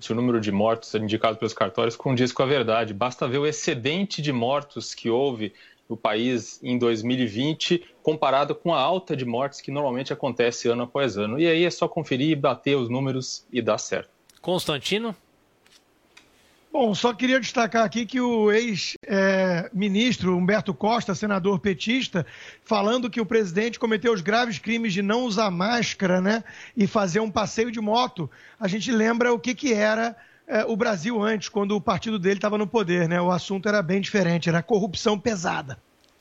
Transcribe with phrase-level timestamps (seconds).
[0.00, 2.94] se o número de mortos indicado pelos cartórios condiz com a verdade.
[2.94, 5.52] Basta ver o excedente de mortos que houve
[5.88, 11.16] no país em 2020, comparado com a alta de mortes que normalmente acontece ano após
[11.16, 11.38] ano.
[11.38, 14.10] E aí é só conferir, bater os números e dar certo.
[14.40, 15.14] Constantino?
[16.74, 22.26] Bom, só queria destacar aqui que o ex-ministro Humberto Costa, senador petista,
[22.64, 26.42] falando que o presidente cometeu os graves crimes de não usar máscara né,
[26.76, 28.28] e fazer um passeio de moto,
[28.58, 30.16] a gente lembra o que, que era
[30.48, 33.08] é, o Brasil antes, quando o partido dele estava no poder.
[33.08, 33.20] Né?
[33.20, 35.78] O assunto era bem diferente, era corrupção pesada.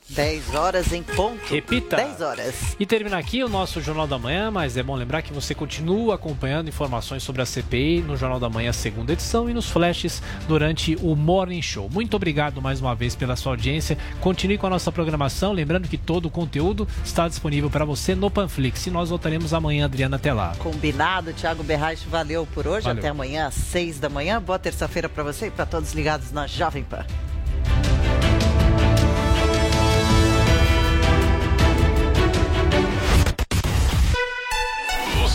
[0.10, 1.42] 10 horas em ponto.
[1.50, 1.96] Repita.
[1.96, 2.76] 10 horas.
[2.80, 6.16] E termina aqui o nosso Jornal da Manhã, mas é bom lembrar que você continua
[6.16, 10.96] acompanhando informações sobre a CPI no Jornal da Manhã, segunda edição, e nos flashes durante
[11.02, 11.90] o Morning Show.
[11.90, 13.98] Muito obrigado mais uma vez pela sua audiência.
[14.20, 18.30] Continue com a nossa programação, lembrando que todo o conteúdo está disponível para você no
[18.30, 18.86] Panflix.
[18.86, 20.54] E nós voltaremos amanhã, Adriana, até lá.
[20.60, 22.86] Combinado, Thiago Berraich, valeu por hoje.
[22.86, 23.00] Valeu.
[23.00, 24.42] Até amanhã, às 6 da manhã.
[24.42, 27.06] Boa terça-feira para você e para todos ligados na Jovem Pan.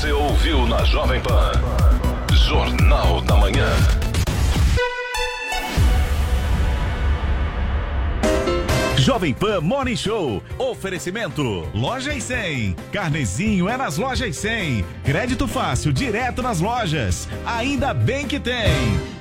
[0.09, 1.53] Você ouviu na Jovem Pan.
[2.33, 4.08] Jornal da Manhã.
[9.09, 10.43] Jovem Pan Morning Show.
[10.59, 11.67] Oferecimento.
[11.73, 12.77] Loja e 100.
[12.93, 14.85] Carnezinho é nas lojas 100.
[15.03, 17.27] Crédito fácil, direto nas lojas.
[17.47, 18.69] Ainda bem que tem.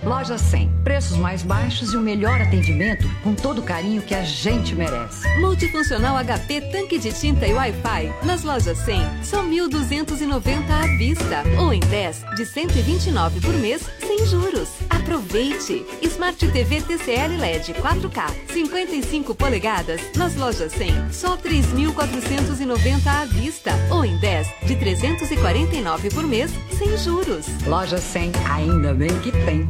[0.03, 0.69] Loja 100.
[0.83, 5.25] Preços mais baixos e o melhor atendimento com todo o carinho que a gente merece.
[5.39, 8.11] Multifuncional HP, tanque de tinta e Wi-Fi.
[8.25, 11.43] Nas lojas 100, só 1.290 à vista.
[11.61, 14.67] Ou em 10, de 129 por mês, sem juros.
[14.89, 15.85] Aproveite!
[16.01, 19.76] Smart TV TCL LED 4K, 55 polegadas.
[20.15, 23.71] Nas lojas 100, só 3.490 à vista.
[23.91, 27.45] Ou em 10, de 349 por mês, sem juros.
[27.67, 29.67] Loja 100, ainda bem que tem.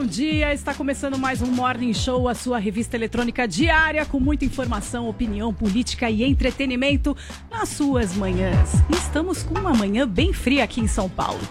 [0.00, 0.54] Bom dia.
[0.54, 5.52] Está começando mais um Morning Show, a sua revista eletrônica diária com muita informação, opinião,
[5.52, 7.14] política e entretenimento
[7.50, 8.70] nas suas manhãs.
[8.88, 11.42] Estamos com uma manhã bem fria aqui em São Paulo.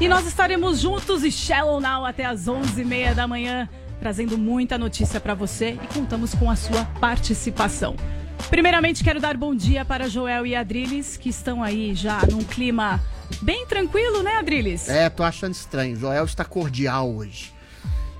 [0.00, 3.68] E nós estaremos juntos e Shallow Now até as 11h30 da manhã,
[4.00, 7.94] trazendo muita notícia para você e contamos com a sua participação.
[8.50, 13.00] Primeiramente, quero dar bom dia para Joel e Adriles, que estão aí já num clima
[13.40, 14.88] bem tranquilo, né, Adriles?
[14.88, 15.94] É, tô achando estranho.
[15.94, 17.54] Joel está cordial hoje.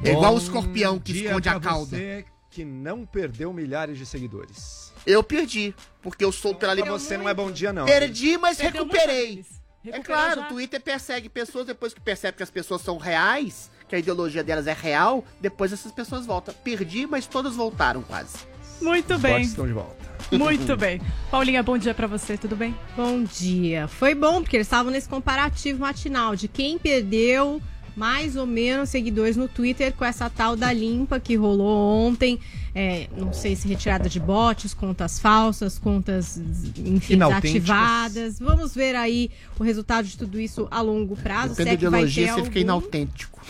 [0.04, 1.96] É igual o escorpião que esconde a cauda.
[1.96, 4.92] Você que não perdeu milhares de seguidores.
[5.04, 7.84] Eu perdi, porque eu sou pela Pra você não é bom dia, não.
[7.84, 9.44] Perdi, mas Perdeu recuperei.
[9.84, 10.46] É Recuperou claro, já?
[10.46, 14.42] o Twitter persegue pessoas, depois que percebe que as pessoas são reais, que a ideologia
[14.42, 16.54] delas é real, depois essas pessoas voltam.
[16.64, 18.38] Perdi, mas todas voltaram quase.
[18.80, 19.42] Muito Os bem.
[19.42, 19.96] estão de volta.
[20.32, 21.00] Muito bem.
[21.30, 22.74] Paulinha, bom dia pra você, tudo bem?
[22.96, 23.86] Bom dia.
[23.88, 27.60] Foi bom, porque eles estavam nesse comparativo matinal de quem perdeu
[27.96, 32.38] mais ou menos seguidores no Twitter com essa tal da limpa que rolou ontem.
[32.74, 36.36] É, não sei se retirada de bots, contas falsas, contas,
[36.76, 38.38] enfim, desativadas.
[38.40, 41.54] Vamos ver aí o resultado de tudo isso a longo prazo.
[41.54, 42.60] Depende se é da vai ideologia, ter você fica algum.
[42.60, 43.40] inautêntico.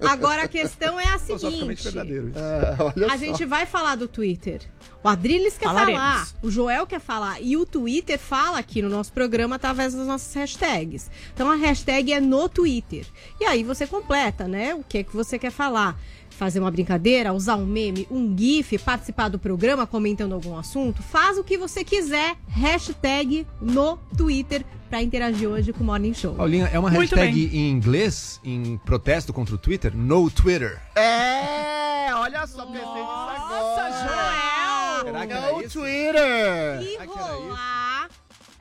[0.08, 1.88] Agora a questão é a seguinte.
[2.34, 3.16] Ah, olha A só.
[3.18, 4.60] gente vai falar do Twitter.
[5.02, 6.00] O Adriles quer Falaremos.
[6.00, 10.06] falar, o Joel quer falar e o Twitter fala aqui no nosso programa através das
[10.06, 11.10] nossas hashtags.
[11.32, 13.06] Então a hashtag é no Twitter.
[13.40, 14.74] E aí você completa, né?
[14.74, 15.96] O que é que você quer falar?
[16.36, 21.38] Fazer uma brincadeira, usar um meme, um GIF, participar do programa comentando algum assunto, faz
[21.38, 22.36] o que você quiser.
[22.46, 26.34] Hashtag no Twitter pra interagir hoje com o Morning Show.
[26.34, 29.96] Paulinha, é uma Muito hashtag em inglês, em protesto contra o Twitter?
[29.96, 30.78] No Twitter.
[30.94, 33.92] É, olha só, pensei nisso Nossa, agora.
[34.02, 35.04] Joel!
[35.06, 35.78] Será que era No isso?
[35.80, 36.82] Twitter.
[36.82, 37.85] E que era rolar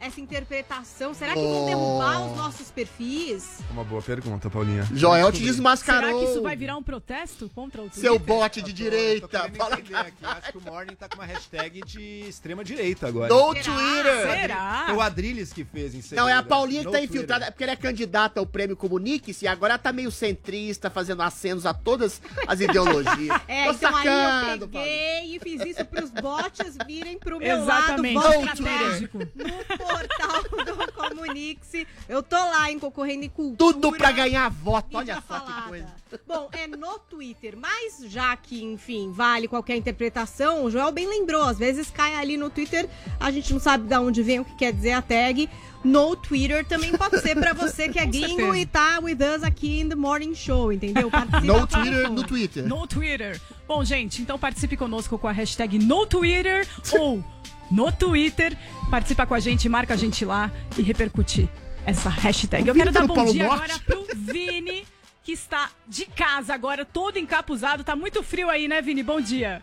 [0.06, 1.14] essa interpretação?
[1.14, 3.60] Será que vão derrubar os nossos perfis?
[3.72, 4.88] Uma boa pergunta, Paulinha.
[4.94, 6.20] Joel te Será desmascarou.
[6.20, 8.02] que isso vai virar um protesto contra o Twitter?
[8.02, 9.50] Seu bote de direita.
[9.56, 9.94] Fala aqui.
[9.94, 13.34] Acho que o Morning tá com uma hashtag de extrema direita agora.
[13.34, 13.64] No Será?
[13.64, 14.40] Twitter.
[14.42, 14.84] Será?
[14.88, 16.44] Foi o Adriles que fez em Não, é a.
[16.44, 17.10] Paulinha que tá Twitter.
[17.16, 20.90] infiltrada, é porque ela é candidata ao prêmio Comunique-se e agora ela tá meio centrista,
[20.90, 23.36] fazendo acenos a todas as ideologias.
[23.48, 24.92] É, Tô então aí sacando, eu Paulinha.
[24.92, 28.16] peguei e fiz isso pros bots virem pro meu Exatamente.
[28.16, 28.34] lado.
[28.46, 29.18] Estratégico.
[29.20, 31.88] no portal do Comunique-se.
[32.08, 33.74] Eu tô lá, hein, concorrendo em cultura.
[33.74, 35.68] Tudo pra ganhar voto, olha só que falada.
[35.68, 35.88] coisa.
[36.28, 41.44] Bom, é no Twitter, mas já que, enfim, vale qualquer interpretação, o Joel bem lembrou,
[41.44, 42.88] às vezes cai ali no Twitter,
[43.20, 45.50] a gente não sabe de onde vem o que quer dizer a tag.
[45.84, 49.82] No Twitter também pode ser pra você que é gringo e tá with us aqui
[49.82, 51.12] in the morning show, entendeu?
[51.12, 52.68] Participa No Twitter, no Twitter.
[52.68, 53.42] No Twitter.
[53.68, 57.24] Bom, gente, então participe conosco com a hashtag no Twitter ou
[57.72, 58.58] no Twitter.
[58.90, 61.50] Participa com a gente, marca a gente lá e repercute
[61.86, 62.68] essa hashtag.
[62.68, 63.72] Eu quero tá dar bom dia Norte?
[63.72, 64.86] agora pro Vini,
[65.24, 67.84] que está de casa agora, todo encapuzado.
[67.84, 69.04] Tá muito frio aí, né, Vini?
[69.04, 69.62] Bom dia.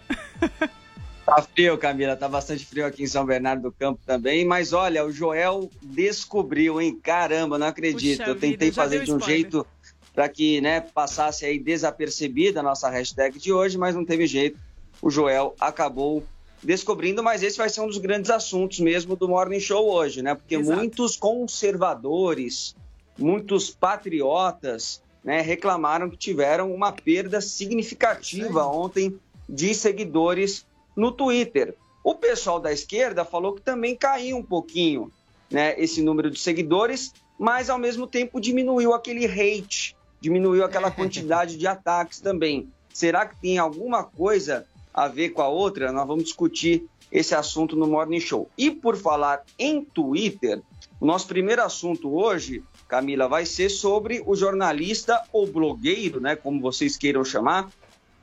[1.24, 2.16] Tá frio, Camila.
[2.16, 4.44] Tá bastante frio aqui em São Bernardo do Campo também.
[4.44, 6.98] Mas olha, o Joel descobriu, hein?
[7.00, 8.18] Caramba, não acredito.
[8.18, 9.40] Puxa Eu tentei vida, fazer de um spoiler.
[9.42, 9.66] jeito
[10.12, 14.58] para que né, passasse aí desapercebida a nossa hashtag de hoje, mas não teve jeito.
[15.00, 16.24] O Joel acabou
[16.62, 20.34] descobrindo, mas esse vai ser um dos grandes assuntos mesmo do Morning Show hoje, né?
[20.34, 20.78] Porque Exato.
[20.78, 22.76] muitos conservadores,
[23.18, 29.18] muitos patriotas, né, reclamaram que tiveram uma perda significativa ontem
[29.48, 30.66] de seguidores
[30.96, 31.74] no Twitter.
[32.04, 35.12] O pessoal da esquerda falou que também caiu um pouquinho,
[35.50, 41.56] né, esse número de seguidores, mas ao mesmo tempo diminuiu aquele hate, diminuiu aquela quantidade
[41.56, 42.68] de ataques também.
[42.92, 45.92] Será que tem alguma coisa a ver com a outra?
[45.92, 48.50] Nós vamos discutir esse assunto no Morning Show.
[48.56, 50.62] E por falar em Twitter,
[51.00, 56.60] o nosso primeiro assunto hoje, Camila, vai ser sobre o jornalista ou blogueiro, né, como
[56.60, 57.70] vocês queiram chamar,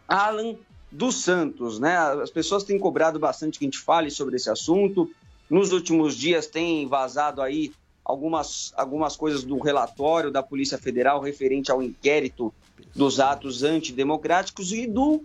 [0.08, 0.56] Alan
[0.92, 1.98] dos Santos, né?
[1.98, 5.10] As pessoas têm cobrado bastante que a gente fale sobre esse assunto.
[5.48, 7.72] Nos últimos dias tem vazado aí
[8.04, 12.52] algumas, algumas coisas do relatório da Polícia Federal referente ao inquérito
[12.96, 15.24] dos atos antidemocráticos e, do,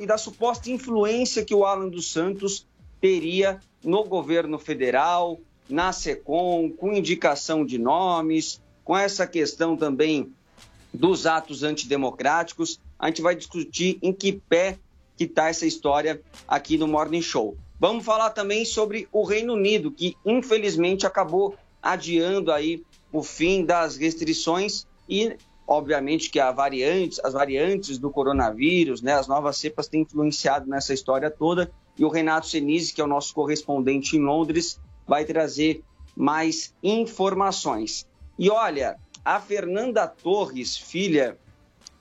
[0.00, 2.66] e da suposta influência que o Alan dos Santos
[3.00, 10.32] teria no governo federal, na SECOM, com indicação de nomes, com essa questão também
[10.92, 12.80] dos atos antidemocráticos.
[12.98, 14.78] A gente vai discutir em que pé
[15.16, 17.56] que está essa história aqui no Morning Show.
[17.78, 23.96] Vamos falar também sobre o Reino Unido, que infelizmente acabou adiando aí o fim das
[23.96, 25.36] restrições e,
[25.68, 30.94] obviamente, que a variantes, as variantes do coronavírus, né, as novas cepas têm influenciado nessa
[30.94, 31.70] história toda.
[31.98, 35.84] E o Renato Senise, que é o nosso correspondente em Londres, vai trazer
[36.16, 38.06] mais informações.
[38.38, 41.36] E olha, a Fernanda Torres, filha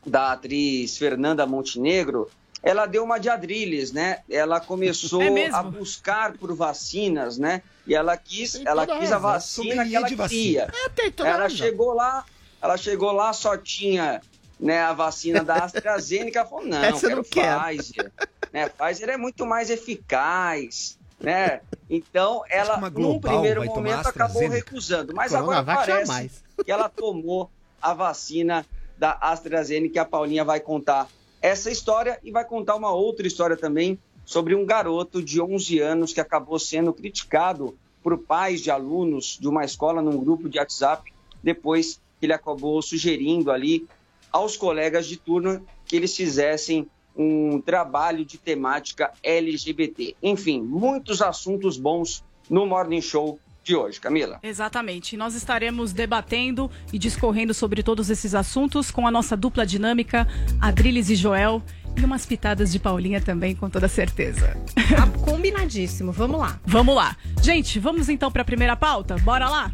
[0.06, 2.30] da atriz Fernanda Montenegro,
[2.64, 4.19] ela deu uma de Adrilles, né?
[4.30, 7.62] Ela começou É a buscar por vacinas, né?
[7.86, 10.69] E ela quis, Tem ela quis a vacina que ela queria.
[10.86, 11.58] É, Ela razão.
[11.58, 12.25] chegou lá,
[12.62, 14.21] ela chegou lá, só tinha
[14.59, 17.24] né, a vacina da AstraZeneca, ela falou, não, Essa quero não.
[17.24, 18.12] Pfizer.
[18.51, 21.62] Né, Pfizer é muito mais eficaz, né?
[21.89, 25.13] Então, ela, num primeiro momento, acabou recusando.
[25.13, 26.31] Mas agora parece
[26.63, 27.50] que ela tomou
[27.81, 28.65] a vacina
[28.98, 31.07] da AstraZeneca a Paulinha vai contar
[31.42, 36.13] essa história e vai contar uma outra história também sobre um garoto de 11 anos
[36.13, 41.13] que acabou sendo criticado por pais de alunos de uma escola num grupo de WhatsApp
[41.44, 43.88] depois que ele acabou sugerindo ali
[44.31, 50.16] aos colegas de turno que eles fizessem um trabalho de temática LGBT.
[50.22, 54.40] Enfim, muitos assuntos bons no Morning Show de hoje, Camila.
[54.44, 55.18] Exatamente.
[55.18, 60.28] Nós estaremos debatendo e discorrendo sobre todos esses assuntos com a nossa dupla dinâmica,
[60.62, 61.62] Adriles e Joel,
[61.97, 64.56] e umas pitadas de Paulinha também, com toda certeza.
[64.95, 66.59] Tá combinadíssimo, vamos lá.
[66.66, 67.18] Vamos lá.
[67.42, 69.16] Gente, vamos então para a primeira pauta?
[69.18, 69.71] Bora lá?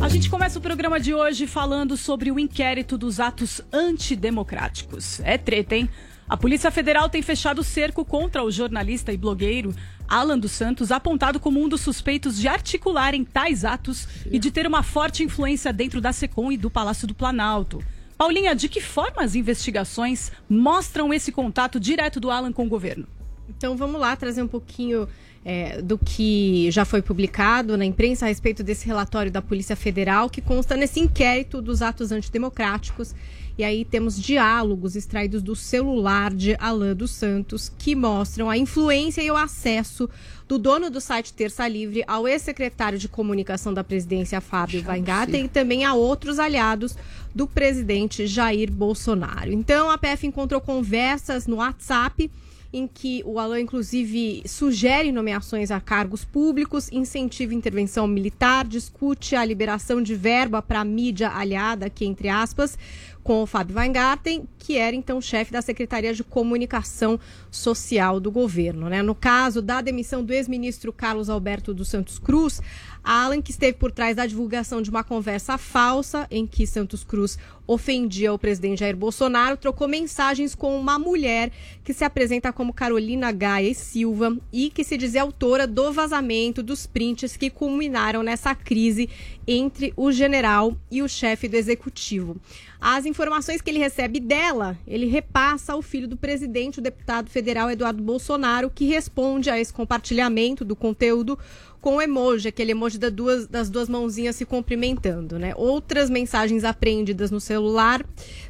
[0.00, 5.20] A gente começa o programa de hoje falando sobre o inquérito dos atos antidemocráticos.
[5.20, 5.88] É treta, hein?
[6.28, 9.74] A Polícia Federal tem fechado o cerco contra o jornalista e blogueiro
[10.06, 14.66] Alan dos Santos, apontado como um dos suspeitos de articularem tais atos e de ter
[14.66, 17.82] uma forte influência dentro da SECOM e do Palácio do Planalto.
[18.20, 23.06] Paulinha, de que forma as investigações mostram esse contato direto do Alan com o governo?
[23.48, 25.08] Então vamos lá trazer um pouquinho
[25.44, 30.28] é, do que já foi publicado na imprensa a respeito desse relatório da Polícia Federal
[30.28, 33.14] que consta nesse inquérito dos atos antidemocráticos.
[33.58, 39.20] E aí temos diálogos extraídos do celular de Alain dos Santos que mostram a influência
[39.22, 40.08] e o acesso
[40.48, 45.48] do dono do site Terça Livre ao ex-secretário de comunicação da presidência, Fábio Weingarten, e
[45.48, 46.96] também a outros aliados
[47.34, 49.52] do presidente Jair Bolsonaro.
[49.52, 52.30] Então a PF encontrou conversas no WhatsApp
[52.72, 59.44] em que o Alain, inclusive, sugere nomeações a cargos públicos, incentiva intervenção militar, discute a
[59.44, 62.78] liberação de verba para a mídia aliada, aqui entre aspas,
[63.22, 67.18] com o Fábio Weingarten, que era então chefe da Secretaria de Comunicação
[67.50, 68.88] Social do governo.
[68.88, 69.02] Né?
[69.02, 72.60] No caso da demissão do ex-ministro Carlos Alberto dos Santos Cruz,
[73.02, 77.38] Alan, que esteve por trás da divulgação de uma conversa falsa em que Santos Cruz
[77.66, 81.50] ofendia o presidente Jair Bolsonaro, trocou mensagens com uma mulher
[81.84, 86.86] que se apresenta como Carolina Gaia Silva e que se diz autora do vazamento dos
[86.86, 89.08] prints que culminaram nessa crise
[89.46, 92.36] entre o general e o chefe do executivo.
[92.80, 97.70] As informações que ele recebe dela, ele repassa ao filho do presidente, o deputado federal
[97.70, 101.38] Eduardo Bolsonaro, que responde a esse compartilhamento do conteúdo
[101.78, 105.52] com o emoji, aquele emoji das duas, das duas mãozinhas se cumprimentando, né?
[105.56, 108.04] Outras mensagens apreendidas no celular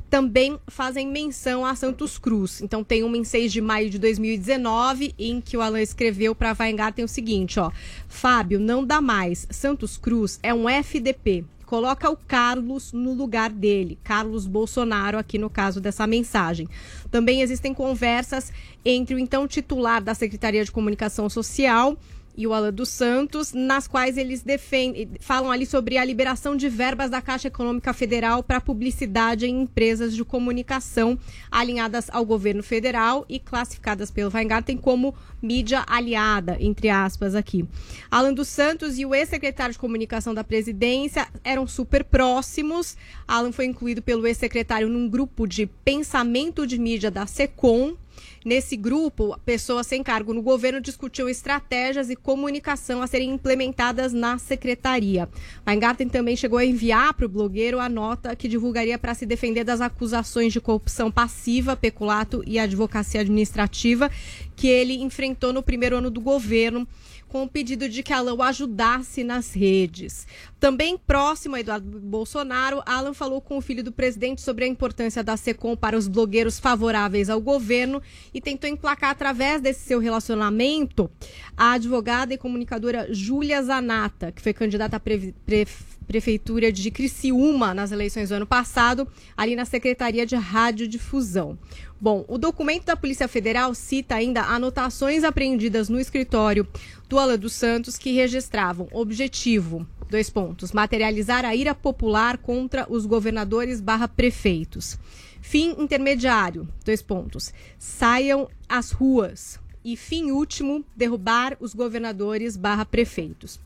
[0.09, 2.61] também fazem menção a Santos Cruz.
[2.61, 6.57] Então tem uma em 6 de maio de 2019 em que o Alan escreveu para
[6.59, 7.71] Weingarten o seguinte, ó:
[8.09, 9.47] Fábio, não dá mais.
[9.51, 11.45] Santos Cruz é um FDP.
[11.71, 16.69] Coloca o Carlos no lugar dele, Carlos Bolsonaro, aqui no caso dessa mensagem.
[17.13, 18.53] Também existem conversas
[18.85, 21.97] entre o então titular da Secretaria de Comunicação Social
[22.41, 26.71] e o Alan dos Santos, nas quais eles defendem, falam ali sobre a liberação de
[26.71, 31.19] verbas da Caixa Econômica Federal para publicidade em empresas de comunicação
[31.51, 37.67] alinhadas ao governo federal e classificadas pelo Weingarten como mídia aliada, entre aspas aqui.
[38.11, 42.97] Alan dos Santos e o ex-secretário de comunicação da presidência eram super próximos.
[43.29, 47.97] Alan foi incluído pelo ex-secretário num grupo de pensamento de mídia da SECOM,
[48.43, 54.39] Nesse grupo, pessoas sem cargo no governo discutiam estratégias e comunicação a serem implementadas na
[54.39, 55.29] secretaria.
[55.67, 59.63] Weingarten também chegou a enviar para o blogueiro a nota que divulgaria para se defender
[59.63, 64.11] das acusações de corrupção passiva, peculato e advocacia administrativa
[64.57, 66.89] que ele enfrentou no primeiro ano do governo
[67.31, 70.27] com o pedido de que Alan o ajudasse nas redes.
[70.59, 75.23] Também próximo a Eduardo Bolsonaro, Alan falou com o filho do presidente sobre a importância
[75.23, 78.03] da SECOM para os blogueiros favoráveis ao governo
[78.35, 81.09] e tentou emplacar através desse seu relacionamento
[81.57, 85.67] a advogada e comunicadora Júlia Zanata, que foi candidata a pre pre
[86.11, 91.57] prefeitura de Criciúma nas eleições do ano passado, ali na Secretaria de Radiodifusão.
[92.01, 96.67] Bom, o documento da Polícia Federal cita ainda anotações apreendidas no escritório
[97.09, 103.07] do Alan dos Santos que registravam objetivo, dois pontos, materializar a ira popular contra os
[103.07, 104.99] governadores barra prefeitos.
[105.41, 109.61] Fim intermediário, dois pontos, saiam às ruas.
[109.85, 113.61] E fim último, derrubar os governadores barra prefeitos.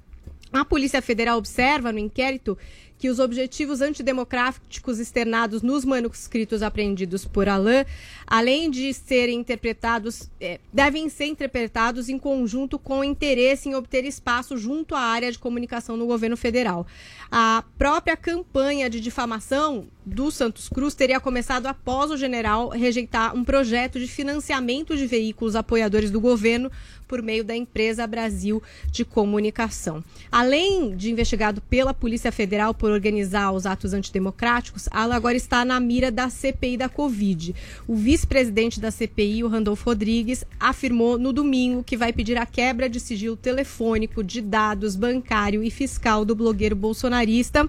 [0.54, 2.56] A Polícia Federal observa no inquérito
[3.04, 7.84] que os objetivos antidemocráticos externados nos manuscritos apreendidos por Alain,
[8.26, 14.06] além de serem interpretados, é, devem ser interpretados em conjunto com o interesse em obter
[14.06, 16.86] espaço junto à área de comunicação no governo federal.
[17.30, 23.44] A própria campanha de difamação do Santos Cruz teria começado após o general rejeitar um
[23.44, 26.70] projeto de financiamento de veículos apoiadores do governo
[27.06, 30.02] por meio da empresa Brasil de Comunicação.
[30.30, 35.78] Além de investigado pela Polícia Federal por organizar os atos antidemocráticos, Alan agora está na
[35.78, 37.54] mira da CPI da Covid.
[37.86, 42.88] O vice-presidente da CPI, o Randolfo Rodrigues, afirmou no domingo que vai pedir a quebra
[42.88, 47.68] de sigilo telefônico, de dados bancário e fiscal do blogueiro bolsonarista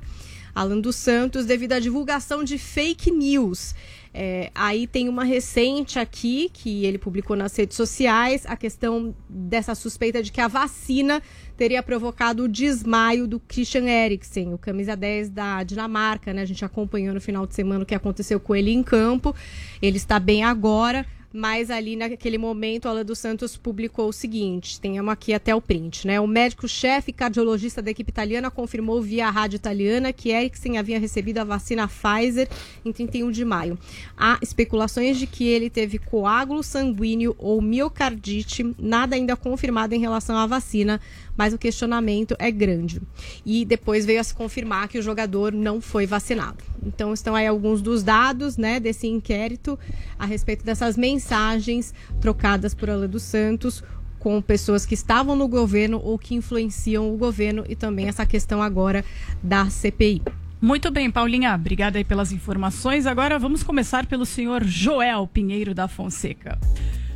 [0.55, 3.75] Alan dos Santos devido à divulgação de fake news.
[4.13, 9.75] É, aí tem uma recente aqui que ele publicou nas redes sociais, a questão dessa
[9.75, 11.21] suspeita de que a vacina
[11.57, 16.41] teria provocado o desmaio do Christian Eriksen, o camisa 10 da Dinamarca, né?
[16.41, 19.35] A gente acompanhou no final de semana o que aconteceu com ele em campo.
[19.81, 21.05] Ele está bem agora,
[21.37, 25.59] mas ali naquele momento, a Alan dos Santos publicou o seguinte: tenhamos aqui até o
[25.59, 26.17] print, né?
[26.17, 31.43] O médico-chefe cardiologista da equipe italiana confirmou via rádio italiana que Eriksen havia recebido a
[31.43, 32.47] vacina Pfizer
[32.85, 33.77] em 31 de maio.
[34.15, 40.37] Há especulações de que ele teve coágulo sanguíneo ou miocardite, nada ainda confirmado em relação
[40.37, 41.01] à vacina,
[41.37, 43.01] mas o questionamento é grande.
[43.45, 46.63] E depois veio a se confirmar que o jogador não foi vacinado.
[46.85, 49.77] Então estão aí alguns dos dados, né, desse inquérito
[50.17, 53.83] a respeito dessas mensagens trocadas por Alan dos Santos
[54.25, 58.59] com pessoas que estavam no governo ou que influenciam o governo e também essa questão
[58.59, 59.05] agora
[59.43, 60.23] da CPI.
[60.59, 63.05] Muito bem, Paulinha, obrigada aí pelas informações.
[63.05, 66.57] Agora vamos começar pelo senhor Joel Pinheiro da Fonseca.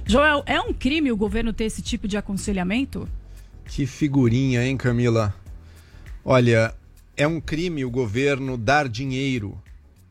[0.06, 3.10] Joel, é um crime o governo ter esse tipo de aconselhamento?
[3.70, 5.34] Que figurinha, hein, Camila?
[6.26, 6.74] Olha,
[7.16, 9.58] é um crime o governo dar dinheiro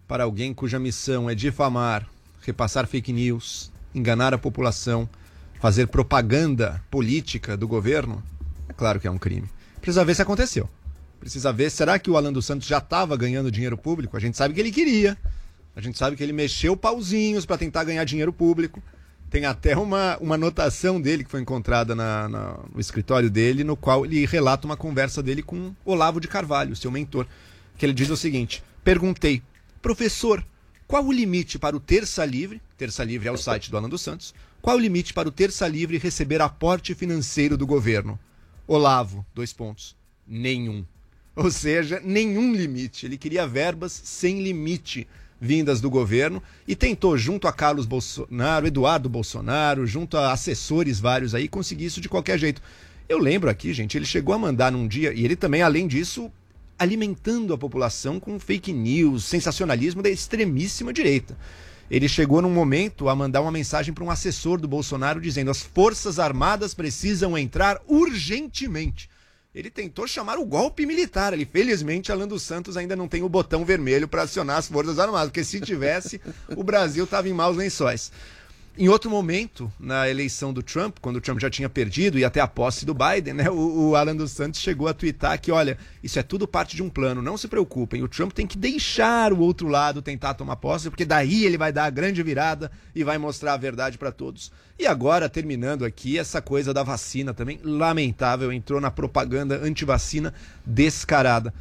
[0.07, 2.09] para alguém cuja missão é difamar,
[2.41, 5.09] repassar fake news, enganar a população,
[5.61, 8.23] fazer propaganda política do governo?
[8.69, 9.49] É claro que é um crime.
[9.81, 10.71] Precisa ver se aconteceu.
[11.19, 14.17] Precisa ver, será que o Alan dos Santos já estava ganhando dinheiro público?
[14.17, 15.19] A gente sabe que ele queria.
[15.75, 18.81] A gente sabe que ele mexeu pauzinhos para tentar ganhar dinheiro público.
[19.30, 23.76] Tem até uma, uma anotação dele que foi encontrada na, na- no escritório dele, no
[23.76, 27.26] qual ele relata uma conversa dele com Olavo de Carvalho, seu mentor,
[27.76, 29.42] que ele diz o seguinte: Perguntei,
[29.82, 30.42] professor,
[30.87, 32.62] qual o limite para o Terça Livre?
[32.78, 34.35] Terça Livre é o site do Alan dos Santos.
[34.62, 38.18] Qual o limite para o Terça Livre receber aporte financeiro do governo?
[38.66, 39.94] Olavo, dois pontos.
[40.26, 40.85] Nenhum.
[41.37, 43.06] Ou seja, nenhum limite.
[43.06, 45.06] Ele queria verbas sem limite
[45.40, 51.35] vindas do governo e tentou, junto a Carlos Bolsonaro, Eduardo Bolsonaro, junto a assessores vários
[51.35, 52.62] aí, conseguir isso de qualquer jeito.
[53.09, 56.30] Eu lembro aqui, gente, ele chegou a mandar num dia, e ele também, além disso,
[56.78, 61.37] alimentando a população com fake news, sensacionalismo da extremíssima direita.
[61.90, 65.62] Ele chegou num momento a mandar uma mensagem para um assessor do Bolsonaro dizendo: as
[65.62, 69.09] Forças Armadas precisam entrar urgentemente.
[69.59, 71.33] Ele tentou chamar o golpe militar.
[71.33, 75.00] Ele, felizmente, Alan dos Santos ainda não tem o botão vermelho para acionar as Forças
[75.00, 76.21] Armadas, porque se tivesse,
[76.55, 78.12] o Brasil estava em maus lençóis.
[78.80, 82.38] Em outro momento, na eleição do Trump, quando o Trump já tinha perdido e até
[82.38, 85.76] a posse do Biden, né, o, o Alan dos Santos chegou a twittar que, olha,
[86.00, 89.32] isso é tudo parte de um plano, não se preocupem, o Trump tem que deixar
[89.32, 93.02] o outro lado tentar tomar posse, porque daí ele vai dar a grande virada e
[93.02, 94.52] vai mostrar a verdade para todos.
[94.78, 100.32] E agora, terminando aqui, essa coisa da vacina também, lamentável, entrou na propaganda antivacina
[100.64, 101.52] descarada.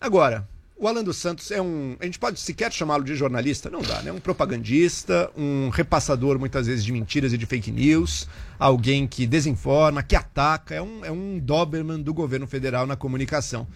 [0.00, 1.96] Agora, o Alan dos Santos é um.
[1.98, 3.70] A gente pode sequer chamá-lo de jornalista?
[3.70, 4.12] Não dá, né?
[4.12, 8.28] Um propagandista, um repassador muitas vezes de mentiras e de fake news,
[8.58, 13.66] alguém que desinforma, que ataca, é um, é um Doberman do governo federal na comunicação.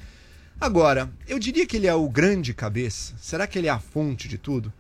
[0.61, 3.15] Agora, eu diria que ele é o grande cabeça.
[3.19, 4.71] Será que ele é a fonte de tudo?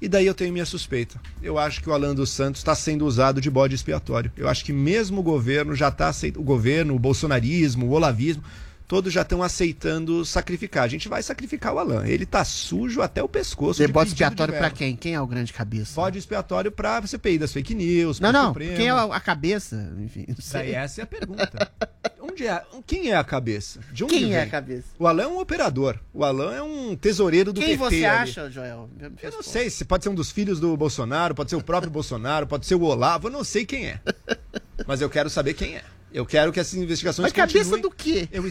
[0.00, 1.20] E daí eu tenho minha suspeita.
[1.42, 4.32] Eu acho que o Alan dos Santos está sendo usado de bode expiatório.
[4.34, 6.42] Eu acho que mesmo o governo já está aceitando.
[6.42, 8.42] O governo, o bolsonarismo, o olavismo,
[8.86, 10.84] todos já estão aceitando sacrificar.
[10.84, 12.06] A gente vai sacrificar o Alan.
[12.06, 13.80] Ele tá sujo até o pescoço.
[13.80, 14.76] pedido de expiatório pra verba.
[14.76, 14.96] quem?
[14.96, 15.94] Quem é o grande cabeça?
[15.94, 18.20] Bode expiatório pra CPI das fake news.
[18.20, 18.48] Não, não.
[18.48, 18.76] Supremo.
[18.76, 19.92] Quem é a cabeça?
[19.98, 20.60] Enfim, não sei.
[20.62, 21.72] Daí essa é a pergunta.
[22.20, 22.62] Onde é?
[22.86, 23.80] Quem é a cabeça?
[23.92, 24.50] De onde Quem é a vem?
[24.50, 24.84] cabeça?
[24.98, 25.98] O Alan é um operador.
[26.12, 28.30] O Alan é um tesoureiro do Quem PT você ali.
[28.30, 28.90] acha, Joel?
[29.22, 31.90] Eu não sei, se pode ser um dos filhos do Bolsonaro, pode ser o próprio
[31.92, 34.00] Bolsonaro, pode ser o Olavo, eu não sei quem é.
[34.86, 35.84] Mas eu quero saber quem é.
[36.16, 38.26] Eu quero que essas investigações Mas cabeça do quê?
[38.32, 38.42] Eu,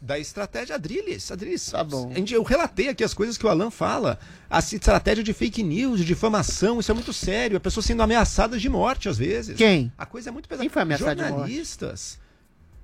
[0.00, 1.30] da estratégia Adriles.
[1.30, 1.70] Adriles.
[1.70, 2.10] Tá bom.
[2.30, 4.18] Eu relatei aqui as coisas que o Alan fala.
[4.48, 7.58] A estratégia de fake news, de difamação, isso é muito sério.
[7.58, 9.58] A pessoa sendo ameaçada de morte às vezes.
[9.58, 9.92] Quem?
[9.98, 10.64] A coisa é muito pesada.
[10.64, 11.32] Quem foi ameaçado de morte?
[11.34, 12.18] Jornalistas.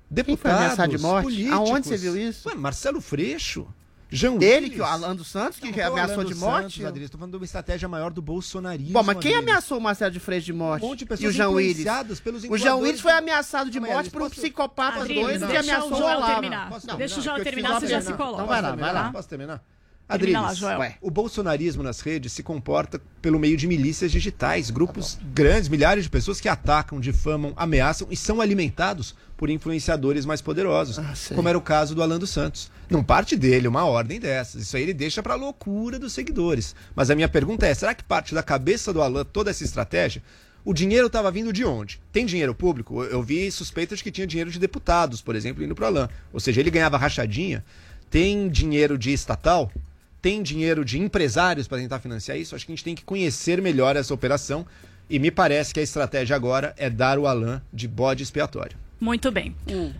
[0.07, 0.41] Quem Deputados.
[0.41, 1.23] foi ameaçado de morte?
[1.23, 1.57] políticos.
[1.57, 2.49] Aonde você viu isso?
[2.49, 3.67] Ué, Marcelo Freixo.
[4.11, 4.73] Jean Ele, Willis.
[4.73, 6.81] que o Alan dos Santos, que Não, ameaçou de morte?
[6.81, 7.09] Santos.
[7.11, 8.91] Tô falando de uma estratégia maior do bolsonarismo.
[8.93, 9.39] Bom, mas quem Adriles.
[9.49, 10.83] ameaçou o Marcelo de Freixo de morte?
[10.83, 11.85] Um monte de e pessoas o Jean Willis?
[12.19, 15.23] pelos O Jean Willis foi do- ameaçado de morte Adriles, por um posso- psicopata Adriles,
[15.23, 16.97] doido que deixa ameaçou o Olavo.
[16.97, 18.33] Deixa o eu terminar, você já se coloca.
[18.33, 19.11] Então vai lá, vai lá.
[19.11, 19.63] Posso terminar?
[20.09, 20.61] Lá, Adriles.
[20.61, 20.95] Ué.
[20.99, 26.09] o bolsonarismo nas redes se comporta pelo meio de milícias digitais, grupos grandes, milhares de
[26.09, 31.35] pessoas que atacam, difamam, ameaçam e são alimentados por influenciadores mais poderosos, sei.
[31.35, 32.71] como era o caso do Alan dos Santos.
[32.89, 34.63] Não parte dele uma ordem dessas.
[34.63, 36.75] Isso aí ele deixa pra loucura dos seguidores.
[36.95, 40.23] Mas a minha pergunta é: será que parte da cabeça do Alan toda essa estratégia?
[40.65, 42.01] O dinheiro estava vindo de onde?
[42.11, 43.01] Tem dinheiro público?
[43.03, 45.87] Eu eu vi suspeitas de que tinha dinheiro de deputados, por exemplo, indo para o
[45.87, 46.09] Alan.
[46.33, 47.63] Ou seja, ele ganhava rachadinha.
[48.09, 49.71] Tem dinheiro de estatal?
[50.21, 52.55] Tem dinheiro de empresários para tentar financiar isso?
[52.55, 54.65] Acho que a gente tem que conhecer melhor essa operação.
[55.09, 58.77] E me parece que a estratégia agora é dar o Alan de bode expiatório.
[58.99, 59.55] Muito bem.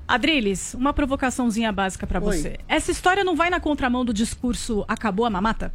[0.08, 2.38] Adriles, uma provocaçãozinha básica pra Oi.
[2.38, 2.60] você.
[2.68, 5.74] Essa história não vai na contramão do discurso acabou a mamata?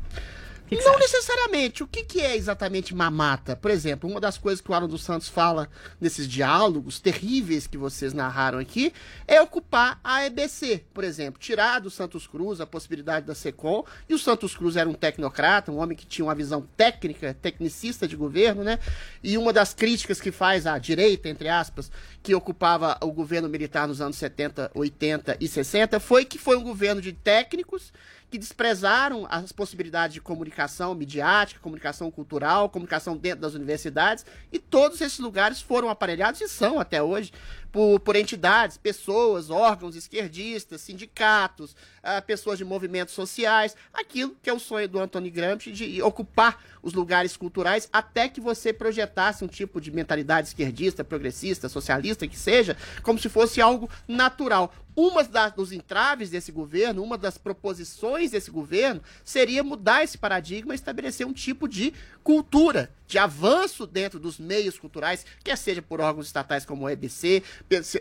[0.66, 1.82] Que que Não necessariamente.
[1.82, 3.54] O que, que é exatamente mamata?
[3.54, 5.68] Por exemplo, uma das coisas que o Alan dos Santos fala
[6.00, 8.92] nesses diálogos terríveis que vocês narraram aqui
[9.26, 11.38] é ocupar a EBC, por exemplo.
[11.38, 13.84] Tirar do Santos Cruz a possibilidade da SECOM.
[14.08, 18.08] E o Santos Cruz era um tecnocrata, um homem que tinha uma visão técnica, tecnicista
[18.08, 18.78] de governo, né?
[19.22, 21.90] E uma das críticas que faz a direita, entre aspas,
[22.22, 26.62] que ocupava o governo militar nos anos 70, 80 e 60, foi que foi um
[26.62, 27.92] governo de técnicos
[28.34, 35.00] que desprezaram as possibilidades de comunicação midiática, comunicação cultural, comunicação dentro das universidades, e todos
[35.00, 37.30] esses lugares foram aparelhados e são até hoje
[37.70, 44.52] por, por entidades, pessoas, órgãos esquerdistas, sindicatos, ah, pessoas de movimentos sociais, aquilo que é
[44.52, 49.48] o sonho do Antônio Gramsci de ocupar os lugares culturais até que você projetasse um
[49.48, 54.72] tipo de mentalidade esquerdista, progressista, socialista, que seja, como se fosse algo natural.
[54.96, 60.72] Uma das, dos entraves desse governo, uma das proposições desse governo, seria mudar esse paradigma
[60.72, 66.00] e estabelecer um tipo de cultura, de avanço dentro dos meios culturais, quer seja por
[66.00, 67.42] órgãos estatais como o EBC,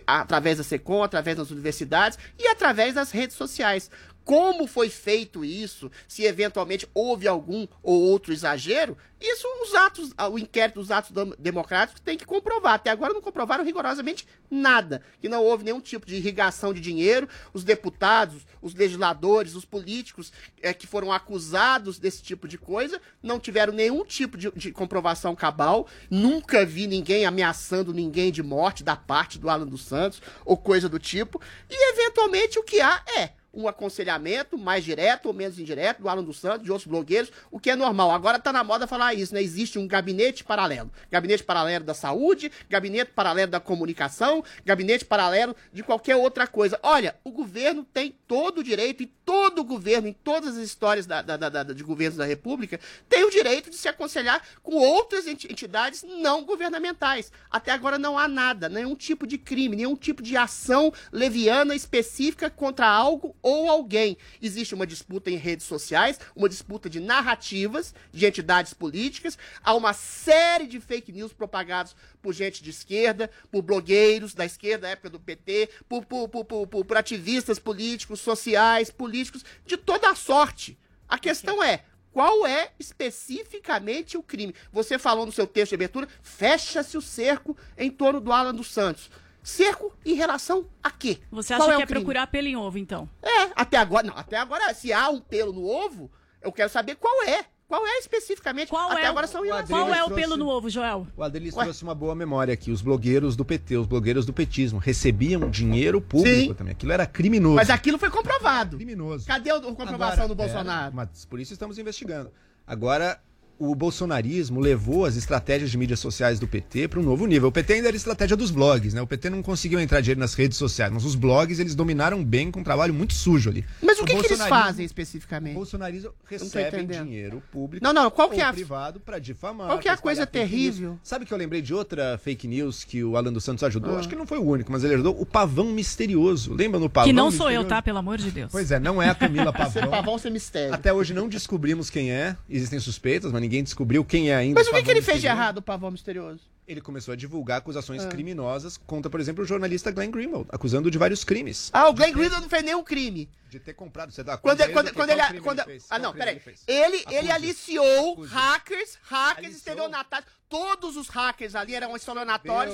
[0.05, 3.89] através da SECOM, através das universidades e através das redes sociais.
[4.25, 10.27] Como foi feito isso, se eventualmente houve algum ou outro exagero, isso os atos, ah,
[10.27, 12.73] o inquérito dos atos democráticos tem que comprovar.
[12.73, 17.29] Até agora não comprovaram rigorosamente nada, que não houve nenhum tipo de irrigação de dinheiro.
[17.53, 23.39] Os deputados, os legisladores, os políticos eh, que foram acusados desse tipo de coisa não
[23.39, 25.87] tiveram nenhum tipo de, de comprovação cabal.
[26.09, 30.89] Nunca vi ninguém ameaçando ninguém de morte da parte do Alan dos Santos ou coisa
[30.89, 31.41] do tipo.
[31.69, 36.23] E eventualmente o que há é um aconselhamento mais direto ou menos indireto do Alan
[36.23, 38.11] dos Santos, de outros blogueiros, o que é normal.
[38.11, 39.41] Agora tá na moda falar isso, né?
[39.43, 40.91] Existe um gabinete paralelo.
[41.11, 46.79] Gabinete paralelo da saúde, gabinete paralelo da comunicação, gabinete paralelo de qualquer outra coisa.
[46.81, 51.21] Olha, o governo tem todo o direito, e todo governo, em todas as histórias da,
[51.21, 55.47] da- da- de governos da República, tem o direito de se aconselhar com outras enti-
[55.51, 57.31] entidades não governamentais.
[57.49, 62.49] Até agora não há nada, nenhum tipo de crime, nenhum tipo de ação leviana específica
[62.49, 64.17] contra algo ou alguém.
[64.41, 69.93] Existe uma disputa em redes sociais, uma disputa de narrativas de entidades políticas, há uma
[69.93, 75.09] série de fake news propagados por gente de esquerda, por blogueiros da esquerda, da época
[75.09, 80.79] do PT, por, por- por- por ativistas políticos, sociais, políticos, de toda a sorte.
[81.07, 84.55] A questão é, qual é especificamente o crime?
[84.71, 88.71] Você falou no seu texto de abertura, fecha-se o cerco em torno do Alan dos
[88.71, 89.09] Santos.
[89.43, 91.19] Cerco em relação a quê?
[91.29, 92.01] Você Qual acha é que o é crime?
[92.01, 93.09] procurar pelo em ovo, então?
[93.21, 96.09] É, até agora, não, até agora, se há um pelo no ovo,
[96.41, 97.45] eu quero saber qual é.
[97.67, 98.69] Qual é especificamente?
[98.69, 101.07] Qual até é o- agora são Adriles Qual é o trouxe- pelo no ovo, Joel?
[101.17, 101.63] O Adelis Ué.
[101.63, 102.69] trouxe uma boa memória aqui.
[102.69, 106.53] Os blogueiros do PT, os blogueiros do petismo, recebiam dinheiro público Sim.
[106.53, 106.71] também.
[106.73, 107.55] Aquilo era criminoso.
[107.55, 108.77] Mas aquilo foi comprovado.
[108.77, 109.25] Criminoso.
[109.25, 110.91] Cadê a comprovação Agora, do Bolsonaro?
[110.91, 112.31] é, mas por isso estamos investigando.
[112.67, 113.19] Agora,
[113.59, 117.49] o bolsonarismo levou as estratégias de mídias sociais do PT para um novo nível.
[117.49, 119.01] O PT ainda era estratégia dos blogs, né?
[119.01, 122.51] O PT não conseguiu entrar dinheiro nas redes sociais, mas os blogs eles dominaram bem
[122.51, 123.63] com um trabalho muito sujo ali.
[123.81, 125.53] Mas o que, que eles bolsonarismo- fazem O especificamente?
[125.53, 129.67] bolsonarismo tô recebe dinheiro público Não, não, qual que ou é a- privado para difamar.
[129.67, 130.89] Qual que é a coisa terrível?
[130.91, 130.99] news.
[131.03, 133.95] Sabe que eu lembrei de outra fake news que o Alan dos Santos ajudou?
[133.95, 133.99] Ah.
[133.99, 135.15] Acho que não foi o único, mas ele ajudou.
[135.19, 136.53] O pavão misterioso.
[136.53, 137.69] Lembra no pavão Que não sou eu, misterioso?
[137.69, 137.81] tá?
[137.81, 138.49] Pelo amor de Deus.
[138.51, 139.89] Pois é, não é a Camila Ser Pavão.
[139.91, 140.73] pavão ser mistério.
[140.73, 142.35] Até hoje não descobrimos quem é.
[142.49, 144.59] Existem suspeitas, mas ninguém descobriu quem é ainda.
[144.59, 146.51] Mas o que, que ele fez de errado, o pavão misterioso?
[146.65, 148.07] Ele começou a divulgar acusações Ah.
[148.07, 151.69] criminosas contra, por exemplo, o jornalista Glenn Greenwald, acusando de vários crimes.
[151.73, 153.29] Ah, o Glenn Greenwald não fez nenhum crime.
[153.49, 155.27] De ter comprado, você dá Quando, conta quando, do que- quando qual ele.
[155.27, 155.85] crime Quando, fez?
[155.89, 156.41] ah, não, peraí.
[156.65, 159.57] Ele, ele aliciou hackers, hackers, Aliciou?
[159.57, 160.29] estelionatários.
[160.47, 161.93] Todos os hackers ali eram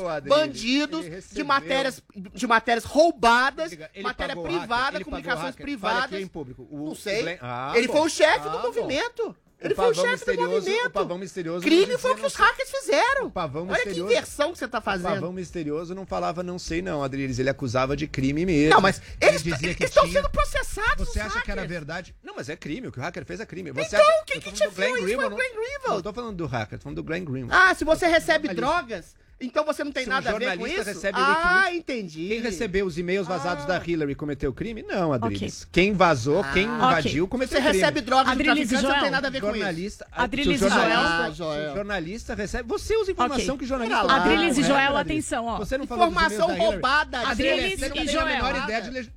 [0.08, 5.56] Adriles, bandidos ele de matérias, de matérias roubadas, Ele matéria hacker, privada, ele comunicações.
[5.56, 6.04] Fale privadas.
[6.14, 6.68] aqui em público.
[6.70, 7.22] O- Não sei.
[7.24, 7.94] Glenn- Ah, ele bom.
[7.94, 9.36] foi o chefe Ah, do movimento.
[9.62, 10.88] Ele foi o chefe do movimento.
[10.88, 13.26] o pavão misterioso Crime não foi o que os não hackers fizeram.
[13.26, 14.08] O pavão Olha misterioso.
[14.08, 15.14] que inversão que você tá O fazendo.
[15.16, 17.40] pavão misterioso não falava não sei não, Adriles.
[17.40, 18.74] Ele acusava de crime mesmo.
[18.74, 21.08] Não, mas Ele eles dizia que estão tinha- sendo processados.
[21.10, 21.70] Você acha que era hackers.
[21.70, 22.16] verdade?
[22.24, 22.88] Não, mas é crime.
[22.88, 23.72] O que o hacker fez é crime.
[23.74, 24.24] Você Então, acha...
[24.26, 25.96] quem que te viu isso foi o Greenwald, Glenn Não, Greenwald.
[25.98, 27.54] eu tô falando do hacker, tô falando do Glenn Greenwald.
[27.70, 30.46] Ah, se você recebe drogas, então você não tem Se um nada a ver com
[30.46, 30.90] jornalista isso?
[30.90, 32.28] recebe ah, Wikileaks, entendi.
[32.28, 33.68] Quem recebeu os e-mails vazados Ah.
[33.68, 34.84] da Hillary cometeu crime?
[34.84, 35.68] Não, Adriles.
[35.72, 37.62] Quem vazou, quem invadiu, cometeu Ah.
[37.62, 37.82] Você crime.
[37.84, 39.12] recebe drogas do Adriles e traficante, você não tem Joel.
[39.12, 39.56] nada a ver com isso.
[39.58, 40.72] jornalista, Adriles e Joel.
[40.72, 41.74] jornalista, Ah, Joel.
[41.76, 43.58] jornalista recebe, você usa informação Ok.
[43.60, 44.16] que o jornalista lá.
[44.18, 45.58] Adriles e Joel, atenção, ó.
[45.58, 47.20] Você não Informação roubada.
[47.28, 48.26] Adriles Você não e tem a Joel.
[48.26, 49.10] menor ideia de leg-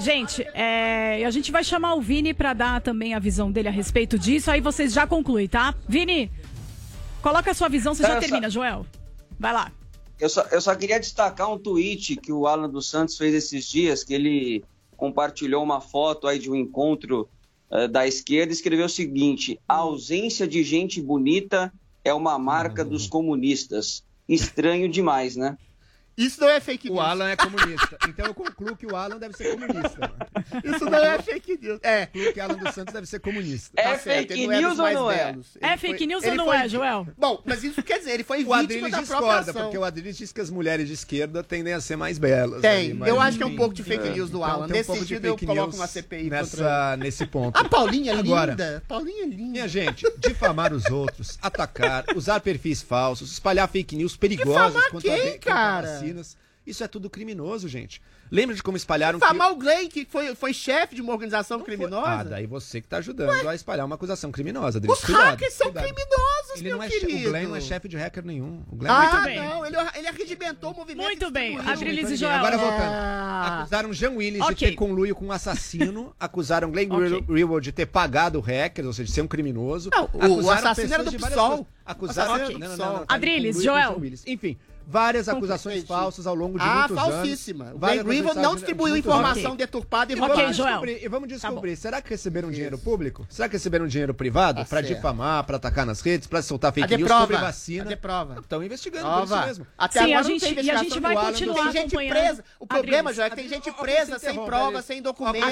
[0.00, 3.72] Gente, é, a gente vai chamar o Vini pra dar também a visão dele a
[3.72, 5.74] respeito disso, aí vocês já concluem, tá?
[5.88, 6.30] Vini,
[7.22, 8.86] coloca a sua visão, você já termina, Joel.
[9.38, 9.72] Vai lá.
[10.18, 13.68] Eu só, eu só queria destacar um tweet que o Alan dos Santos fez esses
[13.68, 14.64] dias, que ele
[14.96, 17.28] compartilhou uma foto aí de um encontro
[17.70, 21.72] eh, da esquerda e escreveu o seguinte: a ausência de gente bonita
[22.04, 24.04] é uma marca dos comunistas.
[24.28, 25.56] Estranho demais, né?
[26.18, 27.04] Isso não é fake O news.
[27.06, 27.96] Alan é comunista.
[28.08, 30.10] Então eu concluo que o Alan deve ser comunista.
[30.64, 31.78] Isso não é fake news.
[31.82, 32.06] É.
[32.06, 33.70] Concluo que Alan dos Santos deve ser comunista.
[33.76, 35.24] É Tá certo, fake ele não é news ou não é?
[35.32, 35.46] belos.
[35.60, 37.06] É Ele fake foi- news ele ou não foi- é, Joel?
[37.16, 39.62] Bom, mas isso quer dizer, ele foi O vítima da discorda, ação.
[39.62, 42.60] porque o Adriles diz que as mulheres de esquerda tendem a ser mais belas.
[42.62, 44.64] Tem, aí, mas eu acho que é um pouco de fake news do Então, Alan.
[44.66, 46.96] um Nesse sentido, eu coloco uma CPI nessa, contra...
[46.96, 47.56] nesse ponto.
[47.56, 48.82] A Paulinha é Agora, linda.
[48.88, 49.52] Paulinha é linda.
[49.52, 55.38] Minha gente, difamar os outros, atacar, usar perfis falsos, espalhar fake news perigosas Difamar quem,
[55.38, 56.00] cara?
[56.14, 56.36] Vacinas.
[56.66, 58.02] Isso é tudo criminoso, gente.
[58.30, 62.06] Lembra de como espalharam Famar o Glenn, que foi, foi chefe de uma organização criminosa.
[62.06, 64.76] Ah, daí você que tá ajudando a espalhar uma acusação criminosa.
[64.76, 64.98] Adriles.
[64.98, 65.84] Os Cuidado, hackers são cuidado.
[65.94, 67.28] criminosos, Ele meu não é querido.
[67.28, 68.62] o Glenn não é chefe de hacker nenhum.
[68.70, 71.06] O Glenn Ah, é não, ele, ele arregimentou o movimento.
[71.06, 71.56] Muito bem.
[71.58, 72.34] Adriles e Joel.
[72.34, 72.82] Agora voltando.
[72.82, 73.60] Ah.
[73.60, 74.54] Acusaram Jean Willis Ok.
[74.54, 76.14] de ter conluio com um assassino.
[76.20, 77.22] acusaram Glenn Ok.
[77.22, 79.88] Greenwald de ter pagado hackers, ou seja, de ser um criminoso.
[79.90, 81.66] Não, o assassino era do PSOL.
[81.86, 82.34] Acusaram...
[82.34, 83.98] O Não, não, não, não, tá Adriles, Joel.
[84.26, 84.58] Enfim,
[84.90, 87.14] várias acusações falsas ao longo de Ah, muitos anos.
[87.16, 87.72] falsíssima.
[87.74, 89.58] O Ben Greenwald não distribuiu de informação anos.
[89.58, 90.54] deturpada e E vamos roubada.
[90.56, 93.26] descobrir, e vamos descobrir será que receberam dinheiro público?
[93.28, 94.96] Será que receberam dinheiro privado Tá pra certo.
[94.96, 97.20] difamar, pra atacar nas redes, pra soltar fake news prova?
[97.22, 97.84] sobre vacina?
[97.84, 98.40] Cadê prova?
[98.40, 99.36] Estão investigando por Prova.
[99.36, 99.66] isso mesmo.
[99.76, 101.82] Até Sim, agora a não gente- tem e a investigação gente vai Alan, continuar Tem
[101.82, 102.44] gente presa.
[102.58, 105.44] O problema, Joel, é que tem gente presa, sem prova, sem documento.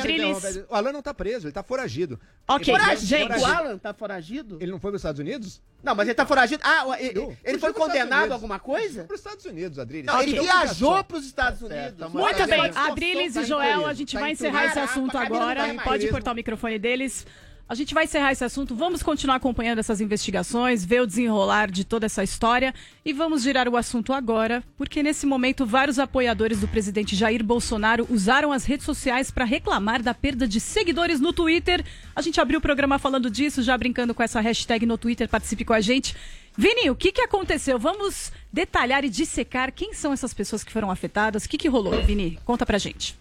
[0.71, 2.19] O Alan não tá preso, ele tá foragido.
[2.49, 3.07] Ok, Ele- Foragido?
[3.07, 3.39] gente.
[3.41, 4.57] O Alan tá foragido?
[4.61, 5.61] Ele não foi para os Estados Unidos?
[5.83, 6.63] Não, mas ele tá foragido.
[6.65, 9.05] Ah, ele, ele foi condenado a alguma coisa?
[9.27, 10.07] Estados Unidos, Adriles.
[10.07, 11.95] Não, ele viajou para os Estados Unidos.
[11.99, 14.79] tá Muito Mas bem, tá Adriles e Joel, turismo, a gente tá vai encerrar esse
[14.79, 15.61] assunto agora.
[15.61, 17.27] Camila, Pode cortar o microfone deles.
[17.69, 18.77] A gente vai encerrar esse assunto.
[18.77, 22.73] Vamos continuar acompanhando essas investigações, ver o desenrolar de toda essa história
[23.05, 28.07] e vamos girar o assunto agora, porque nesse momento vários apoiadores do presidente Jair Bolsonaro
[28.09, 31.85] usaram as redes sociais para reclamar da perda de seguidores no Twitter.
[32.15, 35.29] A gente abriu o programa falando disso, já brincando com essa hashtag no Twitter.
[35.29, 36.15] Participe com a gente.
[36.57, 37.81] Vini, o que, que aconteceu?
[37.81, 41.45] Vamos detalhar e dissecar quem são essas pessoas que foram afetadas.
[41.45, 42.39] O que, que rolou, Vini?
[42.45, 43.19] Conta pra gente.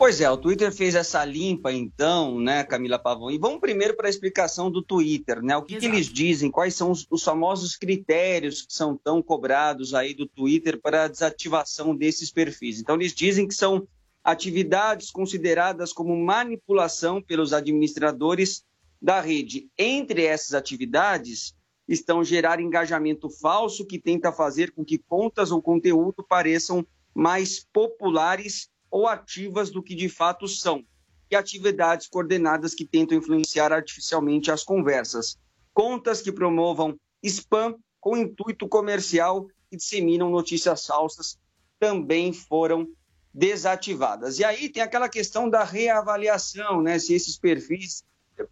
[0.00, 3.30] Pois é, o Twitter fez essa limpa, então, né, Camila Pavão?
[3.30, 5.54] E vamos primeiro para a explicação do Twitter, né?
[5.58, 6.50] O que, que eles dizem?
[6.50, 11.08] Quais são os, os famosos critérios que são tão cobrados aí do Twitter para a
[11.08, 12.80] desativação desses perfis?
[12.80, 13.86] Então, eles dizem que são
[14.24, 18.64] atividades consideradas como manipulação pelos administradores
[19.02, 19.68] da rede.
[19.76, 21.54] Entre essas atividades
[21.90, 28.70] estão gerar engajamento falso que tenta fazer com que contas ou conteúdo pareçam mais populares
[28.88, 30.84] ou ativas do que de fato são,
[31.28, 35.36] e atividades coordenadas que tentam influenciar artificialmente as conversas.
[35.74, 41.38] Contas que promovam spam com intuito comercial e disseminam notícias falsas
[41.78, 42.88] também foram
[43.34, 44.38] desativadas.
[44.38, 46.98] E aí tem aquela questão da reavaliação, né?
[47.00, 48.04] Se esses perfis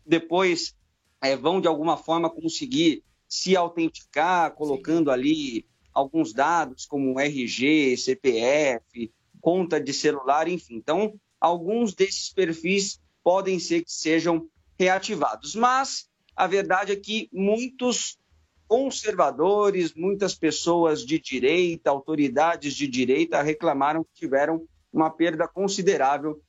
[0.05, 0.74] depois
[1.20, 9.12] eh, vão de alguma forma conseguir se autenticar, colocando ali alguns dados como RG, CPF,
[9.41, 10.77] conta de celular, enfim.
[10.77, 15.55] Então, alguns desses perfis podem ser que sejam reativados.
[15.55, 18.19] Mas a verdade é que muitos
[18.67, 26.41] conservadores, muitas pessoas de direita, autoridades de direita reclamaram que tiveram uma perda considerável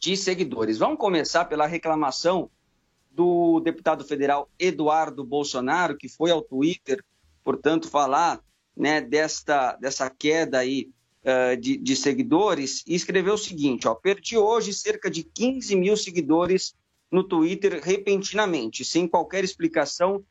[0.00, 0.78] de seguidores.
[0.78, 2.50] Vamos começar pela reclamação
[3.20, 7.04] do deputado federal Eduardo Bolsonaro, que foi ao Twitter,
[7.44, 8.40] portanto, falar
[8.74, 10.88] né, desta, dessa queda aí
[11.22, 15.98] uh, de, de, seguidores, e escreveu o seguinte: ó, perdi hoje cerca de 15 mil
[15.98, 16.74] seguidores
[17.12, 20.24] no Twitter repentinamente, sem qualquer explicação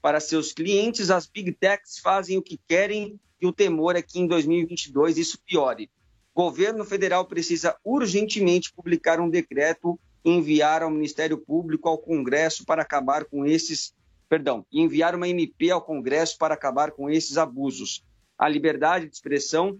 [0.00, 1.10] para seus clientes.
[1.10, 5.40] As big techs fazem o que querem e o temor é que em 2022 isso
[5.44, 5.90] piore.
[6.32, 12.82] O governo federal precisa urgentemente publicar um decreto enviar ao Ministério Público, ao Congresso, para
[12.82, 13.94] acabar com esses.
[14.28, 18.04] Perdão, enviar uma MP ao Congresso para acabar com esses abusos.
[18.36, 19.78] A liberdade de expressão,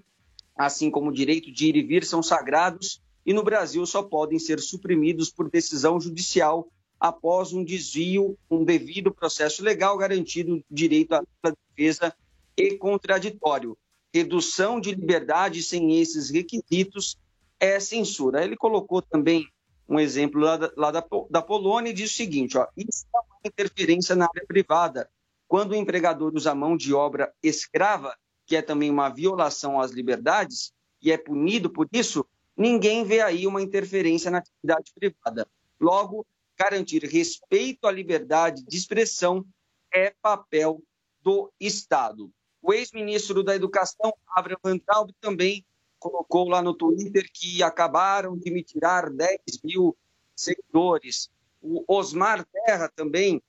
[0.56, 4.38] assim como o direito de ir e vir, são sagrados e no Brasil só podem
[4.38, 11.22] ser suprimidos por decisão judicial após um desvio, um devido processo legal garantido direito à
[11.42, 12.14] defesa
[12.56, 13.76] e contraditório.
[14.14, 17.18] Redução de liberdade sem esses requisitos
[17.58, 18.44] é censura.
[18.44, 19.44] Ele colocou também
[19.88, 23.18] um exemplo lá da, lá da, da Polônia e diz o seguinte: ó, isso é
[23.18, 25.08] uma interferência na área privada.
[25.46, 30.72] Quando o empregador usa mão de obra escrava, que é também uma violação às liberdades,
[31.00, 35.46] e é punido por isso, ninguém vê aí uma interferência na atividade privada.
[35.80, 36.26] Logo,
[36.58, 39.44] garantir respeito à liberdade de expressão
[39.92, 40.82] é papel
[41.20, 42.30] do Estado.
[42.62, 45.64] O ex-ministro da Educação, Abraham Van Traub, também
[45.98, 49.96] colocou lá no Twitter que acabaram de me tirar 10 mil
[50.34, 51.30] seguidores.
[51.60, 53.42] O Osmar Terra também,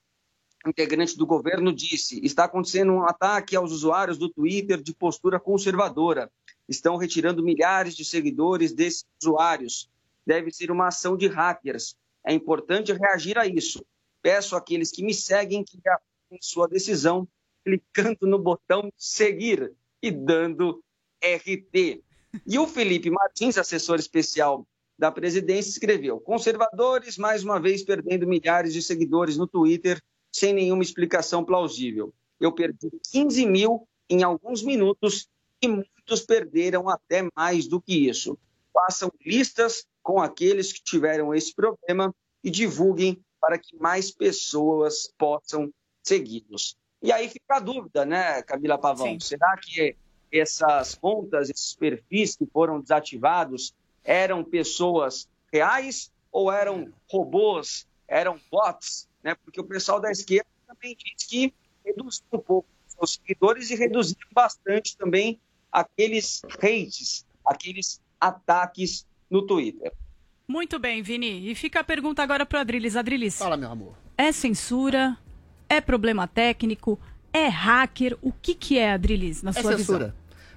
[0.65, 6.31] integrante do governo, disse: está acontecendo um ataque aos usuários do Twitter de postura conservadora.
[6.67, 9.89] Estão retirando milhares de seguidores desses usuários.
[10.25, 11.95] Deve ser uma ação de hackers.
[12.25, 13.85] É importante reagir a isso.
[14.21, 17.27] Peço àqueles que me seguem que aprovem sua decisão
[17.63, 20.81] clicando no botão seguir e dando
[21.21, 22.03] RT.
[22.45, 28.73] E o Felipe Martins, assessor especial da presidência, escreveu: conservadores mais uma vez perdendo milhares
[28.73, 32.13] de seguidores no Twitter sem nenhuma explicação plausível.
[32.39, 35.27] Eu perdi 15 mil em alguns minutos
[35.61, 38.37] e muitos perderam até mais do que isso.
[38.73, 45.71] Façam listas com aqueles que tiveram esse problema e divulguem para que mais pessoas possam
[46.03, 46.77] segui-los.
[47.01, 49.07] E aí fica a dúvida, né, Camila Pavão?
[49.07, 49.19] Sim.
[49.19, 49.95] Será que
[50.31, 59.07] essas contas, esses perfis que foram desativados eram pessoas reais ou eram robôs, eram bots?
[59.23, 59.35] Né?
[59.35, 61.53] Porque o pessoal da esquerda também diz que
[61.85, 65.39] reduziu um pouco os seus seguidores e reduziram bastante também
[65.71, 69.91] aqueles hates, aqueles ataques no Twitter.
[70.47, 71.49] Muito bem, Vini.
[71.49, 72.95] E fica a pergunta agora para o Adriles.
[72.95, 73.37] Adriles.
[73.37, 73.97] Fala, meu amor.
[74.17, 75.17] É censura?
[75.69, 76.97] É problema técnico?
[77.33, 78.17] É hacker?
[78.21, 79.99] O que, que é, Adriles, na É sua censura.
[79.99, 80.13] visão?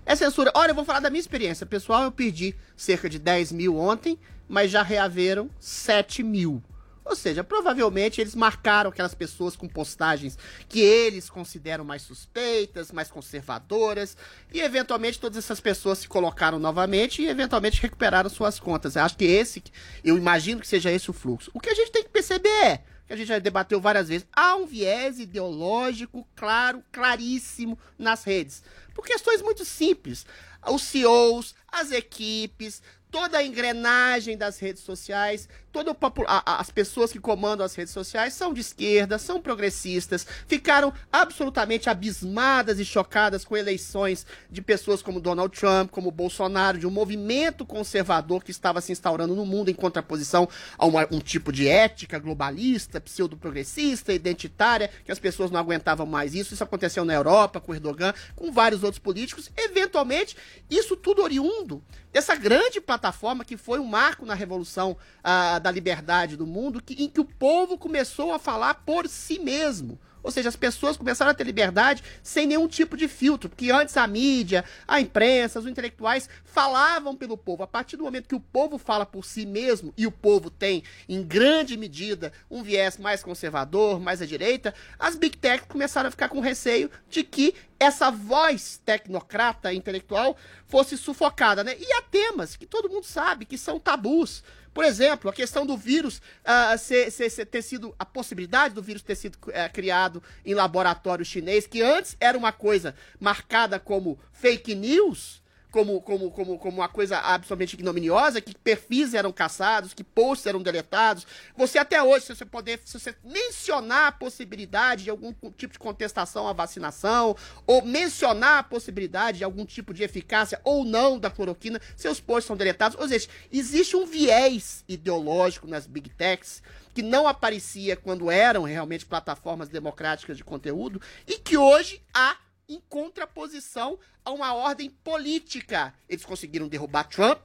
[0.07, 0.51] É censura.
[0.55, 1.67] Olha, eu vou falar da minha experiência.
[1.67, 6.63] Pessoal, eu perdi cerca de 10 mil ontem, mas já reaveram 7 mil.
[7.05, 13.11] Ou seja, provavelmente eles marcaram aquelas pessoas com postagens que eles consideram mais suspeitas, mais
[13.11, 14.17] conservadoras,
[14.53, 18.95] e eventualmente todas essas pessoas se colocaram novamente e eventualmente recuperaram suas contas.
[18.95, 19.63] Eu acho que esse,
[20.05, 21.51] eu imagino que seja esse o fluxo.
[21.53, 24.25] O que a gente tem que perceber é, que a gente já debateu várias vezes,
[24.33, 28.63] há um viés ideológico claro, claríssimo nas redes.
[28.95, 30.25] Por questões muito simples.
[30.65, 36.61] Os CEOs, as equipes, toda a engrenagem das redes sociais, toda o popu- a- a-
[36.61, 42.79] as pessoas que comandam as redes sociais são de esquerda, são progressistas, ficaram absolutamente abismadas
[42.79, 48.43] e chocadas com eleições de pessoas como Donald Trump, como Bolsonaro, de um movimento conservador
[48.43, 53.01] que estava se instaurando no mundo em contraposição a uma- um tipo de ética globalista,
[53.01, 56.53] pseudo-progressista, identitária, que as pessoas não aguentavam mais isso.
[56.55, 59.51] Isso aconteceu na Europa, com Erdogan, com vários outros políticos.
[59.57, 60.37] Eventualmente,
[60.69, 66.37] isso tudo oriundo dessa grande plataforma que foi um marco na revolução ah, da liberdade
[66.37, 69.99] do mundo, que, em que o povo começou a falar por si mesmo.
[70.23, 73.97] Ou seja, as pessoas começaram a ter liberdade sem nenhum tipo de filtro, porque antes
[73.97, 77.63] a mídia, a imprensa, os intelectuais falavam pelo povo.
[77.63, 80.83] A partir do momento que o povo fala por si mesmo, e o povo tem,
[81.09, 86.11] em grande medida, um viés mais conservador, mais à direita, as big tech começaram a
[86.11, 91.75] ficar com receio de que essa voz tecnocrata intelectual fosse sufocada, né?
[91.79, 94.45] E há temas que todo mundo sabe que são tabus.
[94.73, 97.95] Por exemplo, a questão do vírus ah, ser, ser- ser- ter sido.
[97.99, 102.53] a possibilidade do vírus ter sido eh, criado em laboratório chinês, que antes era uma
[102.53, 105.40] coisa marcada como fake news.
[105.71, 110.63] Como, como, como, como uma coisa absolutamente ignominiosa, que perfis eram caçados, que posts eram
[110.63, 111.27] deletados.
[111.57, 115.79] Você até hoje, se você poder, se você mencionar a possibilidade de algum tipo de
[115.79, 121.31] contestação à vacinação, ou mencionar a possibilidade de algum tipo de eficácia ou não da
[121.31, 122.99] cloroquina, seus posts são deletados.
[122.99, 126.63] Ou seja, existe um viés ideológico nas big techs
[126.95, 132.37] que não aparecia quando eram realmente plataformas democráticas de conteúdo e que hoje há
[132.71, 135.93] em contraposição a uma ordem política.
[136.09, 137.41] Eles conseguiram derrubar Trump,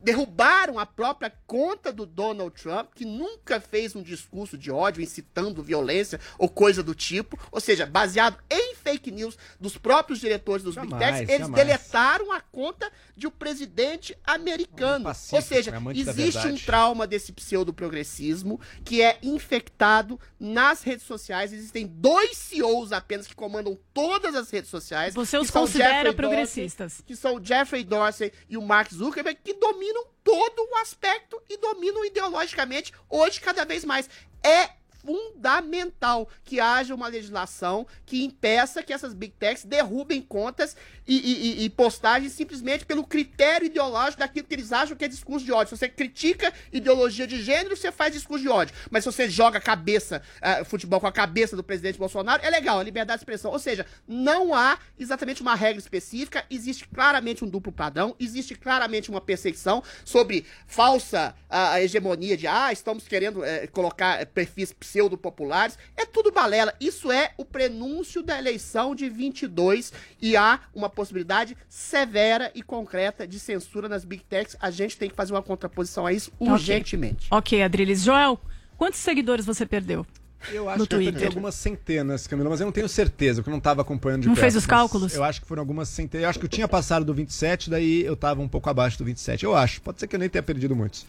[0.00, 5.62] derrubaram a própria conta do Donald Trump, que nunca fez um discurso de ódio incitando
[5.62, 8.63] violência ou coisa do tipo, ou seja, baseado em
[8.94, 11.66] fake news dos próprios diretores dos Big Jamais, Techs, eles jamais.
[11.66, 15.04] deletaram a conta de um presidente americano.
[15.04, 21.52] pacífico, ou seja, é existe um trauma desse pseudo-progressismo que é infectado nas redes sociais.
[21.52, 25.14] Existem dois CEOs apenas que comandam todas as redes sociais.
[25.14, 26.92] Você os considera progressistas.
[26.92, 31.40] Dorsey, que são o Jeffrey Dorsey e o Mark Zuckerberg, que dominam todo o aspecto
[31.48, 34.08] e dominam ideologicamente hoje cada vez mais.
[34.42, 34.70] É
[35.04, 41.64] fundamental que haja uma legislação que impeça que essas big techs derrubem contas e, e-
[41.64, 45.70] e- postagens simplesmente pelo critério ideológico daquilo que eles acham que é discurso de ódio.
[45.70, 48.74] Se você critica ideologia de gênero, você faz discurso de ódio.
[48.90, 52.48] Mas se você joga a cabeça, ah, futebol com a cabeça do presidente Bolsonaro, é
[52.48, 53.50] legal, é liberdade de expressão.
[53.50, 59.10] Ou seja, não há exatamente uma regra específica, existe claramente um duplo padrão, existe claramente
[59.10, 65.76] uma perseguição sobre falsa ah, hegemonia de, ah, estamos querendo eh, colocar perfis pseudo-populares.
[65.96, 66.72] É tudo balela.
[66.80, 73.26] Isso é o prenúncio da eleição de 22 e há uma possibilidade severa e concreta
[73.26, 74.56] de censura nas big techs.
[74.60, 77.26] A gente tem que fazer uma contraposição a isso urgentemente.
[77.30, 78.02] Ok, Adriles.
[78.02, 78.40] Joel,
[78.76, 80.06] quantos seguidores você perdeu?
[80.52, 81.28] Eu no acho que eu perdi Twitter.
[81.28, 84.34] algumas centenas, Camila, mas eu não tenho certeza, porque eu não estava acompanhando de Não
[84.34, 85.14] perto, fez os cálculos?
[85.14, 86.22] Eu acho que foram algumas centenas.
[86.24, 89.06] Eu acho que eu tinha passado do 27, daí eu estava um pouco abaixo do
[89.06, 89.42] 27.
[89.42, 89.80] Eu acho.
[89.80, 91.06] Pode ser que eu nem tenha perdido muitos.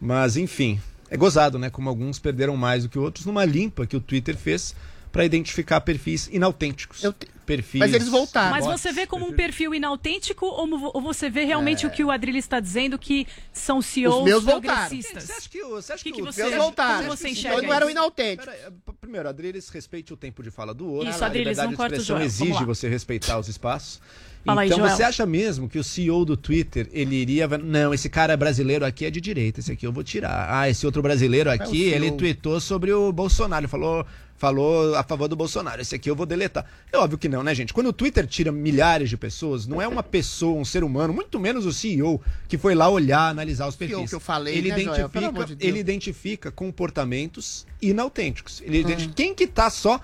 [0.00, 0.80] Mas, enfim.
[1.12, 1.68] É gozado, né?
[1.68, 4.74] Como alguns perderam mais do que outros numa limpa que o Twitter fez
[5.12, 7.02] para identificar perfis inautênticos.
[7.44, 7.80] Perfis.
[7.80, 8.50] Mas eles voltaram.
[8.50, 12.46] Mas você vê como um perfil inautêntico ou você vê realmente o que o Adriles
[12.46, 14.88] está dizendo que são CEOs Os meus voltaram.
[14.88, 15.24] progressistas?
[15.24, 17.04] Você acha que, você acha que, que, que os você, meus voltaram.
[17.04, 18.46] como você Então não eram inautênticos.
[18.46, 21.10] Pera Primeiro, Adriles, respeite o tempo de fala do outro.
[21.10, 22.30] Isso, a Adriles, liberdade não corta o expressão Joel.
[22.30, 24.00] Vamos exige você respeitar os espaços.
[24.44, 24.90] Fala aí, então, Joel.
[24.96, 27.46] você acha mesmo que o CEO do Twitter, ele iria...
[27.46, 30.46] Não, esse cara brasileiro aqui é de direita, esse aqui eu vou tirar.
[30.50, 31.94] Ah, esse outro brasileiro aqui, CEO.
[31.94, 34.04] ele tweetou sobre o Bolsonaro, falou...
[34.38, 35.80] Falou a favor do Bolsonaro.
[35.80, 36.66] Esse aqui eu vou deletar.
[36.92, 37.72] É óbvio que não, né, gente?
[37.72, 41.38] Quando o Twitter tira milhares de pessoas, não é uma pessoa, um ser humano, muito
[41.38, 44.08] menos o CEO, que foi lá olhar, analisar os perfis.
[44.10, 44.82] que eu falei, ele né, Joel?
[44.82, 45.68] identifica, Pelo amor de Deus.
[45.68, 48.60] ele identifica comportamentos inautênticos.
[48.64, 48.80] Ele Hum.
[48.80, 50.00] identifica quem que tá só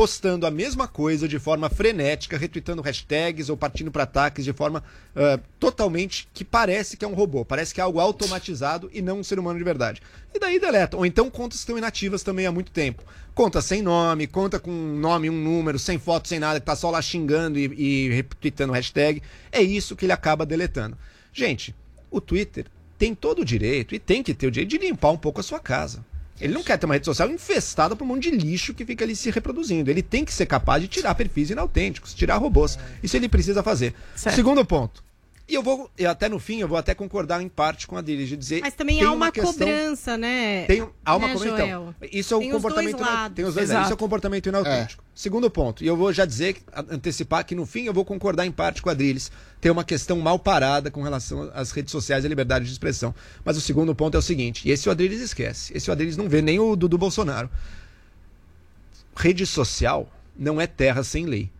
[0.00, 4.82] postando a mesma coisa de forma frenética, retweetando hashtags ou partindo para ataques de forma
[5.14, 9.18] ah, totalmente que parece que é um robô, parece que é algo automatizado e não
[9.18, 10.00] um ser humano de verdade.
[10.34, 10.96] E daí deleta.
[10.96, 13.02] Ou então contas que estão inativas também há muito tempo.
[13.34, 16.74] Conta sem nome, conta com um nome, um número, sem foto, sem nada, que tá
[16.74, 19.22] só lá xingando e, e retweetando hashtag.
[19.52, 20.96] É isso que ele acaba deletando.
[21.30, 21.74] Gente,
[22.10, 22.64] o Twitter
[22.96, 25.42] tem todo o direito e tem que ter o direito de limpar um pouco a
[25.42, 26.02] sua casa.
[26.40, 29.04] Ele não quer ter uma rede social infestada por um monte de lixo que fica
[29.04, 29.90] ali se reproduzindo.
[29.90, 32.78] Ele tem que ser capaz de tirar perfis inautênticos, tirar robôs.
[33.02, 33.94] Isso ele precisa fazer.
[34.16, 34.36] Certo.
[34.36, 35.04] Segundo ponto.
[35.50, 38.00] E eu vou, e até no fim, eu vou até concordar em parte com a
[38.00, 38.60] de dizer.
[38.60, 40.64] Mas também tem há uma, questão- cobrança, né?
[40.66, 41.56] Tem, há uma né, cobrança.
[41.56, 41.94] Joel?
[42.00, 42.96] Então, isso é os comportamento.
[42.96, 43.34] dois ina- lados.
[43.34, 43.70] Tem os dois lados.
[43.70, 43.96] Isso é Exato.
[43.96, 45.02] comportamento inautêntico.
[45.12, 48.52] Segundo ponto, e eu vou já dizer, antecipar que no fim eu vou concordar em
[48.52, 49.32] parte com a Adriles.
[49.60, 53.12] Tem uma questão mal parada com relação às redes sociais e à liberdade de expressão.
[53.44, 55.76] Mas o segundo ponto é o seguinte, e esse o Adriles esquece.
[55.76, 57.50] Esse o Adriles não vê, nem o Dudu Bolsonaro.
[59.16, 61.50] Rede social não é terra sem lei.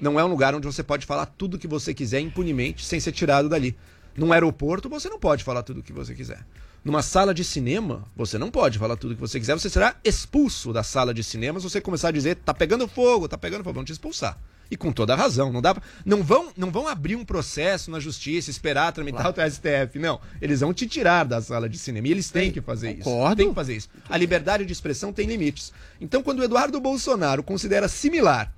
[0.00, 2.98] Não é um lugar onde você pode falar tudo o que você quiser impunemente sem
[2.98, 3.76] ser tirado dali.
[4.16, 6.44] Num aeroporto você não pode falar tudo o que você quiser.
[6.82, 9.96] Numa sala de cinema, você não pode falar tudo o que você quiser, você será
[10.02, 13.62] expulso da sala de cinema se você começar a dizer tá pegando fogo, tá pegando
[13.62, 14.38] fogo, vão te expulsar.
[14.70, 15.82] E com toda a razão, não dá pra...
[16.06, 20.20] não vão não vão abrir um processo na justiça, esperar tramitar o STF, não.
[20.40, 23.02] Eles vão te tirar da sala de cinema e eles têm que fazer isso.
[23.02, 23.36] concordo.
[23.36, 23.88] Tem que fazer isso.
[24.08, 25.72] A liberdade de expressão tem limites.
[26.00, 28.54] Então, quando o Eduardo Bolsonaro considera similar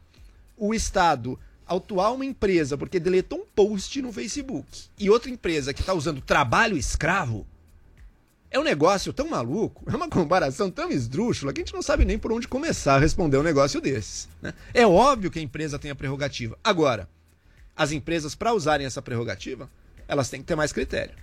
[0.57, 4.67] o Estado autuar uma empresa porque deletou um post no Facebook
[4.99, 7.47] e outra empresa que está usando trabalho escravo,
[8.51, 12.05] é um negócio tão maluco, é uma comparação tão esdrúxula que a gente não sabe
[12.05, 14.29] nem por onde começar a responder um negócio desses.
[14.43, 14.53] né?
[14.75, 16.59] É óbvio que a empresa tem a prerrogativa.
[16.63, 17.09] Agora,
[17.75, 19.71] as empresas, para usarem essa prerrogativa,
[20.07, 21.15] elas têm que ter mais critério.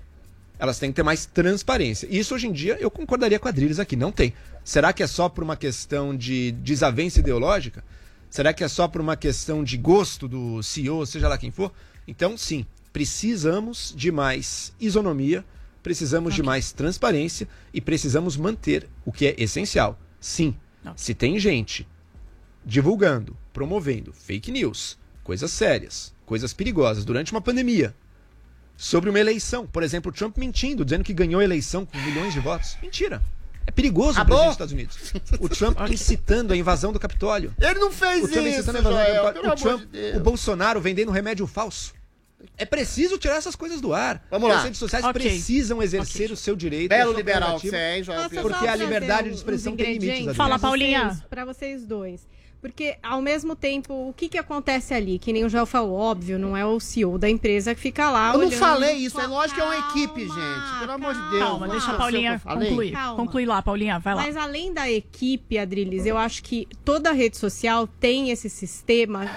[0.57, 2.07] Elas têm que ter mais transparência.
[2.09, 4.33] E isso hoje em dia eu concordaria com a Adriles aqui, não tem.
[4.63, 7.83] Será que é só por uma questão de desavença ideológica?
[8.29, 11.71] Será que é só por uma questão de gosto do CEO, seja lá quem for?
[12.07, 15.43] Então, sim, precisamos de mais isonomia,
[15.81, 19.99] precisamos de mais transparência e precisamos manter o que é essencial.
[20.19, 20.55] Sim,
[20.95, 21.87] se tem gente
[22.65, 27.95] divulgando, promovendo fake news, coisas sérias, coisas perigosas durante uma pandemia,
[28.77, 32.39] sobre uma eleição, por exemplo, Trump mentindo, dizendo que ganhou a eleição com milhões de
[32.39, 32.77] votos.
[32.81, 33.21] Mentira.
[33.67, 34.97] É perigoso o presidente dos Estados Unidos.
[35.39, 37.53] O Trump incitando a invasão do Capitólio.
[37.61, 39.41] Ele não fez O Trump isso, incitando a invasão do Joel, Capitólio.
[39.41, 41.93] pelo O, Trump, de o Bolsonaro vendendo remédio falso.
[42.57, 44.25] É preciso tirar essas coisas do ar.
[44.31, 44.57] Vamos lá.
[44.57, 45.21] As redes sociais Ok.
[45.21, 46.89] precisam exercer o seu direito.
[46.89, 48.49] Belo liberal que é, hein, Joel Posso Pedro?
[48.49, 50.35] Porque a liberdade de expressão tem limites.
[50.35, 51.21] Fala, Paulinha.
[51.29, 52.25] Pra vocês dois.
[52.61, 55.17] Porque, ao mesmo tempo, o que, que acontece ali?
[55.17, 58.33] Que nem o Joel falou, óbvio, não é o CEO da empresa que fica lá
[58.33, 60.79] Eu não falei isso, é lógico que é uma equipe, gente.
[60.79, 61.43] Pelo amor de Deus.
[61.43, 62.91] Calma, deixa a Paulinha concluir.
[62.91, 63.15] Calma.
[63.15, 64.23] Conclui lá, Paulinha, vai lá.
[64.23, 69.29] Mas além da equipe, Adriles, eu acho que toda rede social tem esse sistema,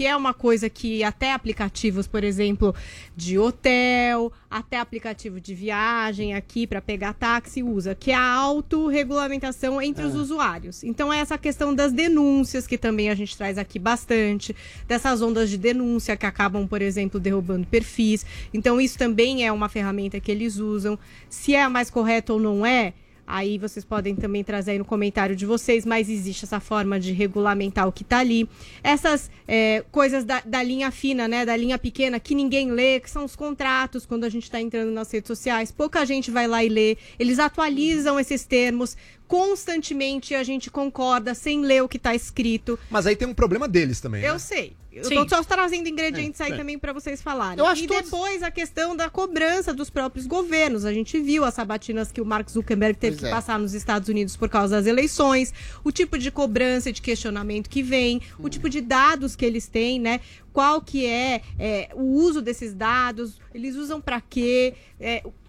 [0.00, 2.74] que é uma coisa que até aplicativos, por exemplo,
[3.14, 9.82] de hotel, até aplicativo de viagem aqui para pegar táxi usa, que é a autorregulamentação
[9.82, 10.82] entre os usuários.
[10.82, 14.56] Então é essa questão das denúncias que também a gente traz aqui bastante,
[14.88, 18.24] dessas ondas de denúncia que acabam, por exemplo, derrubando perfis.
[18.54, 20.98] Então isso também é uma ferramenta que eles usam.
[21.28, 22.94] Se é a mais correta ou não é,
[23.30, 27.12] Aí vocês podem também trazer aí no comentário de vocês, mas existe essa forma de
[27.12, 28.48] regulamentar o que está ali.
[28.82, 31.46] Essas é, coisas da, da linha fina, né?
[31.46, 34.90] Da linha pequena, que ninguém lê, que são os contratos quando a gente está entrando
[34.90, 35.70] nas redes sociais.
[35.70, 36.96] Pouca gente vai lá e lê.
[37.18, 38.96] Eles atualizam esses termos
[39.28, 42.76] constantemente, a gente concorda sem ler o que está escrito.
[42.90, 44.24] Mas aí tem um problema deles também.
[44.24, 44.38] Eu né?
[44.40, 44.79] sei.
[44.92, 45.14] Eu Sim.
[45.14, 46.56] tô só trazendo ingredientes É, aí é.
[46.56, 47.58] também para vocês falarem.
[47.58, 50.84] Eu acho e todos- depois a questão da cobrança dos próprios governos.
[50.84, 53.30] A gente viu as sabatinas que o Mark Zuckerberg teve Pois que é.
[53.30, 57.68] passar nos Estados Unidos por causa das eleições, o tipo de cobrança e de questionamento
[57.70, 60.20] que vem, o tipo de dados que eles têm, né?
[60.52, 64.74] Qual que é, é, o uso desses dados, eles usam para quê?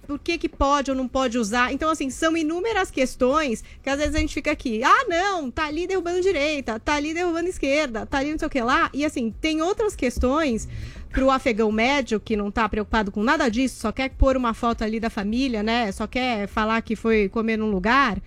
[0.07, 1.71] Por que, que pode ou não pode usar.
[1.71, 5.65] Então, assim, são inúmeras questões que às vezes a gente fica aqui, ah, não, tá
[5.65, 8.89] ali derrubando direita, tá ali derrubando esquerda, tá ali não sei o que lá.
[8.93, 10.67] E assim, tem outras questões
[11.11, 14.83] pro afegão médio que não tá preocupado com nada disso, só quer pôr uma foto
[14.83, 15.91] ali da família, né?
[15.91, 18.17] Só quer falar que foi comer num lugar.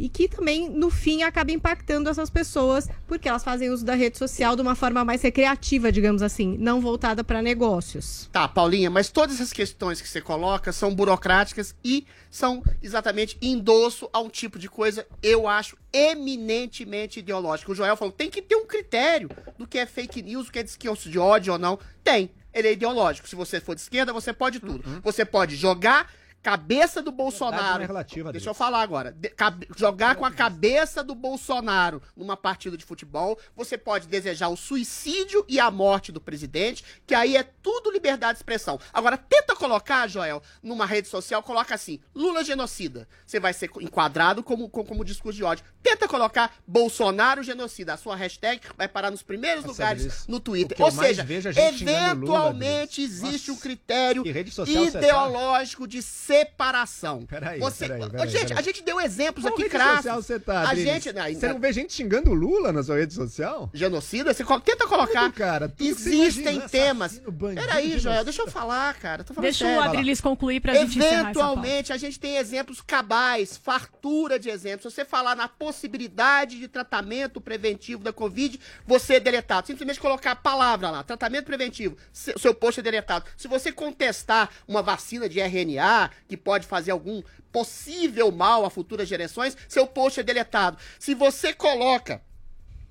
[0.00, 4.16] E que também, no fim, acaba impactando essas pessoas, porque elas fazem uso da rede
[4.16, 8.26] social de uma forma mais recreativa, digamos assim, não voltada para negócios.
[8.32, 14.08] Tá, Paulinha, mas todas essas questões que você coloca são burocráticas e são exatamente endosso
[14.10, 17.72] a um tipo de coisa, eu acho, eminentemente ideológico.
[17.72, 19.28] O Joel falou, tem que ter um critério
[19.58, 21.78] do que é fake news, do que é discurso de ódio ou não.
[22.02, 22.30] Tem.
[22.54, 23.28] Ele é ideológico.
[23.28, 24.82] Se você for de esquerda, você pode tudo.
[25.02, 26.10] Você pode jogar
[26.42, 27.82] cabeça do Bolsonaro.
[27.82, 29.12] é relativa, Deixa eu falar agora.
[29.12, 34.48] De- cabe- jogar com a cabeça do Bolsonaro numa partida de futebol, você pode desejar
[34.48, 38.78] o suicídio e a morte do presidente, que aí é tudo liberdade de expressão.
[38.92, 43.06] Agora, tenta colocar, Joel, numa rede social, coloca assim: Lula genocida.
[43.26, 45.64] Você vai ser enquadrado como, como, como discurso de ódio.
[45.82, 47.94] Tenta colocar Bolsonaro genocida.
[47.94, 50.76] A sua hashtag vai parar nos primeiros Nossa, lugares no Twitter.
[50.80, 54.70] Ou seja, é xingando Lula, eventualmente existe um critério tá?
[54.70, 56.02] ideológico de
[56.34, 57.26] separação.
[57.26, 58.58] Peraí, você, peraí, peraí, gente, peraí.
[58.58, 59.96] a gente deu exemplos Qual aqui rede crassos.
[59.96, 60.84] social você tá, a Adriles?
[61.04, 63.70] gente, não, Você não vê gente xingando o Lula na sua rede social?
[63.74, 64.32] Genocida?
[64.32, 65.24] Você co- tenta colocar.
[65.24, 67.18] Tudo, cara, tudo que você Existem imagina, temas.
[67.18, 68.24] bandido, Peraí, Joel, genocida.
[68.24, 69.24] deixa eu falar, cara.
[69.24, 69.80] Tô falando Deixa sério.
[69.80, 71.30] o Adriles concluir pra gente encerrar essa pauta.
[71.30, 74.92] Eventualmente, a gente tem exemplos cabais, fartura de exemplos.
[74.92, 79.66] Se você falar na possibilidade de tratamento preventivo da Covid, você é deletado.
[79.66, 83.24] Simplesmente colocar a palavra lá, tratamento preventivo, se- seu post é deletado.
[83.36, 87.20] Se você contestar uma vacina de RNA que pode fazer algum
[87.50, 90.78] possível mal a futuras gerações, seu post é deletado.
[90.96, 92.22] Se você coloca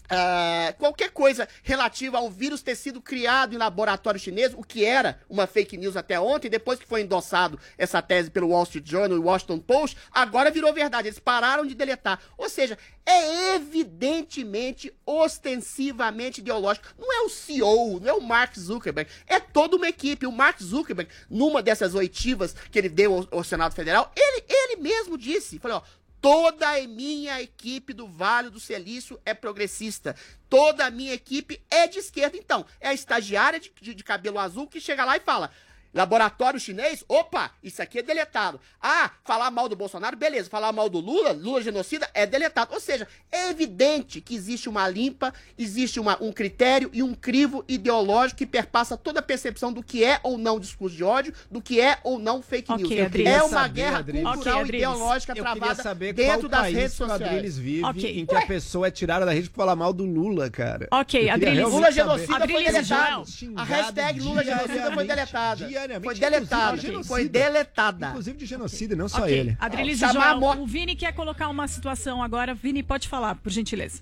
[0.10, 5.20] ah, qualquer coisa relativa ao vírus ter sido criado em laboratório chinês, o que era
[5.30, 9.18] uma fake news até ontem, depois que foi endossado essa tese pelo Wall Street Journal
[9.18, 11.08] e Washington Post, agora virou verdade.
[11.08, 12.20] Eles pararam de deletar.
[12.38, 16.88] Ou seja, é evidentemente, ostensivamente ideológico.
[16.98, 20.26] Não é o CEO, não é o Mark Zuckerberg, é toda uma equipe.
[20.26, 24.82] O Mark Zuckerberg, numa dessas oitivas que ele deu ao, ao Senado Federal, ele, ele
[24.82, 30.16] mesmo disse, falou, ó, Toda a minha equipe do Vale do Silício é progressista.
[30.50, 32.36] Toda a minha equipe é de esquerda.
[32.36, 35.50] Então, é a estagiária de, de- de cabelo azul que chega lá e fala:
[35.94, 38.60] laboratório chinês, opa, isso aqui é deletado.
[38.82, 40.50] Ah, falar mal do Bolsonaro, beleza.
[40.50, 42.74] Falar mal do Lula, Lula genocida, é deletado.
[42.74, 47.64] Ou seja, é evidente que existe uma limpa, existe uma- um critério e um crivo
[47.68, 51.62] ideológico que perpassa toda a percepção do que é ou não discurso de ódio, do
[51.62, 53.06] que é ou não fake Ok, news.
[53.08, 53.32] Adriles.
[53.34, 54.24] É uma saber, guerra Adriles.
[54.24, 54.84] cultural Ok, e Adriles.
[54.90, 57.22] ideológica Eu travada saber dentro qual das país redes que sociais.
[57.22, 58.20] Adriles vive Ok.
[58.22, 60.88] em que a pessoa é tirada da rede por falar mal do Lula, cara.
[60.92, 61.64] Ok, Adriles.
[61.66, 61.94] Lula saber.
[61.94, 63.24] genocida foi Adriles e deletado.
[63.56, 65.79] A hashtag Lula genocida foi deletada.
[65.80, 67.04] Diariamente, Foi deletada.
[67.04, 68.10] Foi deletada.
[68.10, 69.58] Inclusive de genocida, não só Ok, ele.
[69.60, 72.54] Adriles e Chamar a Joel, o Vini quer colocar uma situação agora.
[72.54, 74.02] Vini, pode falar, por gentileza.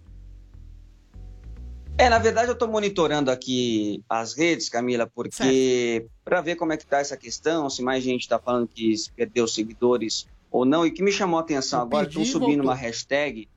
[1.99, 6.77] É, na verdade eu estou monitorando aqui as redes, Camila, porque para ver como é
[6.77, 10.89] que está essa questão, se mais gente está falando que perdeu seguidores ou não, e
[10.89, 12.65] o que me chamou a atenção Eu agora, perdi estou e subindo voltou.
[12.65, 13.49] uma hashtag,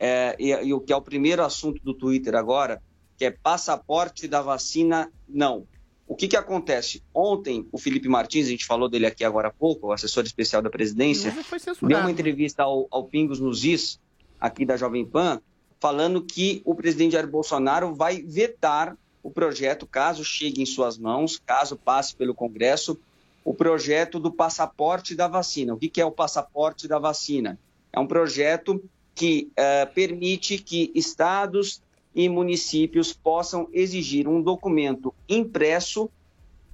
[0.00, 2.80] é, e, e o que é o primeiro assunto do Twitter agora,
[3.18, 5.66] que é passaporte da vacina não.
[6.06, 7.02] O que, que acontece?
[7.14, 10.60] Ontem, o Felipe Martins, a gente falou dele aqui agora há pouco, o assessor especial
[10.60, 11.34] da presidência,
[11.82, 13.98] deu uma entrevista ao, ao Pingos nos Is,
[14.38, 15.40] aqui da Jovem Pan,
[15.80, 21.40] falando que o presidente Jair Bolsonaro vai vetar o projeto, caso chegue em suas mãos,
[21.44, 22.98] caso passe pelo Congresso,
[23.42, 25.72] o projeto do passaporte da vacina.
[25.72, 27.58] O que, que é o passaporte da vacina?
[27.92, 28.82] É um projeto
[29.14, 31.80] que eh, permite que estados
[32.14, 36.08] e municípios possam exigir um documento impresso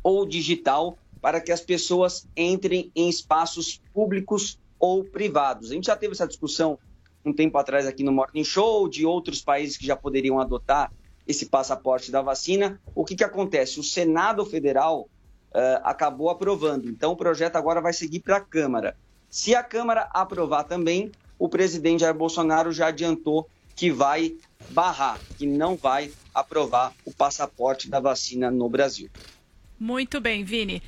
[0.03, 5.70] ou digital para que as pessoas entrem em espaços públicos ou privados.
[5.70, 6.78] A gente já teve essa discussão
[7.24, 10.91] um tempo atrás aqui no Morning Show, de outros países que já poderiam adotar
[11.26, 12.80] esse passaporte da vacina.
[12.95, 13.78] O que, que acontece?
[13.78, 15.09] O Senado Federal
[15.53, 18.97] eh, acabou aprovando, então o projeto agora vai seguir para a Câmara.
[19.28, 24.36] Se a Câmara aprovar também, o presidente Jair Bolsonaro já adiantou que vai
[24.69, 29.09] barrar, que não vai aprovar o passaporte da vacina no Brasil.
[29.79, 30.83] Muito bem, Vini.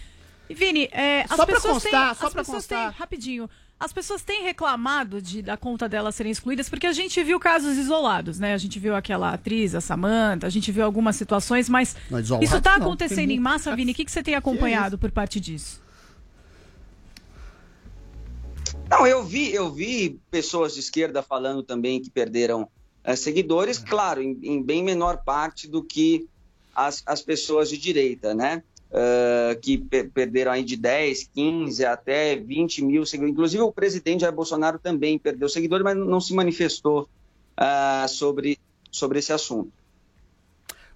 [0.50, 2.90] Vini, é, as Só pra pessoas constar, têm, só as pra pessoas constar.
[2.90, 3.50] têm, rapidinho,
[3.80, 7.76] as pessoas têm reclamado de, da conta delas serem excluídas porque a gente viu casos
[7.78, 8.52] isolados, né?
[8.52, 12.48] A gente viu aquela atriz, a Samantha, a gente viu algumas situações, mas Não, isolados
[12.48, 13.92] isso está não, acontecendo tem em muito- massa, Vini?
[13.92, 15.80] O que, que você tem acompanhado por parte disso?
[18.90, 22.68] Não, eu vi, eu vi pessoas de esquerda falando também que perderam
[23.04, 26.26] eh, seguidores, claro, em, em bem menor parte do que
[26.74, 28.62] as, as pessoas de direita, né?
[28.94, 33.32] Eh, que pe- perderam aí de 10, 15 até 20 mil seguidores.
[33.32, 37.08] Inclusive o presidente Jair Bolsonaro também perdeu seguidores, mas não se manifestou
[37.56, 38.58] ah, sobre,
[38.90, 39.72] sobre esse assunto.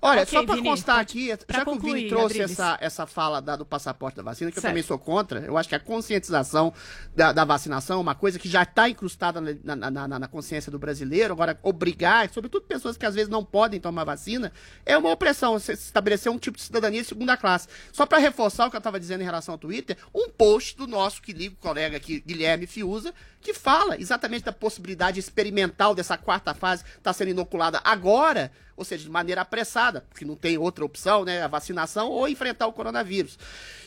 [0.07, 2.51] Olha, Ok, só Vini, constar aqui, já que o concluir, Vini trouxe Adriles.
[2.53, 4.73] essa, essa fala da- do passaporte da vacina, que eu Certo.
[4.73, 6.73] também sou contra, eu acho que a conscientização
[7.15, 10.71] da, da vacinação é uma coisa que já está incrustada na, na- na- na consciência
[10.71, 11.33] do brasileiro.
[11.35, 14.53] Agora, obrigar, sobretudo pessoas que às vezes não podem tomar vacina,
[14.85, 15.55] é uma opressão.
[15.59, 17.69] Você estabelecer um tipo de cidadania de segunda classe.
[17.93, 20.87] Só para reforçar o que eu estava dizendo em relação ao Twitter, um post do
[20.87, 26.85] nosso querido colega aqui, Guilherme Fiuza, que fala exatamente da possibilidade experimental dessa quarta fase
[26.99, 31.43] estar sendo inoculada agora, ou seja, de maneira apressada, porque não tem outra opção, né?
[31.43, 33.39] A vacinação ou enfrentar o coronavírus.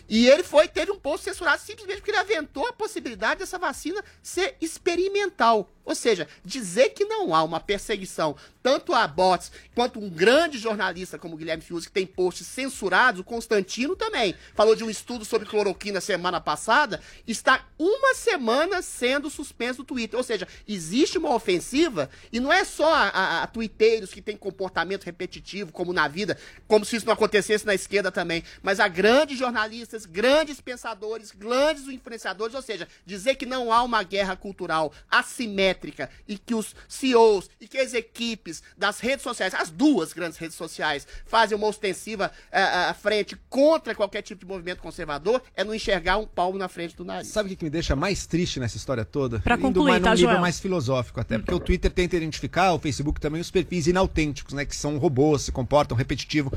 [0.10, 4.03] E ele foi, teve um post censurado simplesmente porque ele aventou a possibilidade dessa vacina
[4.24, 5.70] ser experimental.
[5.89, 11.18] Ou seja, dizer que não há uma perseguição tanto a bots quanto um grande jornalista
[11.18, 15.47] como Guilherme Fiuzi, que tem posts censurados, o Constantino também, falou de um estudo sobre
[15.47, 20.16] cloroquina semana passada, está uma semana sendo suspenso do Twitter.
[20.16, 24.38] Ou seja, existe uma ofensiva e não é só a, a, a twitteiros que tem
[24.38, 26.38] comportamento repetitivo, como na vida,
[26.68, 31.88] como se isso não acontecesse na esquerda também, mas a grandes jornalistas, grandes pensadores, grandes
[31.88, 37.50] influenciadores, ou seja, dizer que não há uma guerra cultural assimétrica e que os CEOs
[37.60, 42.32] e que as equipes das redes sociais, as duas grandes redes sociais, fazem uma ostensiva
[42.52, 46.95] à frente contra qualquer tipo de movimento conservador, é não enxergar um palmo na frente
[46.95, 47.28] do nariz.
[47.30, 49.38] Sabe o que me deixa mais triste nessa história toda?
[49.38, 50.41] Indo concluir, mais tá, num nível Joel?
[50.41, 54.66] mais filosófico até, porque o Twitter tenta identificar, o Facebook também, os perfis inautênticos, né?
[54.66, 56.52] Que são robôs, se comportam repetitivo.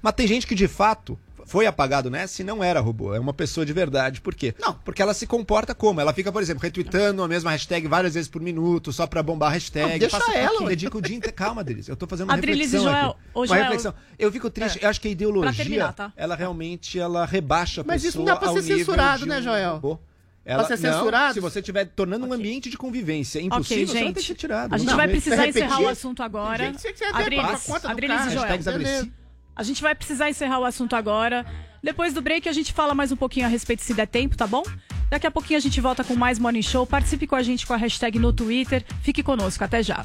[0.00, 3.32] Mas tem gente que de fato foi apagado nessa e não era robô, é uma
[3.32, 4.20] pessoa de verdade.
[4.20, 4.54] Por quê?
[4.60, 4.74] Não.
[4.84, 6.00] Porque ela se comporta como?
[6.00, 9.50] Ela fica, por exemplo, retweetando a mesma hashtag várias vezes por minuto, só pra bombar
[9.50, 9.92] a hashtag.
[9.92, 10.68] Não, deixa Passa ela, ué.
[10.70, 11.36] Dedica o dia inteiro.
[11.36, 13.18] Calma, Delis, eu tô fazendo uma Adriles e reflexão Joel, aqui.
[13.34, 13.94] Uma Joel, reflexão.
[14.18, 16.12] Eu fico triste, eu acho que a Pra ideologia, terminar, tá?
[16.16, 19.42] ela realmente, ela rebaixa a Mas pessoa isso não dá pra ser censurado, né, um
[19.42, 19.72] Joel?
[19.74, 19.98] robô.
[20.44, 21.32] Pra ser não, censurado?
[21.34, 24.26] se você estiver tornando um ambiente de convivência impossível, ok, você vai ter que gente.
[24.28, 24.74] ser tirado.
[24.74, 26.66] A gente Não, vai mas- precisar encerrar o assunto agora.
[26.66, 28.30] Gente, você quer ver Adriles, do Adriles cara.
[28.30, 28.48] e Joel.
[28.48, 29.08] Hashtags.
[29.56, 31.46] A gente vai precisar encerrar o assunto agora.
[31.82, 34.46] Depois do break, a gente fala mais um pouquinho a respeito se der tempo, tá
[34.46, 34.62] bom?
[35.10, 36.86] Daqui a pouquinho a gente volta com mais Morning Show.
[36.86, 38.84] Participe com a gente com a hashtag no Twitter.
[39.02, 39.62] Fique conosco.
[39.62, 40.04] Até já.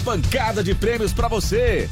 [0.00, 1.88] pancada de prêmios pra você.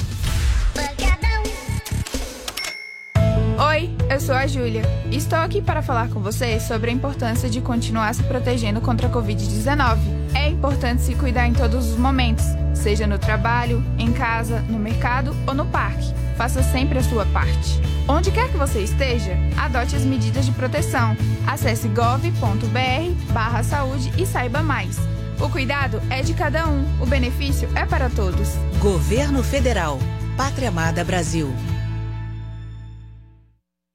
[3.71, 4.83] Oi, eu sou a Júlia.
[5.11, 9.11] Estou aqui para falar com você sobre a importância de continuar se protegendo contra a
[9.11, 9.99] Covid-19.
[10.35, 15.35] É importante se cuidar em todos os momentos, seja no trabalho, em casa, no mercado
[15.47, 16.15] ou no parque.
[16.37, 17.81] Faça sempre a sua parte.
[18.07, 21.17] Onde quer que você esteja, adote as medidas de proteção.
[21.47, 24.97] Acesse gov.br barra saúde e saiba mais.
[25.41, 28.49] O cuidado é de cada um, o benefício é para todos.
[28.81, 29.99] Governo Federal.
[30.37, 31.53] Pátria Amada Brasil.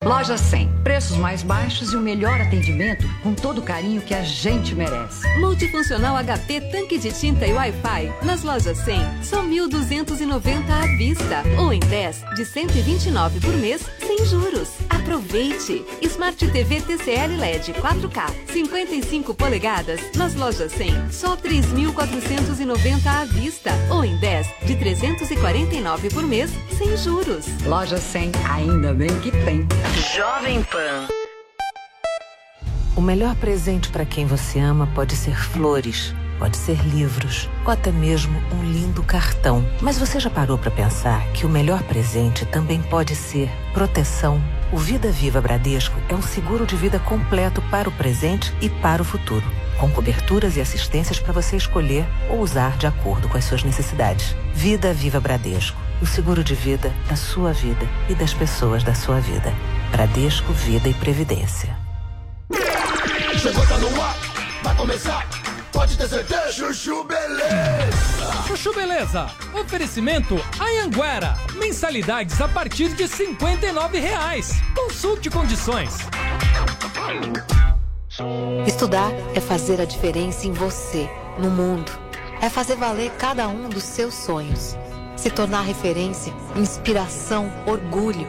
[0.06, 0.70] Loja 100.
[0.84, 5.26] Preços mais baixos e o melhor atendimento com todo o carinho que a gente merece.
[5.40, 8.12] Multifuncional HP tanque de tinta e Wi-Fi.
[8.26, 11.44] Nas lojas 100, só 1.290 à vista.
[11.58, 14.72] Ou em 10, de 129 por mês, sem juros.
[14.90, 15.86] Aproveite!
[16.02, 20.02] Smart TV TCL LED 4K, 55 polegadas.
[20.16, 23.72] Nas lojas 100, só 3.490 à vista.
[23.90, 27.46] Ou em 10, de 349 por mês, sem juros.
[27.66, 29.66] Loja 100, ainda bem que tem.
[29.96, 31.08] Jovem Pan.
[32.96, 37.92] O melhor presente para quem você ama pode ser flores, pode ser livros ou até
[37.92, 39.64] mesmo um lindo cartão.
[39.82, 44.42] Mas você já parou para pensar que o melhor presente também pode ser proteção?
[44.72, 49.04] O Vida Viva Bradesco é um seguro de vida completo para o presente e para
[49.04, 49.46] o futuro,
[49.80, 54.36] com coberturas e assistências para você escolher ou usar de acordo com as suas necessidades.
[54.56, 59.20] Vida Viva Bradesco, o seguro de vida da sua vida e das pessoas da sua
[59.20, 59.54] vida.
[59.94, 61.78] Bradesco Vida e Previdência.
[63.40, 64.18] Chegou, tá no ar,
[64.64, 65.28] vai começar.
[65.72, 68.44] Pode ter certeza, Chuchu Beleza.
[68.48, 69.30] Chuchu Beleza.
[69.54, 71.38] Oferecimento Anhanguera.
[71.54, 74.54] Mensalidades a partir de 59 reais.
[74.74, 75.96] Consulte condições.
[78.66, 81.92] Estudar é fazer a diferença em você, no mundo.
[82.42, 84.76] É fazer valer cada um dos seus sonhos.
[85.16, 88.28] Se tornar referência, inspiração, orgulho.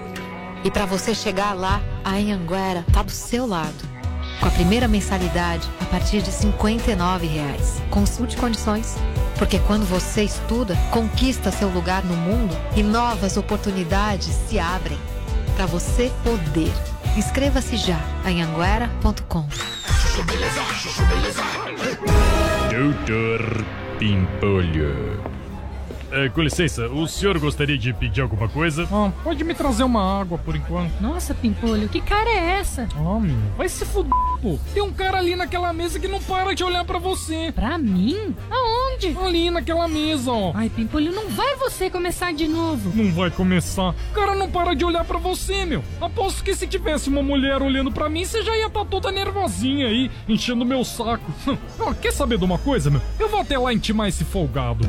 [0.64, 3.94] E para você chegar lá, a Anhanguera tá do seu lado.
[4.40, 7.82] Com a primeira mensalidade a partir de 59 reais.
[7.90, 8.96] Consulte condições.
[9.38, 14.98] Porque quando você estuda, conquista seu lugar no mundo e novas oportunidades se abrem.
[15.54, 16.72] Para você poder.
[17.14, 19.46] Inscreva-se já em anguera.com.
[22.70, 23.64] Doutor
[23.98, 25.33] Pimpolho.
[26.14, 28.88] É, com licença, o senhor gostaria de pedir alguma coisa?
[28.92, 30.92] Ah, pode me trazer uma água por enquanto.
[31.00, 32.86] Nossa, Pimpolho, que cara é essa?
[32.96, 34.56] Ah, meu, vai se fuder, pô.
[34.72, 37.50] Tem um cara ali naquela mesa que não para de olhar pra você.
[37.52, 38.32] Pra mim?
[38.48, 39.16] Aonde?
[39.20, 40.52] Ali naquela mesa, ó.
[40.54, 42.92] Ai, Pimpolho, não vai você começar de novo.
[42.94, 43.88] Não vai começar.
[43.90, 45.82] O cara não para de olhar pra você, meu.
[46.00, 49.88] Aposto que se tivesse uma mulher olhando pra mim, você já ia estar toda nervosinha
[49.88, 51.24] aí, enchendo meu saco.
[51.80, 53.02] Ó, quer saber de uma coisa, meu?
[53.18, 54.86] Eu vou até lá intimar esse folgado.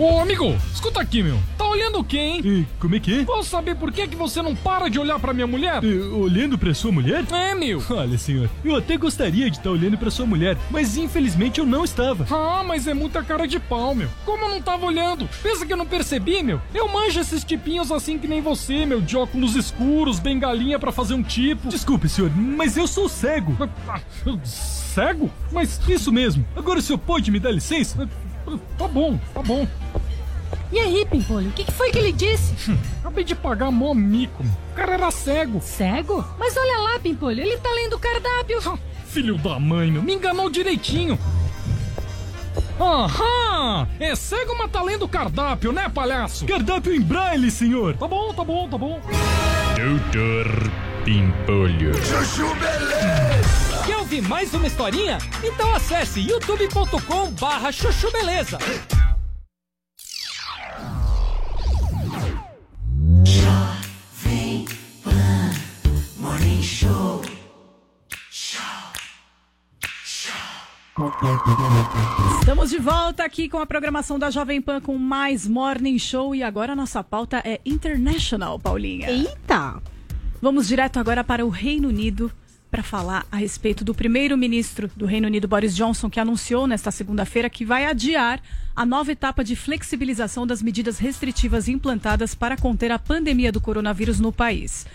[0.00, 1.38] Ô, amigo, escuta aqui, meu.
[1.58, 2.66] Tá olhando o quê, hein?
[2.78, 3.24] como é que é?
[3.26, 5.82] Posso saber por que, que você não para de olhar pra minha mulher?
[6.14, 7.22] olhando pra sua mulher?
[7.30, 7.84] É, meu.
[7.90, 11.84] Olha, senhor, eu até gostaria de estar olhando pra sua mulher, mas infelizmente eu não
[11.84, 12.26] estava.
[12.34, 14.08] Ah, mas é muita cara de pau, meu.
[14.24, 15.28] Como eu não tava olhando?
[15.42, 16.62] Pensa que eu não percebi, meu?
[16.74, 21.12] Eu manjo esses tipinhos assim que nem você, meu, de óculos escuros, bengalinha pra fazer
[21.12, 21.68] um tipo.
[21.68, 23.54] Desculpe, senhor, mas eu sou cego.
[24.44, 25.30] Cego?
[25.52, 26.42] Mas isso mesmo.
[26.56, 28.08] Agora o senhor pode me dar licença?
[28.78, 29.66] Tá bom, tá bom.
[30.72, 32.54] E aí, Pimpolho, o que, que foi que ele disse?
[33.00, 34.42] Acabei de pagar mó mico.
[34.42, 35.60] O cara era cego.
[35.60, 36.24] Cego?
[36.38, 38.80] Mas olha lá, Pimpolho, ele tá lendo o cardápio.
[39.06, 41.18] Filho da mãe, meu, me enganou direitinho.
[42.80, 43.86] Aham!
[43.98, 46.46] É cego, mas tá lendo o cardápio, né, palhaço?
[46.46, 47.96] Cardápio em braille, senhor.
[47.96, 49.00] Tá bom, tá bom, tá bom.
[49.76, 50.70] Doutor
[51.04, 51.94] Pimpolho.
[52.04, 52.99] Chuchu Beleza!
[54.10, 55.18] Ouvir mais uma historinha?
[55.40, 58.58] Então acesse youtube.com barra chuchu beleza.
[63.24, 64.64] Jovem
[65.04, 65.52] Pan
[66.16, 67.22] Morning Show.
[72.40, 76.42] Estamos de volta aqui com a programação da Jovem Pan com mais Morning Show e
[76.42, 79.08] agora a nossa pauta é International, Paulinha.
[79.08, 79.80] Eita!
[80.42, 82.32] Vamos direto agora para o Reino Unido
[82.70, 87.50] para falar a respeito do primeiro-ministro do Reino Unido, Boris Johnson, que anunciou nesta segunda-feira
[87.50, 88.40] que vai adiar
[88.76, 94.20] a nova etapa de flexibilização das medidas restritivas implantadas para conter a pandemia do coronavírus
[94.20, 94.86] no país.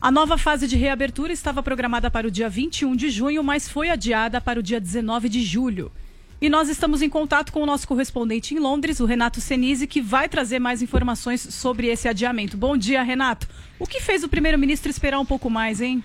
[0.00, 3.90] A nova fase de reabertura estava programada para o dia 21 de junho, mas foi
[3.90, 5.92] adiada para o dia 19 de julho.
[6.40, 10.00] E nós estamos em contato com o nosso correspondente em Londres, o Renato Senise, que
[10.00, 12.56] vai trazer mais informações sobre esse adiamento.
[12.56, 13.46] Bom dia, Renato.
[13.78, 16.02] O que fez o primeiro-ministro esperar um pouco mais, hein?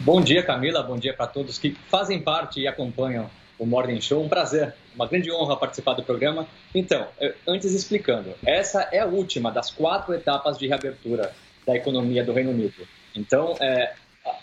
[0.00, 0.82] Bom dia, Camila.
[0.82, 4.22] Bom dia para todos que fazem parte e acompanham o Morning Show.
[4.22, 6.46] Um prazer, uma grande honra participar do programa.
[6.74, 11.32] Então, eh, antes explicando, essa é a última das quatro etapas de reabertura
[11.66, 12.86] da economia do Reino Unido.
[13.14, 13.94] Então, é,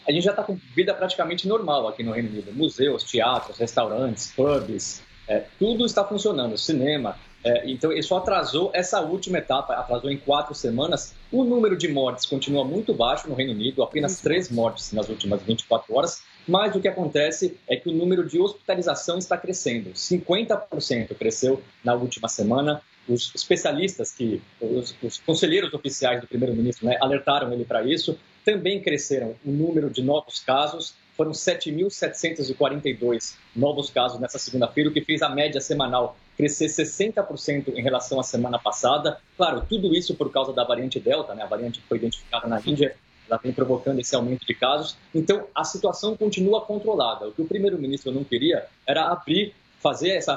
[0.07, 2.51] a gente já está com vida praticamente normal aqui no Reino Unido.
[2.53, 7.17] Museus, teatros, restaurantes, pubs, é, tudo está funcionando, cinema.
[7.43, 11.15] É, então, ele só atrasou essa última etapa, atrasou em quatro semanas.
[11.31, 15.41] O número de mortes continua muito baixo no Reino Unido, apenas três mortes nas últimas
[15.41, 16.21] 24 horas.
[16.47, 19.91] Mas o que acontece é que o número de hospitalização está crescendo.
[19.91, 22.81] 50% cresceu na última semana.
[23.07, 28.79] Os especialistas, que os, os conselheiros oficiais do primeiro-ministro né, alertaram ele para isso, também
[28.81, 30.93] cresceram o número de novos casos.
[31.17, 37.83] Foram 7.742 novos casos nessa segunda-feira, o que fez a média semanal crescer 60% em
[37.83, 39.19] relação à semana passada.
[39.37, 41.43] Claro, tudo isso por causa da variante Delta, né?
[41.43, 42.95] a variante que foi identificada na Índia,
[43.29, 44.97] ela vem provocando esse aumento de casos.
[45.13, 47.27] Então, a situação continua controlada.
[47.27, 50.35] O que o primeiro-ministro não queria era abrir, fazer essa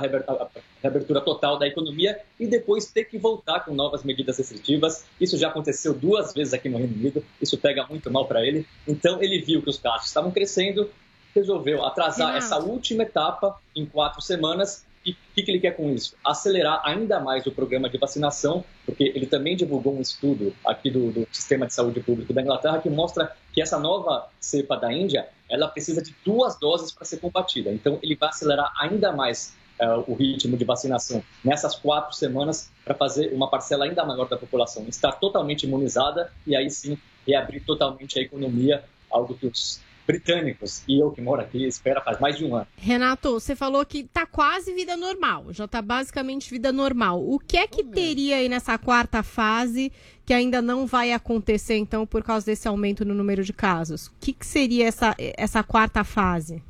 [0.83, 5.07] reabertura total da economia e depois ter que voltar com novas medidas restritivas.
[5.19, 8.67] Isso já aconteceu duas vezes aqui no Reino Unido, isso pega muito mal para ele.
[8.87, 10.91] Então, ele viu que os casos estavam crescendo,
[11.35, 12.45] resolveu atrasar Renato.
[12.45, 16.17] essa última etapa em quatro semanas e o que, que ele quer com isso?
[16.25, 21.11] Acelerar ainda mais o programa de vacinação, porque ele também divulgou um estudo aqui do,
[21.11, 25.29] do Sistema de Saúde Público da Inglaterra que mostra que essa nova cepa da Índia,
[25.49, 27.71] ela precisa de duas doses para ser combatida.
[27.71, 32.95] Então, ele vai acelerar ainda mais eh, o ritmo de vacinação nessas quatro semanas para
[32.95, 36.97] fazer uma parcela ainda maior da população estar totalmente imunizada e aí sim
[37.27, 42.19] reabrir totalmente a economia, algo que os britânicos e eu que moro aqui espera faz
[42.21, 42.67] mais de um ano.
[42.77, 47.23] Renato, você falou que tá quase vida normal, já tá basicamente vida normal.
[47.23, 49.93] O que é que teria aí nessa quarta fase
[50.25, 54.07] que ainda não vai acontecer, então, por causa desse aumento no número de casos?
[54.07, 56.63] O que, que seria essa, essa quarta fase?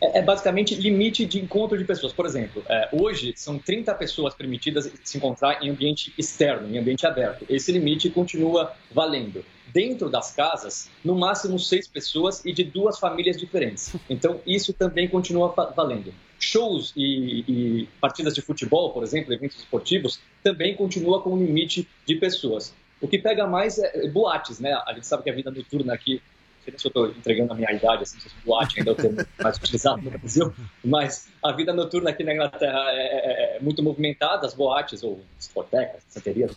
[0.00, 2.12] É, é basicamente limite de encontro de pessoas.
[2.12, 7.06] Por exemplo, é, hoje são 30 pessoas permitidas se encontrar em ambiente externo, em ambiente
[7.06, 7.44] aberto.
[7.48, 9.44] Esse limite continua valendo.
[9.76, 13.94] Dentro das casas, no máximo seis pessoas e de duas famílias diferentes.
[14.08, 16.14] Então, isso também continua va- valendo.
[16.38, 21.86] Shows e, e partidas de futebol, por exemplo, eventos esportivos, também continua com um limite
[22.06, 22.72] de pessoas.
[23.02, 24.72] O que pega mais é é boates, né?
[24.86, 26.22] A gente sabe que a vida noturna aqui
[26.64, 29.18] sei se eu estou entregando a minha idade, assim, se boate ainda é o termo
[29.42, 30.52] mais utilizado no Brasil,
[30.82, 35.20] mas a vida noturna aqui na Inglaterra é, é, é muito movimentada, as boates, ou
[35.38, 36.50] discotecas, santerias,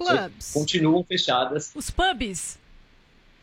[0.53, 1.72] continuam fechadas.
[1.76, 2.57] Os pubs?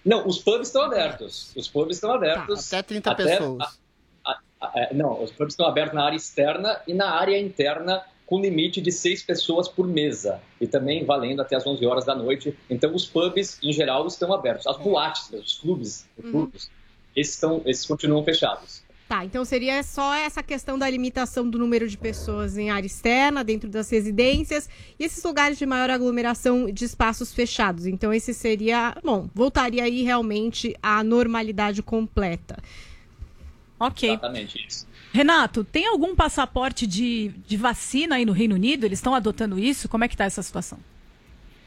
[0.06, 1.50] Não, os pubs estão abertos.
[1.56, 2.70] Os pubs estão abertos.
[2.70, 3.78] Tá, até 30 pessoas.
[4.24, 8.04] A, a, a, não, os pubs estão abertos na área externa e na área interna
[8.24, 12.14] com limite de seis pessoas por mesa e também valendo até as 11 horas da
[12.14, 12.56] noite.
[12.70, 14.66] Então, os pubs, em geral, estão abertos.
[14.66, 16.70] As boates, os clubes, os clubes
[17.16, 18.82] esses, estão, esses continuam fechados.
[19.08, 23.44] Tá, então seria só essa questão da limitação do número de pessoas em área externa,
[23.44, 27.86] dentro das residências, e esses lugares de maior aglomeração de espaços fechados.
[27.86, 28.96] Então, esse seria.
[29.04, 32.58] Bom, voltaria aí realmente à normalidade completa.
[33.78, 34.08] Ok.
[34.08, 34.88] Exatamente isso.
[35.12, 38.84] Renato, tem algum passaporte de, de vacina aí no Reino Unido?
[38.84, 39.88] Eles estão adotando isso?
[39.88, 40.78] Como é que está essa situação?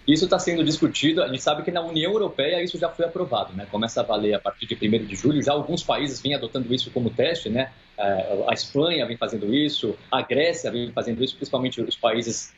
[0.09, 1.21] Isso está sendo discutido.
[1.21, 3.67] A gente sabe que na União Europeia isso já foi aprovado, né?
[3.69, 5.39] Começa a valer a partir de 1 de julho.
[5.39, 7.71] Já alguns países vêm adotando isso como teste, né?
[7.95, 12.51] É, a Espanha vem fazendo isso, a Grécia vem fazendo isso, principalmente os países.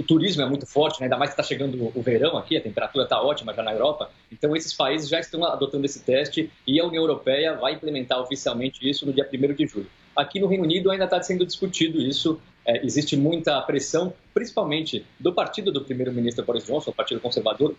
[0.00, 1.04] O turismo é muito forte, né?
[1.04, 4.10] ainda mais que está chegando o verão aqui, a temperatura está ótima já na Europa.
[4.32, 8.88] Então, esses países já estão adotando esse teste e a União Europeia vai implementar oficialmente
[8.88, 9.88] isso no dia 1 de julho.
[10.14, 12.40] Aqui no Reino Unido ainda está sendo discutido isso.
[12.66, 17.76] É, existe muita pressão, principalmente do partido do primeiro-ministro Boris Johnson, o Partido Conservador.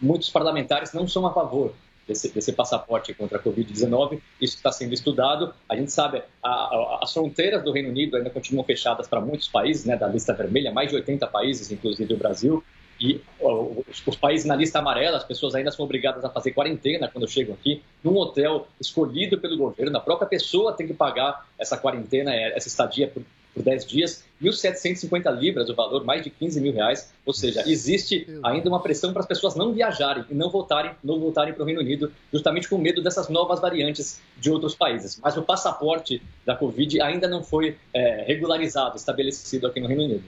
[0.00, 1.74] Muitos parlamentares não são a favor
[2.06, 4.20] desse, desse passaporte contra a Covid-19.
[4.40, 5.52] Isso está sendo estudado.
[5.68, 9.48] A gente sabe, a, a, as fronteiras do Reino Unido ainda continuam fechadas para muitos
[9.48, 12.64] países, né, da lista vermelha, mais de 80 países, inclusive o Brasil.
[13.00, 17.08] E os, os, países na lista amarela, as pessoas ainda são obrigadas a fazer quarentena
[17.08, 19.96] quando chegam aqui, num hotel escolhido pelo governo.
[19.96, 23.22] A própria pessoa tem que pagar essa quarentena, essa estadia por,
[23.58, 24.24] por 10 dias.
[24.42, 27.10] 1.750 libras o valor, mais de 15 mil reais.
[27.26, 31.18] Ou seja, existe ainda uma pressão para as pessoas não viajarem e não voltarem, não
[31.18, 35.18] voltarem para o Reino Unido, justamente com medo dessas novas variantes de outros países.
[35.22, 40.24] Mas o passaporte da Covid ainda não foi é, regularizado, estabelecido aqui no Reino Unido.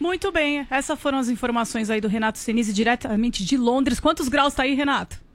[0.00, 3.98] Muito bem, essas foram as informações aí do Renato Senise, diretamente de Londres.
[3.98, 5.27] Quantos graus está aí, Renato?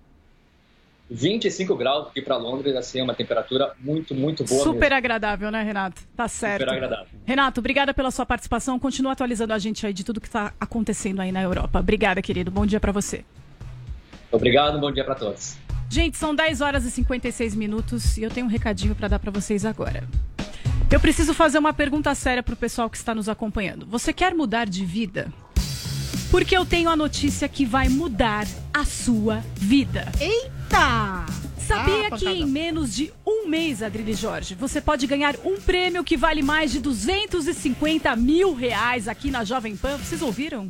[1.10, 4.64] 25 graus aqui para Londres, assim, é uma temperatura muito, muito boa.
[4.64, 4.96] Super mesmo.
[4.96, 6.02] agradável, né, Renato?
[6.16, 6.62] Tá certo.
[6.62, 7.06] Super agradável.
[7.26, 8.80] Renato, obrigada pela sua participação.
[8.80, 11.80] Continua atualizando a gente aí de tudo que está acontecendo aí na Europa.
[11.80, 12.50] Obrigada, querido.
[12.50, 13.24] Bom dia para você.
[14.32, 15.58] Obrigado, bom dia para todos.
[15.90, 19.30] Gente, são 10 horas e 56 minutos e eu tenho um recadinho para dar para
[19.30, 20.04] vocês agora.
[20.92, 23.86] Eu preciso fazer uma pergunta séria pro pessoal que está nos acompanhando.
[23.88, 25.32] Você quer mudar de vida?
[26.32, 30.12] Porque eu tenho a notícia que vai mudar a sua vida.
[30.20, 30.63] Eita!
[30.74, 36.04] Sabia Ah, que em menos de um mês, Adrilho Jorge, você pode ganhar um prêmio
[36.04, 39.98] que vale mais de 250 mil reais aqui na Jovem Pan?
[39.98, 40.68] Vocês ouviram?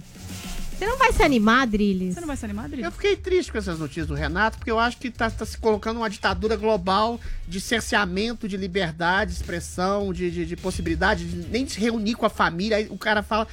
[0.77, 2.15] Você não vai se animar, Drilis?
[2.15, 2.85] Você não vai se animar, Adrilho?
[2.85, 5.57] Eu fiquei triste com essas notícias do Renato, porque eu acho que tá, tá se
[5.57, 11.47] colocando uma ditadura global de cerceamento de liberdade, de expressão, de, de, de possibilidade de
[11.47, 12.77] nem se reunir com a família.
[12.77, 13.47] Aí o cara fala.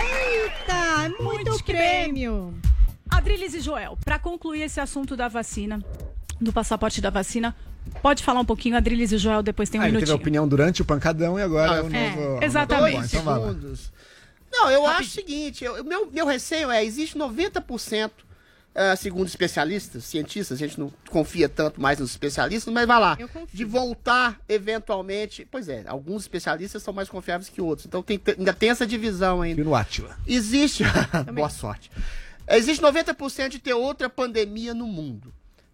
[0.00, 2.58] Eita, muito que prêmio.
[3.10, 5.84] Adriles e Joel, para concluir esse assunto da vacina,
[6.40, 7.54] do passaporte da vacina,
[8.02, 10.18] Pode falar um pouquinho, Adriles e o Joel, depois tem um Ah, ele teve minutinho.
[10.18, 12.44] a opinião durante o pancadão e agora é o É, novo.
[12.44, 12.96] exatamente.
[12.96, 13.92] Bom, então segundos.
[14.52, 18.10] Não, eu acho o seguinte, eu- meu, meu receio é, existe 90%,
[18.74, 23.18] ah, segundo especialistas, cientistas, a gente não confia tanto mais nos especialistas, mas vai lá,
[23.52, 28.52] de voltar eventualmente, pois é, alguns especialistas são mais confiáveis que outros, então tem- ainda
[28.52, 29.60] tem essa divisão ainda.
[29.60, 30.16] E no Átila.
[30.26, 30.82] Existe,
[31.34, 31.90] boa sorte,
[32.48, 35.32] existe 90% de ter outra pandemia no mundo.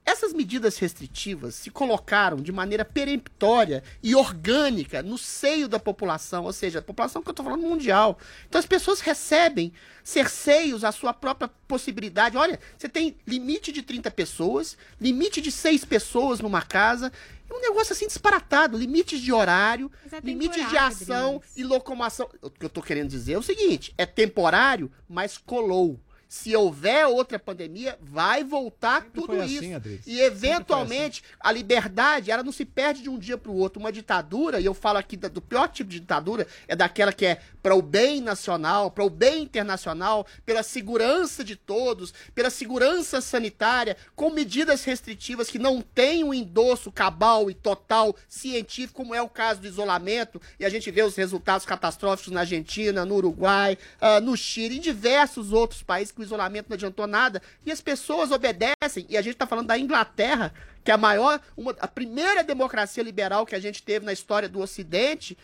[0.09, 6.53] Essas medidas restritivas se colocaram de maneira peremptória e orgânica no seio da população, ou
[6.53, 8.17] seja, a população que eu estou falando mundial.
[8.49, 9.73] Então as pessoas recebem
[10.05, 12.37] cerceios à sua própria possibilidade.
[12.37, 17.13] Olha, você tem limite de 30 pessoas, limite de 6 pessoas numa casa,
[17.51, 22.29] é um negócio assim disparatado, limites de horário, é limites de ação e locomoção.
[22.41, 26.01] O que eu tô querendo dizer é o seguinte: é temporário, mas colou.
[26.29, 29.77] Se houver outra pandemia, vai voltar tudo foi isso.
[29.77, 33.79] assim, e eventualmente a liberdade, ela não se perde de um dia para o outro.
[33.79, 37.41] Uma ditadura, e eu falo aqui do pior tipo de ditadura, é daquela que é
[37.67, 43.97] para o bem nacional, para o bem internacional, pela segurança de todos, pela segurança sanitária,
[44.15, 49.29] com medidas restritivas que não têm um endosso cabal e total científico, como é o
[49.29, 54.21] caso do isolamento, e a gente vê os resultados catastróficos na Argentina, no Uruguai, ah,
[54.21, 58.31] no Chile, em diversos outros países que o isolamento não adiantou nada, e as pessoas
[58.31, 60.55] obedecem, e a gente está falando da Inglaterra,
[60.85, 64.49] que é a maior, uma, a primeira democracia liberal que a gente teve na história
[64.49, 65.37] do Ocidente,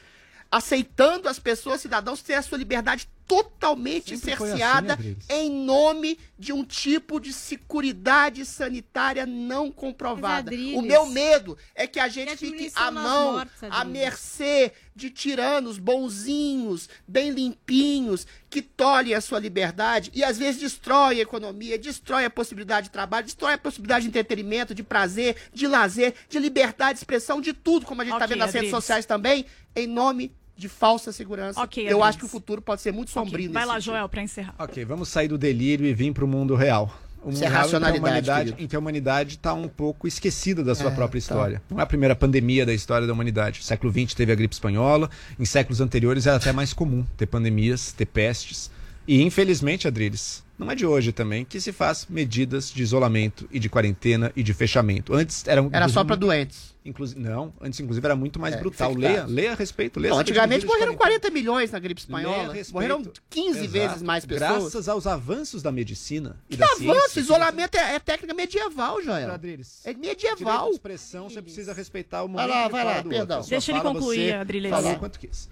[0.52, 5.24] aceitando as pessoas, cidadãos, ter a sua liberdade totalmente Sempre assim, cerceada Adriles.
[5.30, 10.50] em nome de um tipo de seguridade sanitária não comprovada.
[10.50, 13.84] Mas, Adriles, O meu medo é que a gente a fique à mão, mortes, à
[13.84, 21.18] mercê de tiranos bonzinhos, bem limpinhos, que tolhem a sua liberdade e às vezes destrói
[21.18, 25.66] a economia, destrói a possibilidade de trabalho, destrói a possibilidade de entretenimento, de prazer, de
[25.66, 28.68] lazer, de liberdade de expressão, de tudo, como a gente está Ok, vendo nas redes
[28.68, 28.84] Adriles.
[28.84, 31.60] sociais também, em nome de falsa segurança.
[31.60, 33.92] Ok, Eu acho que o futuro pode ser muito sombrio Vai nesse lá, sentido.
[33.92, 34.54] Joel, pra encerrar.
[34.58, 36.92] Ok, vamos sair do delírio e vir para o mundo real.
[37.22, 39.68] O mundo Isso é real em que a racionalidade, em que a humanidade está um
[39.68, 41.24] pouco esquecida da sua É, própria tá.
[41.24, 41.62] história.
[41.70, 43.60] Não é a primeira pandemia da história da humanidade.
[43.60, 47.26] No século XX teve a gripe espanhola, em séculos anteriores era até mais comum ter
[47.26, 48.71] pandemias, ter pestes.
[49.06, 53.58] E infelizmente, Adriles, não é de hoje também que se faz medidas de isolamento e
[53.58, 55.12] de quarentena e de fechamento.
[55.12, 56.72] Antes era Era só para doentes.
[56.84, 58.92] Inclusive, não, antes inclusive era muito mais É, brutal.
[58.94, 61.30] Leia, leia a respeito, leia Não, antigamente morreram quarentena.
[61.30, 62.54] 40 milhões na gripe espanhola.
[62.72, 63.70] Morreram 15 Exato.
[63.72, 64.50] vezes mais pessoas.
[64.62, 67.20] Graças aos avanços da medicina e Que da avanço, ciência.
[67.20, 69.30] isolamento é, é técnica medieval, Joel.
[69.32, 69.80] Adriles.
[69.84, 70.68] É medieval.
[70.68, 73.42] de expressão, você precisa respeitar o Vai momento lá, de vai lá, perdão.
[73.48, 74.70] Deixa ele concluir, Adriles.
[74.70, 74.98] Falou Vai lá.
[74.98, 75.48] quanto quis.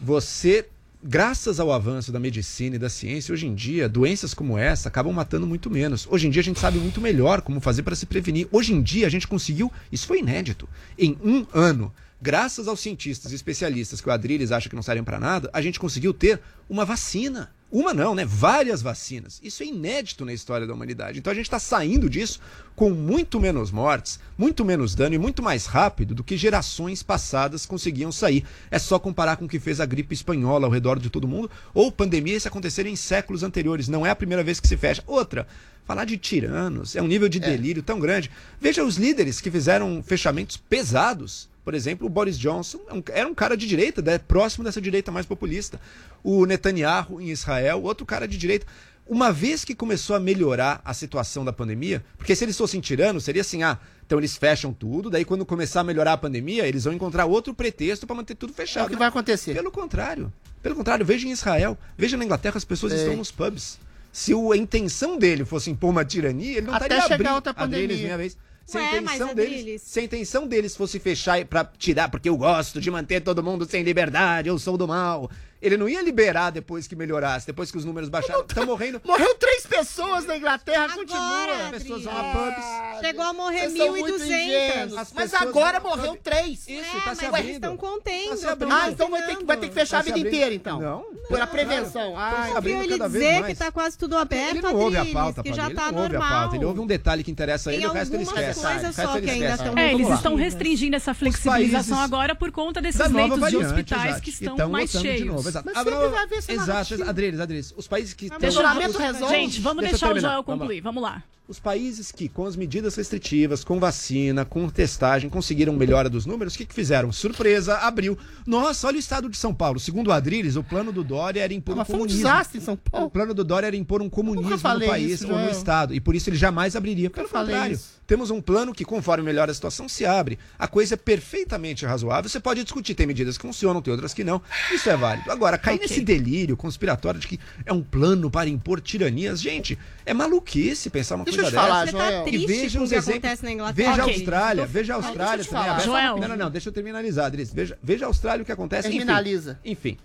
[0.00, 0.68] Você,
[1.06, 5.12] graças ao avanço da medicina e da ciência, hoje em dia, doenças como essa acabam
[5.12, 6.06] matando muito menos.
[6.10, 8.48] Hoje em dia a gente sabe muito melhor como fazer para se prevenir.
[8.50, 10.66] Hoje em dia a gente conseguiu, isso foi inédito,
[10.98, 11.92] em um ano,
[12.22, 15.60] graças aos cientistas e especialistas que o Adriles acha que não servem para nada, a
[15.60, 16.40] gente conseguiu ter
[16.70, 17.52] uma vacina.
[17.74, 18.24] Uma não, né?
[18.24, 19.40] Várias vacinas.
[19.42, 21.18] Isso é inédito na história da humanidade.
[21.18, 22.38] Então a gente está saindo disso
[22.76, 27.66] com muito menos mortes, muito menos dano e muito mais rápido do que gerações passadas
[27.66, 28.44] conseguiam sair.
[28.70, 31.50] É só comparar com o que fez a gripe espanhola ao redor de todo mundo
[31.74, 33.88] ou pandemias acontecerem em séculos anteriores.
[33.88, 35.02] Não é a primeira vez que se fecha.
[35.04, 35.44] Outra,
[35.84, 38.30] falar de tiranos é um nível de delírio tão grande.
[38.60, 41.48] Veja os líderes que fizeram fechamentos pesados.
[41.64, 45.10] Por exemplo, o Boris Johnson é era um cara de direita, né, próximo dessa direita
[45.10, 45.80] mais populista.
[46.22, 48.66] O Netanyahu em Israel, outro cara de direita.
[49.06, 53.24] Uma vez que começou a melhorar a situação da pandemia, porque se eles fossem tiranos,
[53.24, 56.84] seria assim: ah, então eles fecham tudo, daí quando começar a melhorar a pandemia, eles
[56.84, 58.84] vão encontrar outro pretexto para manter tudo fechado.
[58.84, 59.54] É o que vai acontecer.
[59.54, 60.32] Pelo contrário.
[60.62, 63.78] Pelo contrário, veja em Israel, veja na Inglaterra, as pessoas estão nos pubs.
[64.10, 67.34] Se a intenção dele fosse impor uma tirania, ele não Até estaria chegar abrindo.
[67.34, 67.96] outra pandemia.
[67.96, 68.38] minha vez.
[68.66, 72.08] Se a, Ué, mas, intenção Adriles- deles, se a intenção deles fosse fechar para tirar,
[72.08, 75.30] porque eu gosto de manter todo mundo sem liberdade, eu sou do mal.
[75.64, 78.40] Ele não ia liberar depois que melhorasse, depois que os números baixaram.
[78.42, 79.00] Estão morrendo.
[79.04, 81.46] Morreu três pessoas na Inglaterra, continua.
[81.66, 83.00] As pessoas vão a pubs.
[83.00, 84.24] Chegou a morrer Vocês são muito 1.200.
[84.24, 84.98] ingênuos.
[84.98, 86.68] As Mas agora morreu três.
[86.68, 87.54] Isso, É, tá mas se eles abrindo.
[87.54, 88.40] estão contendo.
[88.40, 88.72] Tá abrindo.
[88.74, 90.80] Ah, então vai ter, que, vai ter que fechar Tá a vida inteira, então.
[90.80, 91.04] Não.
[91.28, 92.14] Por a Não, prevenção.
[92.18, 93.46] Ah, Ouviu abrindo ele dizer mais.
[93.58, 96.02] que tá quase tudo aberto, Ele não ouve a pauta, que já ele tá não
[96.02, 96.54] ouve a normal.
[96.54, 98.60] Ele ouve um detalhe que interessa a ele, o resto ele esquece.
[98.60, 103.10] coisas só que ainda estão É, eles estão restringindo essa flexibilização agora por conta desses
[103.10, 105.53] leitos de hospitais que estão tão mais cheios.
[105.60, 105.66] Exato.
[105.66, 107.10] Mas Abra- sempre vai haver essa Exato, narrativa.
[107.10, 107.74] Adriles, Adriles.
[107.76, 108.26] Os países que.
[108.26, 108.56] Os-
[108.98, 109.34] resolve.
[109.34, 110.20] Gente, vamos Deixa deixar o.
[110.20, 110.56] Joel Vamos lá.
[110.58, 110.80] concluir.
[110.80, 111.22] Vamos lá.
[111.46, 116.54] Os países que, com as medidas restritivas, com vacina, com testagem, conseguiram melhora dos números,
[116.54, 117.12] o que, que fizeram?
[117.12, 118.16] Surpresa, abriu.
[118.46, 119.78] Nossa, olha o estado de São Paulo.
[119.78, 122.22] Segundo o Adriles, o plano do Dória era impor um mas foi um comunismo.
[122.22, 123.08] desastre em São Paulo.
[123.08, 125.50] O plano do Dória era impor um comunismo no país isso, ou no.
[125.50, 125.94] Estado.
[125.94, 127.10] E por isso ele jamais abriria.
[127.10, 128.00] Pelo contrário, isso.
[128.06, 130.38] temos um plano que, conforme melhora a situação, se abre.
[130.58, 132.30] A coisa é perfeitamente razoável.
[132.30, 134.40] Você pode discutir, tem medidas que funcionam, tem outras que não.
[134.72, 135.30] Isso é válido.
[135.30, 135.88] Agora, cair Ok.
[135.88, 141.16] nesse delírio conspiratório de que é um plano para impor tiranias, gente, é maluquice pensar
[141.16, 141.96] uma Deixa eu te falar, dessa.
[141.98, 142.28] Joel.
[142.28, 143.40] E triste veja os exemplos.
[143.74, 144.04] Veja a.
[144.04, 145.84] Austrália, veja a deixa Austrália também.
[145.84, 146.16] Joel.
[146.18, 147.52] Não, não, não, deixa eu terminalizar, Adris.
[147.52, 148.88] Veja, veja a Austrália o que acontece.
[148.88, 149.58] Enfim, Terminaliza.
[149.64, 149.98] enfim,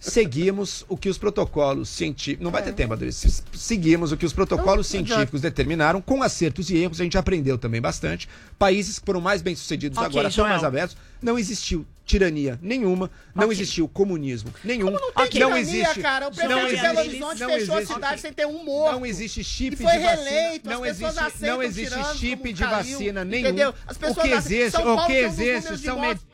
[0.00, 2.42] seguimos o que os protocolos científicos.
[2.44, 3.42] Não vai ter tempo, Adris.
[3.52, 7.56] Seguimos o que os protocolos Então, científicos determinaram, com acertos e erros, a gente aprendeu
[7.58, 8.28] também bastante.
[8.58, 10.52] Países que foram mais bem-sucedidos Ok, agora estão Joel.
[10.54, 10.96] mais abertos.
[11.20, 13.56] Não existiu tirania nenhuma, não Ok.
[13.56, 14.90] existiu comunismo nenhum.
[14.90, 16.00] Não tem não tirania, existe.
[16.00, 16.26] cara.
[16.26, 18.64] O não prefeito de Belo existe- Horizonte não fechou a existe- cidade sem ter um
[18.64, 18.92] morto.
[18.96, 20.24] Não existe chip foi de vacina.
[20.64, 23.46] não existe, não existe chip como de caiu, vacina nenhum.
[23.46, 23.74] entendeu?
[23.86, 26.24] As o pessoas que acham- existe, São o que existe são mortes.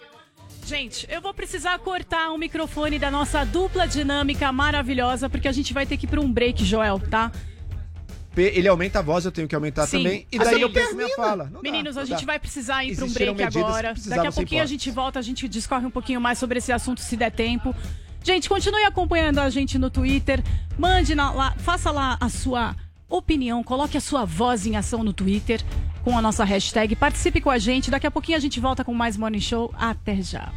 [0.69, 5.73] Gente, eu vou precisar cortar o microfone da nossa dupla dinâmica maravilhosa, porque a gente
[5.73, 7.33] vai ter que ir para um break, Joel, tá?
[8.37, 10.03] Ele aumenta a voz, eu tenho que aumentar Sim.
[10.03, 10.27] também.
[10.31, 11.45] E daí eu perco minha fala.
[11.45, 12.27] Não dá, Meninos, a não gente dá.
[12.27, 13.95] vai precisar ir para um break agora.
[14.07, 17.01] Daqui a pouquinho a gente volta, a gente discorre um pouquinho mais sobre esse assunto,
[17.01, 17.75] se der tempo.
[18.23, 20.45] Gente, continue acompanhando a gente no Twitter.
[20.79, 22.77] Mande na- lá, faça lá a sua
[23.09, 25.63] opinião, coloque a sua voz em ação no Twitter
[26.05, 26.95] com a nossa hashtag.
[26.97, 27.91] Participe com a gente.
[27.91, 29.73] Daqui a pouquinho a gente volta com mais Morning Show.
[29.77, 30.53] Até já.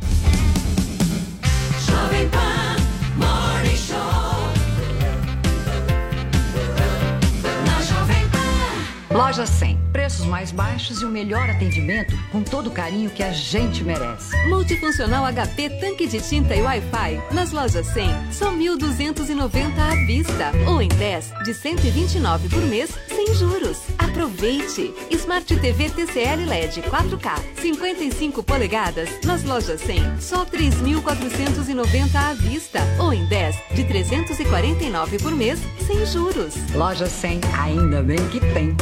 [9.14, 9.78] Loja 100.
[9.92, 14.36] Preços mais baixos e o melhor atendimento com todo o carinho que a gente merece.
[14.48, 17.22] Multifuncional HP tanque de tinta e Wi-Fi.
[17.34, 20.52] Nas lojas 100, só 1.290 à vista.
[20.66, 23.80] Ou em 10, de 129 por mês, sem juros.
[23.98, 24.94] Aproveite!
[25.12, 29.10] Smart TV TCL LED 4K, 55 polegadas.
[29.26, 32.80] Nas lojas 100, só 3.490 à vista.
[32.98, 36.56] Ou em 10, de 349 por mês, sem juros.
[36.74, 38.74] Loja 100, ainda bem que tem.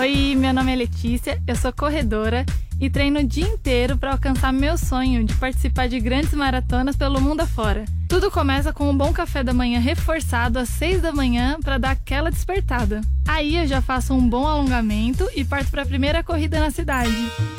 [0.00, 2.46] Oi, meu nome é Letícia, eu sou corredora
[2.80, 7.20] e treino o dia inteiro para alcançar meu sonho de participar de grandes maratonas pelo
[7.20, 7.84] mundo afora.
[8.08, 11.90] Tudo começa com um bom café da manhã reforçado às 6 da manhã para dar
[11.90, 13.02] aquela despertada.
[13.28, 17.12] Aí eu já faço um bom alongamento e parto para a primeira corrida na cidade.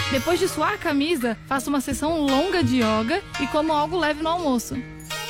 [0.09, 4.23] Depois de suar a camisa, faço uma sessão longa de yoga e como algo leve
[4.23, 4.75] no almoço.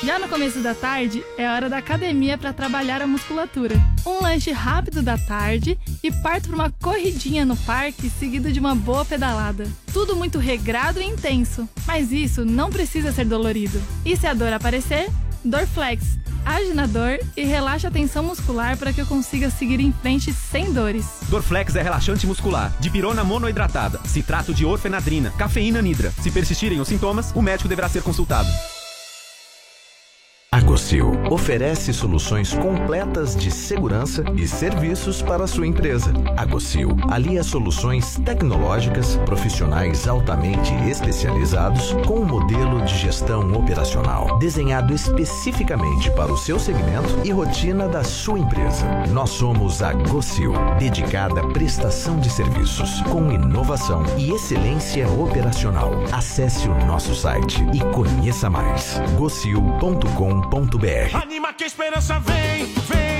[0.04, 3.76] Já no começo da tarde, é hora da academia para trabalhar a musculatura.
[4.04, 8.74] Um lanche rápido da tarde e parto para uma corridinha no parque seguido de uma
[8.74, 9.68] boa pedalada.
[9.92, 13.80] Tudo muito regrado e intenso, mas isso não precisa ser dolorido.
[14.04, 15.08] E se a dor aparecer,
[15.44, 16.18] Dorflex.
[16.44, 20.32] Age na dor e relaxa a tensão muscular para que eu consiga seguir em frente
[20.32, 21.06] sem dores.
[21.28, 26.10] Dorflex é relaxante muscular, dipirona monoidratada, citrato de orfenadrina, cafeína nidra.
[26.20, 28.48] Se persistirem os sintomas, o médico deverá ser consultado.
[30.54, 36.14] A Gocil oferece soluções completas de segurança e serviços para a sua empresa.
[36.34, 44.94] A Gocil alia soluções tecnológicas, profissionais altamente especializados com um modelo de gestão operacional desenhado
[44.94, 48.86] especificamente para o seu segmento e rotina da sua empresa.
[49.10, 55.92] Nós somos a Gocil, dedicada à prestação de serviços com inovação e excelência operacional.
[56.10, 58.98] Acesse o nosso site e conheça mais.
[59.18, 60.61] gocil.com.br
[61.14, 63.11] Anima que a esperança vem, vem,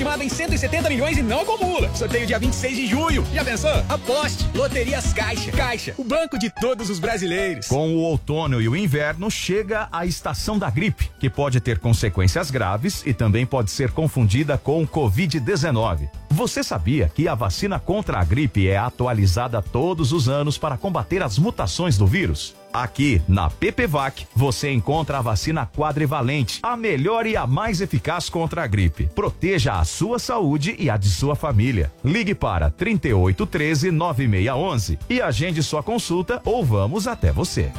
[0.00, 1.94] Estimado em 170 milhões e não acumula.
[1.94, 3.22] Sorteio dia 26 de junho.
[3.34, 3.84] Já pensou?
[3.86, 4.46] Aposte.
[4.54, 5.52] Loterias Caixa.
[5.52, 7.66] Caixa, o banco de todos os brasileiros.
[7.66, 12.50] Com o outono e o inverno, chega a estação da gripe, que pode ter consequências
[12.50, 16.08] graves e também pode ser confundida com o Covid-19.
[16.30, 21.22] Você sabia que a vacina contra a gripe é atualizada todos os anos para combater
[21.22, 22.54] as mutações do vírus?
[22.72, 28.62] Aqui, na PPVAC, você encontra a vacina quadrivalente, a melhor e a mais eficaz contra
[28.62, 29.08] a gripe.
[29.14, 31.92] Proteja a sua saúde e a de sua família.
[32.04, 37.72] Ligue para 3813 9611 e agende sua consulta ou vamos até você.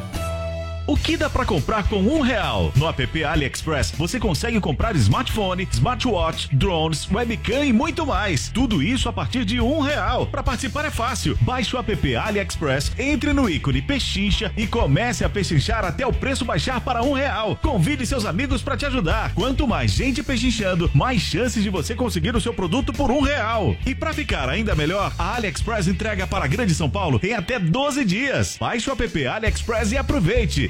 [0.92, 2.70] O que dá pra comprar com um real?
[2.76, 8.50] No app AliExpress você consegue comprar smartphone, smartwatch, drones, webcam e muito mais.
[8.50, 10.26] Tudo isso a partir de um real.
[10.26, 11.38] Para participar é fácil.
[11.44, 16.44] Baixe o app AliExpress, entre no ícone Pechincha e comece a pechinchar até o preço
[16.44, 17.56] baixar para um real.
[17.62, 19.34] Convide seus amigos para te ajudar.
[19.34, 23.78] Quanto mais gente pechinchando, mais chances de você conseguir o seu produto por um real.
[23.86, 27.58] E para ficar ainda melhor, a AliExpress entrega para a Grande São Paulo em até
[27.58, 28.58] 12 dias.
[28.60, 30.70] Baixe o app AliExpress e aproveite.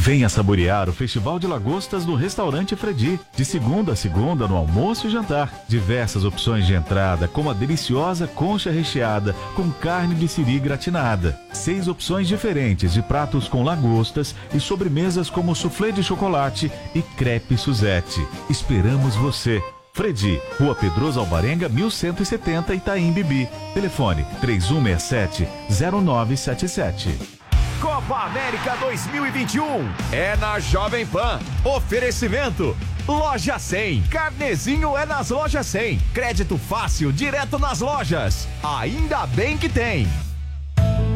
[0.00, 3.18] Venha saborear o Festival de Lagostas no Restaurante Fredi.
[3.34, 5.52] De segunda a segunda, no almoço e jantar.
[5.66, 11.36] Diversas opções de entrada, como a deliciosa concha recheada com carne de siri gratinada.
[11.52, 17.58] Seis opções diferentes de pratos com lagostas e sobremesas como soufflé de chocolate e crepe
[17.58, 18.24] Suzette.
[18.48, 19.60] Esperamos você.
[19.92, 23.48] Fredi, Rua Pedroso Alvarenga, 1170 Itaim Bibi.
[23.74, 27.37] Telefone 3167-0977.
[27.80, 31.38] Copa América 2021 é na Jovem Pan.
[31.64, 32.76] Oferecimento.
[33.06, 34.02] Loja 100.
[34.10, 35.98] Carnezinho é nas lojas 100.
[36.12, 38.48] Crédito fácil, direto nas lojas.
[38.64, 40.08] Ainda bem que tem.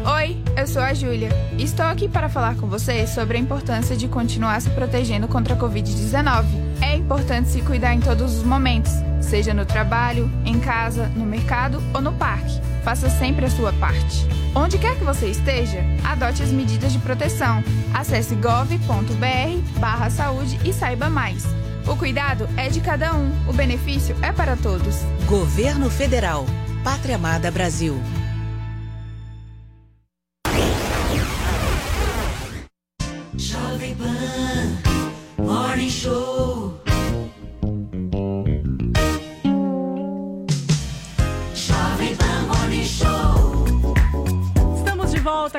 [0.05, 1.29] Oi, eu sou a Júlia.
[1.57, 5.57] Estou aqui para falar com você sobre a importância de continuar se protegendo contra a
[5.57, 6.43] Covid-19.
[6.81, 11.81] É importante se cuidar em todos os momentos, seja no trabalho, em casa, no mercado
[11.93, 12.59] ou no parque.
[12.83, 14.27] Faça sempre a sua parte.
[14.53, 17.63] Onde quer que você esteja, adote as medidas de proteção.
[17.93, 21.45] Acesse gov.br/barra saúde e saiba mais.
[21.87, 24.97] O cuidado é de cada um, o benefício é para todos.
[25.27, 26.45] Governo Federal.
[26.83, 27.97] Pátria Amada Brasil.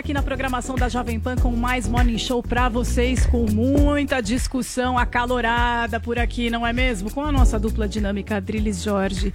[0.05, 4.99] Aqui na programação da Jovem Pan com mais Morning Show pra vocês, com muita discussão
[4.99, 7.11] acalorada por aqui, não é mesmo?
[7.11, 9.33] Com a nossa dupla dinâmica Adriles Jorge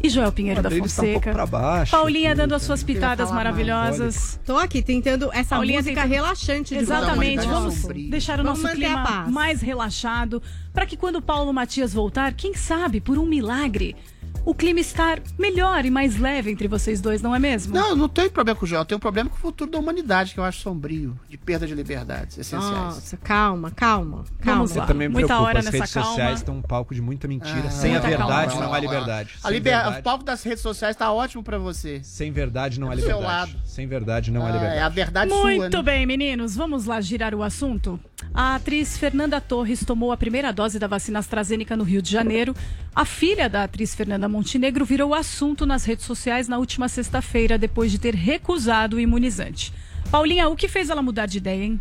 [0.00, 1.46] e Joel Pinheiro da Adriles tá um Fonseca.
[1.46, 2.38] baixo Paulinha aqui.
[2.38, 4.38] dando as suas pitadas maravilhosas.
[4.46, 8.76] Tô aqui tentando essa Paulinha música tentando- relaxante de Exatamente, vamos deixar o Vamos nosso
[8.76, 10.40] clima mais relaxado
[10.72, 13.96] para que quando o Paulo Matias voltar, quem sabe, por um milagre,
[14.44, 17.74] o clima estar melhor e mais leve entre vocês dois, não é mesmo?
[17.74, 18.82] Não, não tenho problema com o Joel.
[18.82, 21.66] Eu tenho um problema com o futuro da humanidade, que eu acho sombrio, de perda
[21.66, 22.72] de liberdades essenciais.
[22.72, 24.66] Nossa, calma, calma, calma.
[24.66, 25.48] Você também me Muita preocupa.
[25.48, 26.08] hora As nessa redes calma.
[26.10, 27.64] sociais estão um palco de muita mentira.
[27.66, 28.26] Ah, Sem a muita calma.
[28.34, 29.30] verdade Não, não há liberdade.
[29.42, 29.72] A liber...
[29.74, 32.00] verdade- O palco das redes sociais tá ótimo pra você.
[32.02, 33.52] Sem verdade não há do seu liberdade.
[33.52, 33.60] lado.
[33.64, 34.78] Sem verdade não há Ah, liberdade.
[34.78, 35.82] é a verdade sua, Muito né?
[35.82, 37.98] bem, meninos, vamos lá girar o assunto.
[38.34, 42.54] A atriz Fernanda Torres tomou a primeira dose da vacina AstraZeneca no Rio de Janeiro.
[42.94, 47.90] A filha da atriz Fernanda Montenegro virou assunto nas redes sociais na última sexta-feira, depois
[47.90, 49.74] de ter recusado o imunizante.
[50.10, 51.80] Paulinha, o que fez ela mudar de ideia, hein?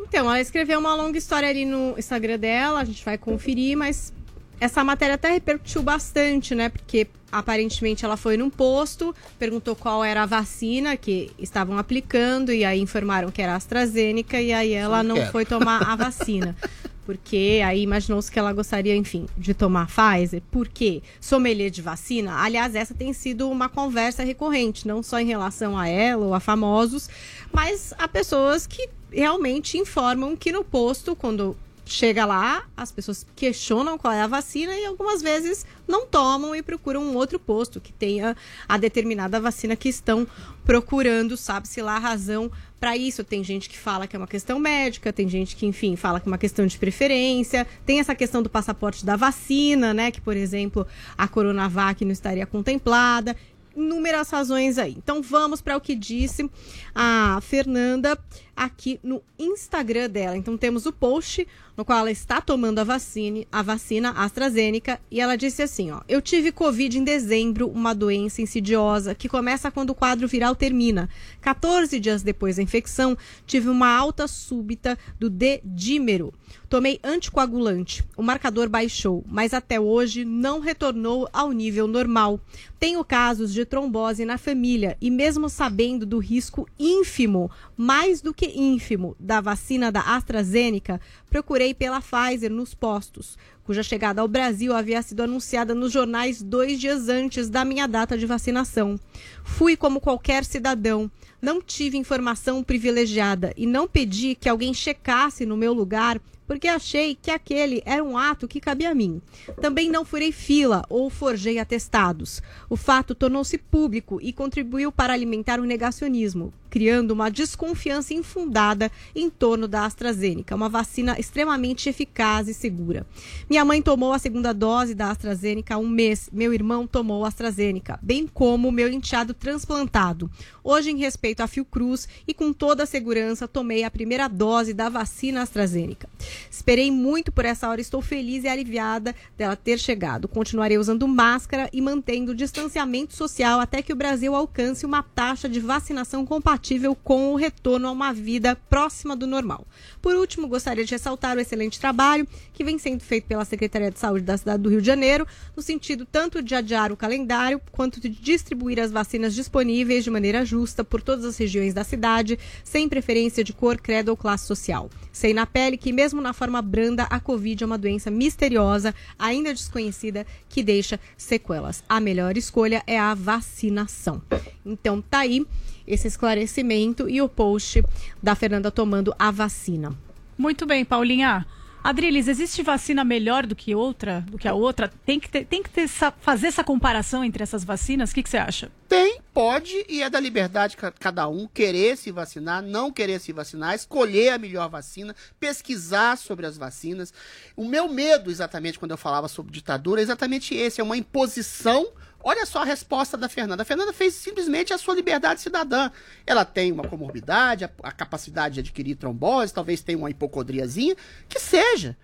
[0.00, 4.10] Então, ela escreveu uma longa história ali no Instagram dela, a gente vai conferir, mas
[4.58, 6.70] essa matéria até repercutiu bastante, né?
[6.70, 12.64] Porque aparentemente ela foi num posto, perguntou qual era a vacina que estavam aplicando, e
[12.64, 16.56] aí informaram que era a AstraZeneca, e aí ela Não foi tomar a vacina.
[17.04, 20.42] Porque aí imaginou-se que ela gostaria, enfim, de tomar Pfizer.
[20.50, 21.02] Por quê?
[21.20, 22.42] Sommelier de vacina.
[22.42, 26.40] Aliás, essa tem sido uma conversa recorrente, não só em relação a ela ou a
[26.40, 27.08] famosos,
[27.52, 31.56] mas a pessoas que realmente informam que no posto, quando
[31.86, 36.62] chega lá, as pessoas questionam qual é a vacina e algumas vezes não tomam e
[36.62, 38.36] procuram um outro posto que tenha
[38.68, 40.26] a determinada vacina que estão
[40.64, 42.50] procurando, sabe-se lá a razão
[42.84, 43.24] para isso.
[43.24, 46.28] Tem gente que fala que é uma questão médica, tem gente que, enfim, fala que
[46.28, 47.66] é uma questão de preferência.
[47.86, 50.10] Tem essa questão do passaporte da vacina, né?
[50.10, 50.86] Que, por exemplo,
[51.16, 53.34] a Coronavac não estaria contemplada.
[53.74, 54.94] Inúmeras razões aí.
[54.98, 56.48] Então vamos para o que disse
[56.94, 58.18] a Fernanda
[58.56, 60.36] aqui no Instagram dela.
[60.36, 61.46] Então temos o post
[61.76, 66.02] no qual ela está tomando a vacina, a vacina AstraZeneca, e ela disse assim, ó:
[66.08, 71.08] "Eu tive COVID em dezembro, uma doença insidiosa que começa quando o quadro viral termina.
[71.40, 76.32] 14 dias depois da infecção, tive uma alta súbita do D-dímero.
[76.68, 78.04] Tomei anticoagulante.
[78.16, 82.40] O marcador baixou, mas até hoje não retornou ao nível normal.
[82.78, 88.46] Tenho casos de trombose na família e, mesmo sabendo do risco ínfimo, mais do que
[88.46, 91.00] ínfimo, da vacina da AstraZeneca,
[91.30, 96.78] procurei pela Pfizer nos postos, cuja chegada ao Brasil havia sido anunciada nos jornais dois
[96.78, 99.00] dias antes da minha data de vacinação.
[99.42, 101.10] Fui como qualquer cidadão.
[101.40, 107.14] Não tive informação privilegiada e não pedi que alguém checasse no meu lugar porque achei
[107.14, 109.20] que aquele era um ato que cabia a mim.
[109.60, 112.42] Também não furei fila ou forjei atestados.
[112.68, 119.30] O fato tornou-se público e contribuiu para alimentar o negacionismo, criando uma desconfiança infundada em
[119.30, 123.06] torno da AstraZeneca, uma vacina extremamente eficaz e segura.
[123.48, 126.28] Minha mãe tomou a segunda dose da AstraZeneca há um mês.
[126.32, 130.30] Meu irmão tomou a AstraZeneca, bem como meu enteado transplantado.
[130.62, 134.88] Hoje, em respeito à Fiocruz e com toda a segurança, tomei a primeira dose da
[134.88, 136.08] vacina AstraZeneca.
[136.50, 140.28] Esperei muito por essa hora, estou feliz e aliviada dela ter chegado.
[140.28, 145.48] Continuarei usando máscara e mantendo o distanciamento social até que o Brasil alcance uma taxa
[145.48, 149.66] de vacinação compatível com o retorno a uma vida próxima do normal.
[150.00, 153.98] Por último, gostaria de ressaltar o excelente trabalho que vem sendo feito pela Secretaria de
[153.98, 155.26] Saúde da cidade do Rio de Janeiro,
[155.56, 160.44] no sentido tanto de adiar o calendário quanto de distribuir as vacinas disponíveis de maneira
[160.44, 164.88] justa por todas as regiões da cidade, sem preferência de cor, credo ou classe social.
[165.12, 169.52] Sei na pele que, mesmo na forma branda, a Covid é uma doença misteriosa, ainda
[169.52, 171.82] desconhecida, que deixa sequelas.
[171.88, 174.22] A melhor escolha é a vacinação.
[174.64, 175.44] Então, tá aí
[175.86, 177.82] esse esclarecimento e o post
[178.22, 179.92] da Fernanda tomando a vacina.
[180.36, 181.46] Muito bem, Paulinha.
[181.84, 184.90] Adriles, existe vacina melhor do que outra, do que a outra?
[185.04, 188.10] Tem que, ter, tem que ter essa, fazer essa comparação entre essas vacinas?
[188.10, 188.72] O que, você acha?
[188.88, 193.34] Tem, pode, e é da liberdade de cada um querer se vacinar, não querer se
[193.34, 197.12] vacinar, escolher a melhor vacina, pesquisar sobre as vacinas.
[197.54, 201.86] O meu medo, exatamente, quando eu falava sobre ditadura, é exatamente esse: é uma imposição.
[202.26, 203.62] Olha só a resposta da Fernanda.
[203.62, 205.90] A Fernanda fez simplesmente a sua liberdade cidadã.
[206.26, 210.96] Ela tem uma comorbidade, a, a capacidade de adquirir trombose, talvez tenha uma hipocondriazinha,
[211.28, 211.94] que seja.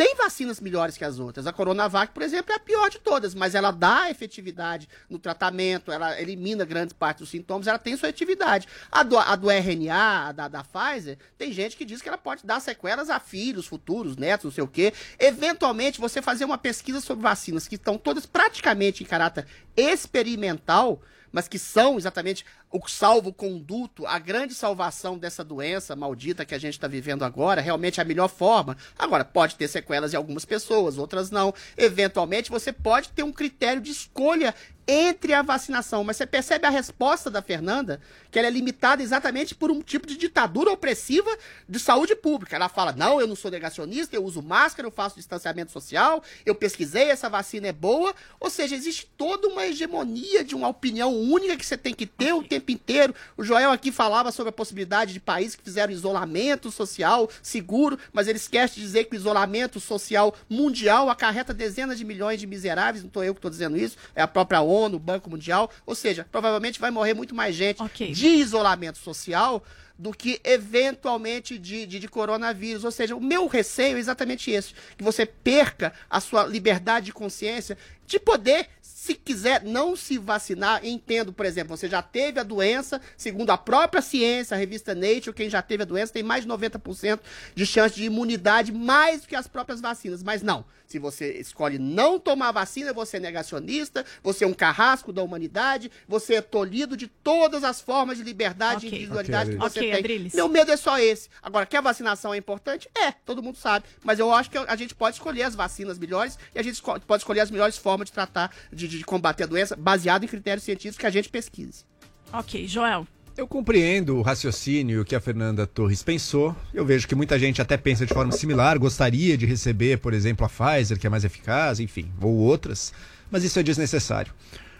[0.00, 1.46] Tem vacinas melhores que as outras.
[1.46, 5.92] A Coronavac, por exemplo, é a pior de todas, mas ela dá efetividade no tratamento,
[5.92, 8.66] ela elimina grandes partes dos sintomas, ela tem sua efetividade.
[8.90, 12.16] A do, a do RNA, a da, da Pfizer, tem gente que diz que ela
[12.16, 14.94] pode dar sequelas a filhos, futuros, netos, não sei o quê.
[15.18, 19.46] Eventualmente, você fazer uma pesquisa sobre vacinas que estão todas praticamente em caráter
[19.76, 26.58] experimental, mas que são exatamente o salvo-conduto, a grande salvação dessa doença maldita que a
[26.58, 28.76] gente está vivendo agora, realmente é a melhor forma.
[28.96, 31.52] Agora, pode ter sequelas em algumas pessoas, outras não.
[31.76, 34.54] Eventualmente, você pode ter um critério de escolha
[34.86, 36.02] entre a vacinação.
[36.02, 40.06] Mas você percebe a resposta da Fernanda, que ela é limitada exatamente por um tipo
[40.06, 41.30] de ditadura opressiva
[41.68, 42.56] de saúde pública.
[42.56, 46.54] Ela fala: não, eu não sou negacionista, eu uso máscara, eu faço distanciamento social, eu
[46.54, 48.14] pesquisei, essa vacina é boa.
[48.40, 52.32] Ou seja, existe toda uma hegemonia de uma opinião única que você tem que ter
[52.42, 53.14] tempo inteiro.
[53.36, 58.26] O Joel aqui falava sobre a possibilidade de países que fizeram isolamento social seguro, mas
[58.26, 63.02] ele esquece de dizer que o isolamento social mundial acarreta dezenas de milhões de miseráveis.
[63.02, 65.94] Não estou eu que estou dizendo isso, é a própria ONU ONU, Banco Mundial, ou
[65.94, 68.12] seja, provavelmente vai morrer muito mais gente Ok.
[68.12, 69.62] de isolamento social
[69.98, 72.84] do que eventualmente de, de, de coronavírus.
[72.84, 77.12] Ou seja, o meu receio é exatamente esse: que você perca a sua liberdade de
[77.12, 77.76] consciência
[78.06, 78.68] de poder,
[79.00, 80.84] se quiser, não se vacinar.
[80.84, 85.32] Entendo, por exemplo, você já teve a doença, segundo a própria ciência, a revista Nature,
[85.32, 87.18] quem já teve a doença tem mais de 90%
[87.54, 90.22] de chance de imunidade, mais do que as próprias vacinas.
[90.22, 90.66] Mas não.
[90.90, 95.88] Se você escolhe não tomar vacina, você é negacionista, você é um carrasco da humanidade,
[96.08, 99.90] você é tolhido de todas as formas de liberdade e individualidade Ok, que você Ok,
[99.92, 99.98] tem.
[100.00, 100.34] Adriles.
[100.34, 101.28] Meu medo é só esse.
[101.40, 102.90] Agora, que a vacinação é importante?
[102.92, 103.86] É, todo mundo sabe.
[104.02, 107.22] Mas eu acho que a gente pode escolher as vacinas melhores e a gente pode
[107.22, 110.98] escolher as melhores formas de tratar, de, de combater a doença, baseado em critérios científicos
[110.98, 111.84] que a gente pesquise.
[112.32, 113.06] Ok, Joel.
[113.36, 116.54] Eu compreendo o raciocínio que a Fernanda Torres pensou.
[116.74, 120.44] Eu vejo que muita gente até pensa de forma similar, gostaria de receber, por exemplo,
[120.44, 122.92] a Pfizer, que é mais eficaz, enfim, ou outras,
[123.30, 124.32] mas isso é desnecessário.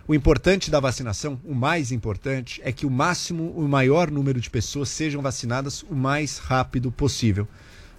[0.07, 4.51] O importante da vacinação, o mais importante, é que o máximo, o maior número de
[4.51, 7.47] pessoas sejam vacinadas o mais rápido possível.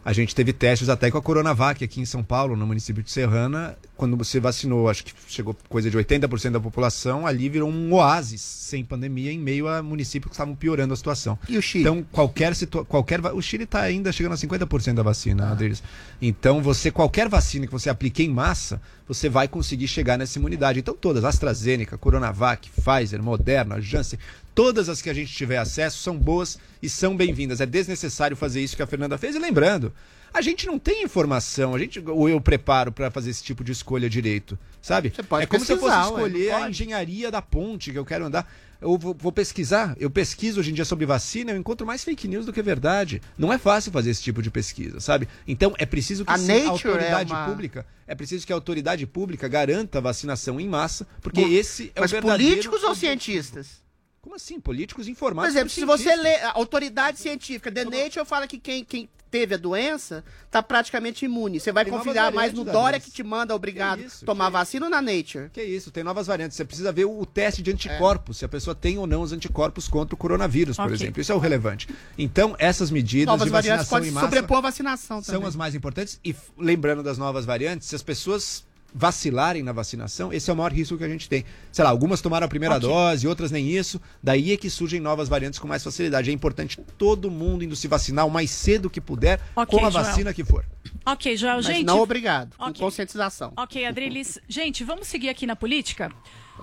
[0.03, 3.11] A gente teve testes até com a Coronavac aqui em São Paulo, no município de
[3.11, 3.77] Serrana.
[3.95, 8.41] Quando você vacinou, acho que chegou coisa de 80% da população, ali virou um oásis
[8.41, 11.37] sem pandemia em meio a municípios que estavam piorando a situação.
[11.47, 11.83] E o Chile?
[11.83, 12.85] Então, qualquer situação.
[12.85, 13.19] Qualquer...
[13.33, 15.83] O Chile está ainda chegando a 50% da vacina, Adriles.
[16.19, 20.79] Então, você, qualquer vacina que você aplique em massa, você vai conseguir chegar nessa imunidade.
[20.79, 24.17] Então, todas, AstraZeneca, Coronavac, Pfizer, Moderna, Janssen,
[24.53, 27.61] Todas as que a gente tiver acesso são boas e são bem-vindas.
[27.61, 29.35] É desnecessário fazer isso que a Fernanda fez.
[29.35, 29.93] E lembrando,
[30.33, 33.71] a gente não tem informação, a gente, ou eu preparo para fazer esse tipo de
[33.71, 35.11] escolha direito, sabe?
[35.15, 38.05] Você pode é como se eu fosse ué, escolher a engenharia da ponte que eu
[38.05, 38.49] quero andar.
[38.81, 42.27] Eu vou, vou pesquisar, eu pesquiso hoje em dia sobre vacina, eu encontro mais fake
[42.27, 43.21] news do que verdade.
[43.37, 45.27] Não é fácil fazer esse tipo de pesquisa, sabe?
[45.47, 48.51] Então é preciso que A sim, a Nature autoridade é uma- pública, é preciso que
[48.51, 52.49] a autoridade pública garanta a vacinação em massa, porque Bom, esse é Mas o verdadeiro
[52.53, 53.80] políticos ou cientistas?
[54.21, 54.59] Como assim?
[54.59, 55.49] Políticos Por informados.
[55.49, 59.55] exemplo, por se você lê a autoridade científica, The Nature fala que quem, quem teve
[59.55, 61.59] a doença tá praticamente imune.
[61.59, 64.85] Você vai Tem confiar mais no variantes Dória que te manda obrigado tomar que vacina
[64.85, 65.49] ou na Nature?
[65.51, 66.55] Que isso, tem novas variantes.
[66.55, 69.31] Você precisa ver o, o teste de anticorpos, se a pessoa tem ou não os
[69.31, 70.95] anticorpos contra o coronavírus, por Ok.
[70.95, 71.19] exemplo.
[71.21, 71.87] Isso é o relevante.
[72.17, 75.47] Então, essas medidas Novas de variantes vacinação podem em massa sobrepor a vacinação são também.
[75.47, 76.19] as mais importantes.
[76.23, 80.71] E lembrando das novas variantes, se as pessoas vacilarem na vacinação, esse é o maior
[80.71, 81.45] risco que a gente tem.
[81.71, 82.87] Sei lá, algumas tomaram a primeira Ok.
[82.89, 84.01] dose, outras nem isso.
[84.21, 86.29] Daí é que surgem novas variantes com mais facilidade.
[86.29, 89.89] É importante todo mundo indo se vacinar o mais cedo que puder, Ok, com a
[89.89, 90.03] Joel.
[90.03, 90.65] vacina que for.
[91.05, 91.85] Ok, Joel, Mas gente.
[91.85, 92.81] não obrigado, com Ok.
[92.81, 93.53] conscientização.
[93.55, 94.39] Ok, Adriles.
[94.47, 96.11] Gente, vamos seguir aqui na política?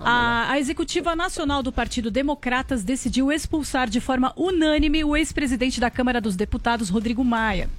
[0.01, 5.89] A, a executiva nacional do Partido Democratas decidiu expulsar de forma unânime o ex-presidente da
[5.89, 7.69] Câmara dos Deputados, Rodrigo Maia.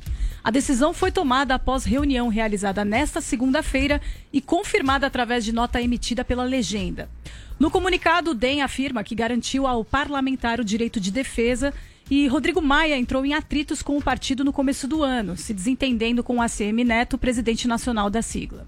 [0.42, 4.00] A decisão foi tomada após reunião realizada nesta segunda-feira
[4.32, 7.10] e confirmada através de nota emitida pela legenda.
[7.58, 11.74] No comunicado, o DEM afirma que garantiu ao parlamentar o direito de defesa
[12.10, 16.24] e Rodrigo Maia entrou em atritos com o partido no começo do ano, se desentendendo
[16.24, 18.66] com o ACM Neto, presidente nacional da sigla.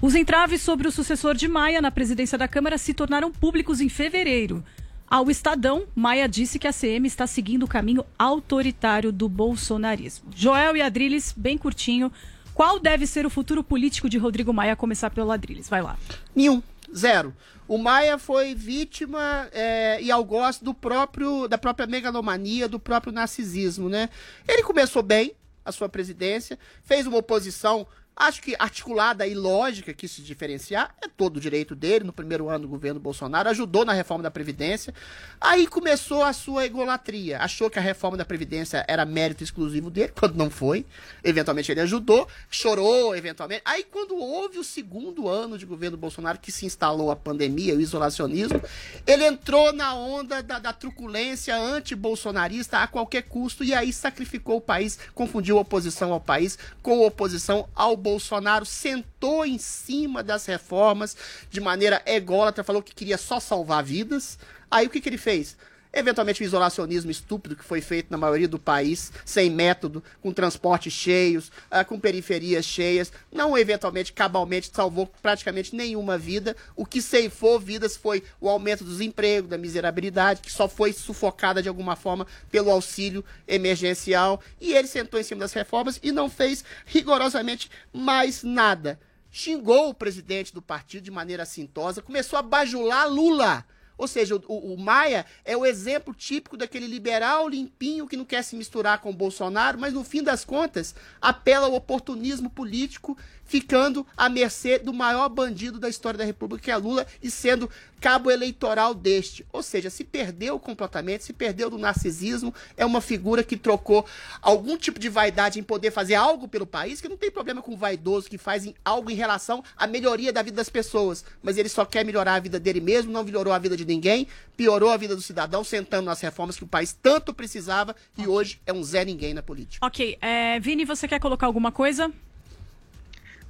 [0.00, 3.88] Os entraves sobre o sucessor de Maia na presidência da Câmara se tornaram públicos em
[3.88, 4.64] fevereiro.
[5.12, 10.30] Ao Estadão, Maia disse que a CM está seguindo o caminho autoritário do bolsonarismo.
[10.34, 12.10] Joel e Adriles, bem curtinho.
[12.54, 14.72] Qual deve ser o futuro político de Rodrigo Maia?
[14.72, 15.68] A Começar pelo Adriles.
[15.68, 15.98] Vai lá.
[16.34, 16.62] Nenhum.
[16.96, 17.36] Zero.
[17.68, 23.90] O Maia foi vítima é, e algoz do próprio, da própria megalomania, do próprio narcisismo,
[23.90, 24.08] né?
[24.48, 27.86] Ele começou bem a sua presidência, fez uma oposição,
[28.16, 32.48] acho que articulada e lógica, quis se diferenciar, é todo o direito dele, no primeiro
[32.48, 34.94] ano do governo Bolsonaro, ajudou na reforma da Previdência,
[35.40, 40.12] aí começou a sua egolatria, achou que a reforma da Previdência era mérito exclusivo dele,
[40.18, 40.84] quando não foi,
[41.24, 46.52] eventualmente ele ajudou, chorou eventualmente, aí quando houve o segundo ano de governo Bolsonaro, que
[46.52, 48.60] se instalou a pandemia, o isolacionismo,
[49.06, 54.60] ele entrou na onda da, da truculência anti-bolsonarista a qualquer custo, e aí sacrificou o
[54.60, 61.16] país, confundiu a oposição ao país com oposição ao Bolsonaro, sentou em cima das reformas
[61.48, 64.38] de maneira ególatra, falou que queria só salvar vidas.
[64.70, 65.56] Aí o que, que ele fez?
[65.92, 70.92] Eventualmente o isolacionismo estúpido que foi feito na maioria do país, sem método, com transportes
[70.92, 76.56] cheios, ah, com periferias cheias, não eventualmente, cabalmente, salvou praticamente nenhuma vida.
[76.74, 81.62] O que ceifou vidas foi o aumento do desemprego, da miserabilidade, que só foi sufocada
[81.62, 84.40] de alguma forma pelo auxílio emergencial.
[84.58, 88.98] E ele sentou em cima das reformas e não fez rigorosamente mais nada.
[89.30, 93.64] Xingou o presidente do partido de maneira assintosa, começou a bajular Lula.
[94.02, 98.42] Ou seja, o, o- Maia é o exemplo típico daquele liberal limpinho que não quer
[98.42, 103.16] se misturar com o Bolsonaro, mas no fim das contas apela ao oportunismo político,
[103.52, 107.68] ficando à mercê do maior bandido da história da República, que é Lula, e sendo
[108.00, 109.44] cabo eleitoral deste.
[109.52, 114.06] Ou seja, se perdeu completamente, se perdeu do narcisismo, é uma figura que trocou
[114.40, 117.74] algum tipo de vaidade em poder fazer algo pelo país, que não tem problema com
[117.74, 121.68] o vaidoso que faz algo em relação à melhoria da vida das pessoas, mas ele
[121.68, 124.26] só quer melhorar a vida dele mesmo, não melhorou a vida de ninguém,
[124.56, 128.62] piorou a vida do cidadão, sentando nas reformas que o país tanto precisava e hoje
[128.64, 129.84] é um Zé Ninguém na política.
[129.84, 132.10] Ok, é, Vini, você quer colocar alguma coisa?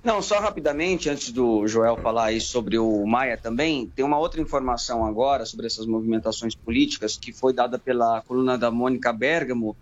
[0.05, 4.41] Não, só rapidamente, antes do Joel falar aí sobre o Maia também, tem uma outra
[4.41, 9.77] informação agora sobre essas movimentações políticas que foi dada pela coluna da Mônica Bergamo,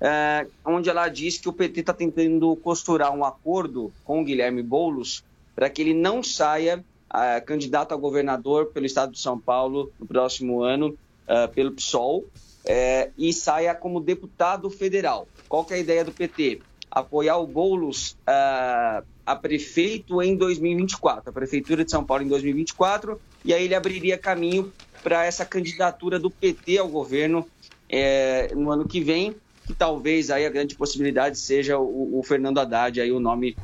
[0.00, 4.62] é, onde ela diz que o PT está tentando costurar um acordo com o Guilherme
[4.62, 5.22] Boulos
[5.54, 10.06] para que ele não saia ah, candidato a governador pelo estado de São Paulo no
[10.06, 10.96] próximo ano,
[11.28, 12.24] ah, pelo PSOL,
[12.64, 15.28] é, e saia como deputado federal.
[15.48, 16.60] Qual que é a ideia do PT?
[16.96, 23.20] Apoiar o Boulos ah, a prefeito em 2024, a prefeitura de São Paulo em 2024,
[23.44, 27.46] e aí ele abriria caminho para essa candidatura do PT ao governo
[27.86, 29.36] é, no ano que vem,
[29.66, 33.58] que talvez aí a grande possibilidade seja o, o Fernando Haddad, aí o nome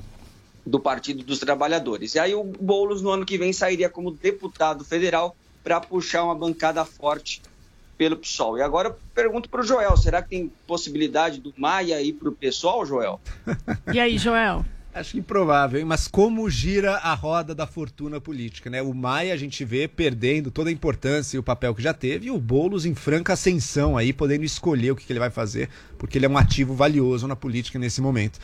[0.67, 2.15] do Partido dos Trabalhadores.
[2.15, 5.35] E aí o Boulos no ano que vem sairia como deputado federal
[5.65, 7.41] para puxar uma bancada forte
[7.97, 8.59] pelo PSOL.
[8.59, 12.29] E agora eu pergunto para o Joel, será que tem possibilidade do Maia ir para
[12.29, 13.21] o PSOL, Joel?
[13.93, 14.65] E aí, Joel?
[14.95, 15.87] Acho improvável, hein?
[15.87, 18.83] mas como gira a roda da fortuna política, né?
[18.83, 22.27] O Maia a gente vê perdendo toda a importância e o papel que já teve,
[22.27, 25.71] e o Boulos em franca ascensão aí, podendo escolher o que, que ele vai fazer,
[25.97, 28.39] porque ele é um ativo valioso na política nesse momento.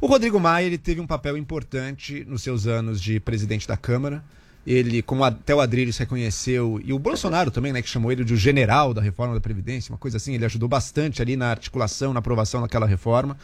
[0.00, 4.24] O Rodrigo Maia ele teve um papel importante nos seus anos de presidente da Câmara.
[4.66, 8.32] Ele, como até o Adriles reconheceu, e o Bolsonaro também, né, que chamou ele de
[8.32, 12.14] o general da reforma da Previdência, uma coisa assim, ele ajudou bastante ali na articulação,
[12.14, 13.36] na aprovação daquela reforma.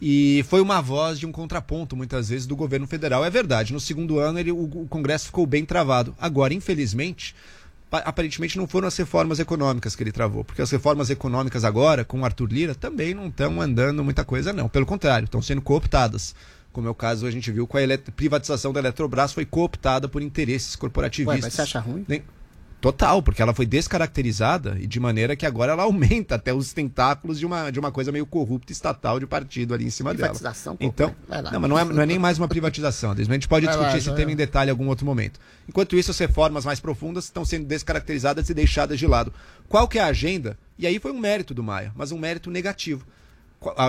[0.00, 3.24] E foi uma voz de um contraponto, muitas vezes, do governo federal.
[3.24, 6.14] É verdade, no segundo ano ele, o, o Congresso ficou bem travado.
[6.18, 7.34] Agora, infelizmente,
[7.90, 10.42] pa- aparentemente não foram as reformas econômicas que ele travou.
[10.42, 14.68] Porque as reformas econômicas agora, com Arthur Lira, também não estão andando muita coisa, não.
[14.70, 16.34] Pelo contrário, estão sendo cooptadas.
[16.72, 17.80] Como é o caso, a gente viu com a
[18.14, 21.42] privatização da Eletrobras, foi cooptada por interesses corporativistas.
[21.42, 22.04] Ué, mas você acha ruim?
[22.06, 22.22] Nem-
[22.80, 27.38] Total, porque ela foi descaracterizada e de maneira que agora ela aumenta até os tentáculos
[27.38, 30.30] de uma, de uma coisa meio corrupta estatal de partido ali em cima dela.
[30.30, 31.42] Privatização, pô, Então, lá.
[31.52, 33.10] não, mas não é, não é nem mais uma privatização.
[33.10, 34.32] A gente pode Vai discutir lá, esse tema lá.
[34.32, 35.38] em detalhe em algum outro momento.
[35.68, 39.30] Enquanto isso, as reformas mais profundas estão sendo descaracterizadas e deixadas de lado.
[39.68, 40.58] Qual que é a agenda?
[40.78, 43.04] E aí foi um mérito do Maia, mas um mérito negativo.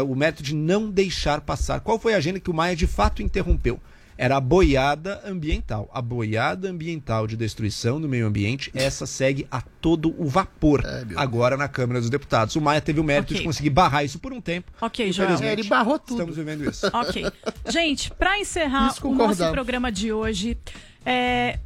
[0.08, 1.80] O mérito de não deixar passar.
[1.80, 3.80] Qual foi a agenda que o Maia de fato interrompeu?
[4.18, 5.90] Era a boiada ambiental.
[5.92, 10.84] A boiada ambiental de destruição do meio ambiente, essa segue a todo o vapor
[11.16, 12.56] agora na Câmara dos Deputados.
[12.56, 13.38] O Maia teve o mérito Ok.
[13.40, 14.72] de conseguir barrar isso por um tempo.
[14.80, 15.42] Ok, Joel.
[15.42, 16.20] É, ele barrou tudo.
[16.20, 16.86] Estamos vivendo isso.
[16.94, 17.26] Ok.
[17.68, 20.56] Gente, para encerrar o nosso programa de hoje,
[21.04, 21.58] é,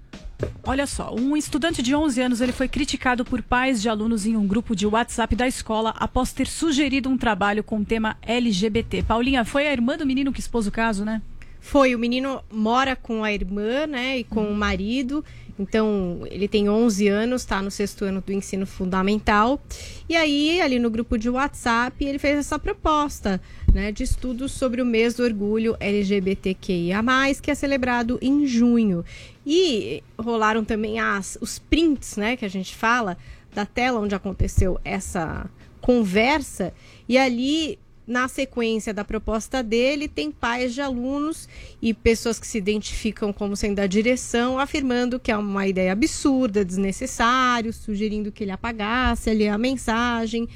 [0.63, 4.35] olha só, um estudante de 11 anos ele foi criticado por pais de alunos em
[4.35, 9.03] um grupo de WhatsApp da escola após ter sugerido um trabalho com o tema LGBT.
[9.03, 11.21] Paulinha, foi a irmã do menino que expôs o caso, né?
[11.65, 15.25] Foi, o menino mora com a irmã, né, e com o marido.
[15.57, 19.59] Então, ele tem 11 anos, está no sexto ano do ensino fundamental.
[20.07, 23.41] E aí, ali no grupo de WhatsApp, ele fez essa proposta,
[23.73, 27.01] né, de estudos sobre o mês do orgulho LGBTQIA+,
[27.41, 29.03] que é celebrado em junho.
[29.45, 33.17] E rolaram também as, os prints, né, que a gente fala,
[33.53, 35.49] da tela onde aconteceu essa
[35.81, 36.73] conversa.
[37.07, 37.77] E ali
[38.07, 41.49] na sequência da proposta dele, tem pais de alunos
[41.81, 46.63] e pessoas que se identificam como sendo da direção, afirmando que é uma ideia absurda,
[46.63, 50.47] desnecessário, sugerindo que ele apagasse ali a mensagem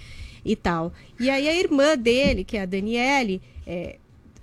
[0.46, 0.94] e tal.
[1.20, 3.98] E aí a irmã dele, que é a Daniele, é,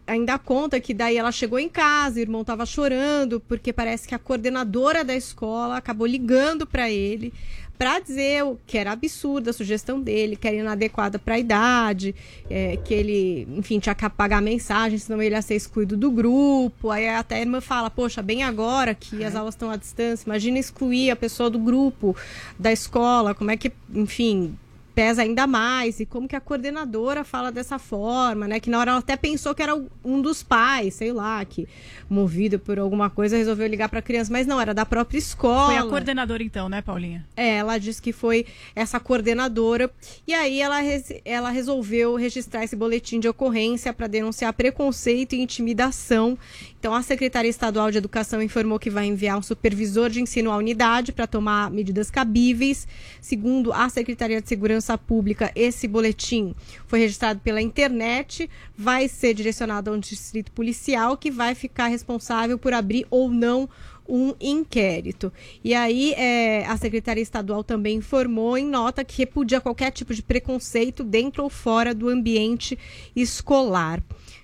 [0.07, 4.15] ainda conta que daí ela chegou em casa, o irmão estava chorando, porque parece que
[4.15, 7.33] a coordenadora da escola acabou ligando para ele
[7.79, 12.15] para dizer que era absurda a sugestão dele, que era inadequada para a idade,
[12.49, 16.11] é, que ele, enfim, tinha que apagar a mensagem, senão ele ia ser excluído do
[16.11, 16.91] grupo.
[16.91, 20.59] Aí até a irmã fala, poxa, bem agora que as aulas estão à distância, imagina
[20.59, 22.17] excluir a pessoa do grupo,
[22.59, 24.57] da escola, como é que, enfim,
[24.97, 28.59] pesa ainda mais e como que a coordenadora fala dessa forma, né?
[28.59, 31.69] Que na hora ela até pensou que era um dos pais, sei lá, que
[32.09, 35.67] movido por alguma coisa resolveu ligar para a criança, mas não, era da própria escola.
[35.67, 37.27] Foi a coordenadora então, né, Paulinha?
[37.37, 39.91] É, ela disse que foi essa coordenadora
[40.27, 40.79] e aí ela,
[41.27, 46.39] ela resolveu registrar esse boletim de ocorrência para denunciar preconceito e intimidação.
[46.87, 50.57] Então, a Secretaria Estadual de Educação informou que vai enviar um supervisor de ensino à
[50.57, 52.87] unidade para tomar medidas cabíveis.
[53.21, 56.55] Segundo a Secretaria de Segurança Pública, esse boletim
[56.87, 58.49] foi registrado pela internet,
[58.79, 63.69] vai ser direcionado a um distrito policial que vai ficar responsável por abrir ou não
[64.09, 65.33] um inquérito.
[65.65, 70.23] E aí, é, a Secretaria Estadual também informou em nota que repudia qualquer tipo de
[70.23, 72.79] preconceito dentro ou fora do ambiente
[73.17, 74.01] escolar.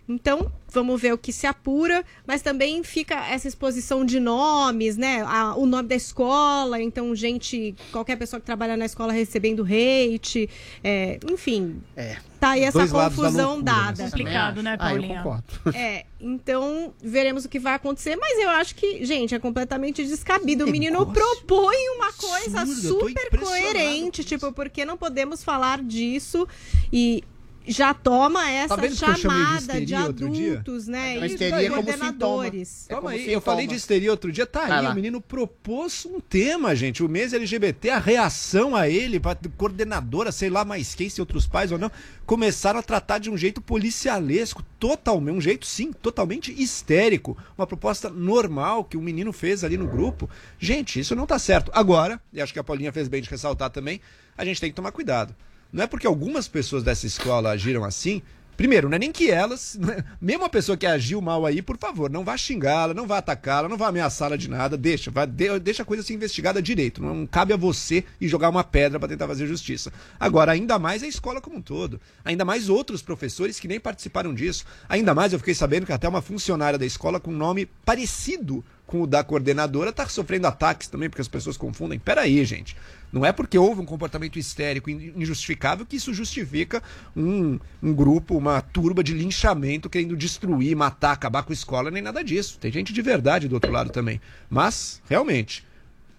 [0.09, 5.23] Então, vamos ver o que se apura, mas também fica essa exposição de nomes, né?
[5.27, 10.51] A- o nome da escola, então, gente, qualquer pessoa que trabalha na escola recebendo hate,
[10.83, 11.81] é, enfim.
[11.97, 12.17] É.
[12.41, 14.03] Tá aí essa Dois lados da confusão loucura, dada.
[14.03, 14.11] né?
[14.11, 15.23] Complicado, né, Ah, eu Paulinha?
[15.23, 15.45] concordo.
[15.79, 20.65] É, então veremos o que vai acontecer, mas eu acho que, gente, é completamente descabido.
[20.65, 26.47] O menino propõe uma coisa super coerente, tipo, porque não podemos falar disso
[26.93, 27.23] e
[27.67, 29.99] já toma essa Tá de chamada de, dia?
[30.01, 31.19] adultos, né?
[31.21, 32.87] Mas e histeria de é como coordenadores.
[32.89, 33.35] Calma como aí, sintoma.
[33.37, 34.93] eu falei de histeria outro dia, tá Vai aí, lá.
[34.93, 40.33] o menino propôs um tema, gente, o mês LGBT, a reação a ele, pra coordenadora,
[40.33, 41.91] sei lá mais quem, se outros pais ou não,
[42.27, 48.09] começaram a tratar de um jeito policialesco, totalmente, um jeito sim, totalmente histérico, uma proposta
[48.11, 50.29] normal que o menino fez ali no grupo.
[50.59, 51.71] Gente, isso não tá certo.
[51.75, 54.01] Agora, e acho que a Paulinha fez bem de ressaltar também,
[54.37, 55.35] a gente tem que tomar cuidado.
[55.73, 58.23] Não é porque algumas pessoas dessa escola agiram assim
[58.57, 60.05] Primeiro, não é nem que elas, né?
[60.21, 63.69] mesmo a pessoa que agiu mal aí, por favor, não vá xingá-la, não vá atacá-la,
[63.69, 67.03] não vá ameaçá-la de nada, deixa, vai, de- deixa a coisa ser investigada direito.
[67.03, 69.93] Não cabe a você ir jogar uma pedra para tentar fazer justiça.
[70.21, 74.35] Agora, ainda mais a escola como um todo, ainda mais outros professores que nem participaram
[74.35, 74.65] disso.
[74.89, 79.03] Ainda mais eu fiquei sabendo que até uma funcionária da escola com nome parecido com
[79.03, 81.99] o da coordenadora está sofrendo ataques também, porque as pessoas confundem.
[81.99, 82.77] Peraí, gente.
[83.13, 86.83] Não é porque houve um comportamento histérico in- injustificável que isso justifica
[87.17, 92.03] um, um grupo, uma turba de linchamento querendo destruir, matar, acabar com a escola, nem
[92.03, 92.59] nada disso.
[92.59, 94.21] Tem gente de verdade do outro lado também.
[94.49, 95.65] Mas, realmente,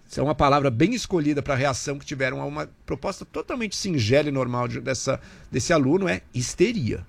[0.08, 3.74] isso é uma palavra bem escolhida para a reação que tiveram a uma proposta totalmente
[3.76, 5.20] singela e normal de- dessa,
[5.50, 7.04] desse aluno, é histeria.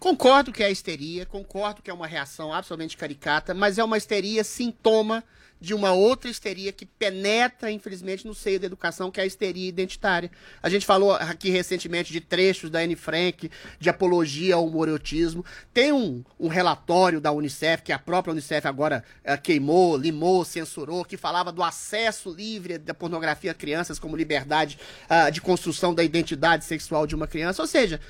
[0.00, 4.42] Concordo que é histeria, concordo que é uma reação absolutamente caricata, mas é uma histeria
[4.42, 5.22] sintoma
[5.60, 9.68] de uma outra histeria que penetra, infelizmente, no seio da educação, que é a histeria
[9.68, 10.30] identitária.
[10.62, 15.44] A gente falou aqui recentemente de trechos da Anne Frank, de apologia ao humorotismo.
[15.70, 21.04] Tem um, um relatório da Unicef, que a própria Unicef agora eh, queimou, limou, censurou,
[21.04, 24.78] que falava do acesso livre da pornografia a crianças como liberdade
[25.10, 27.60] ah, de construção da identidade sexual de uma criança.
[27.60, 28.00] Ou seja,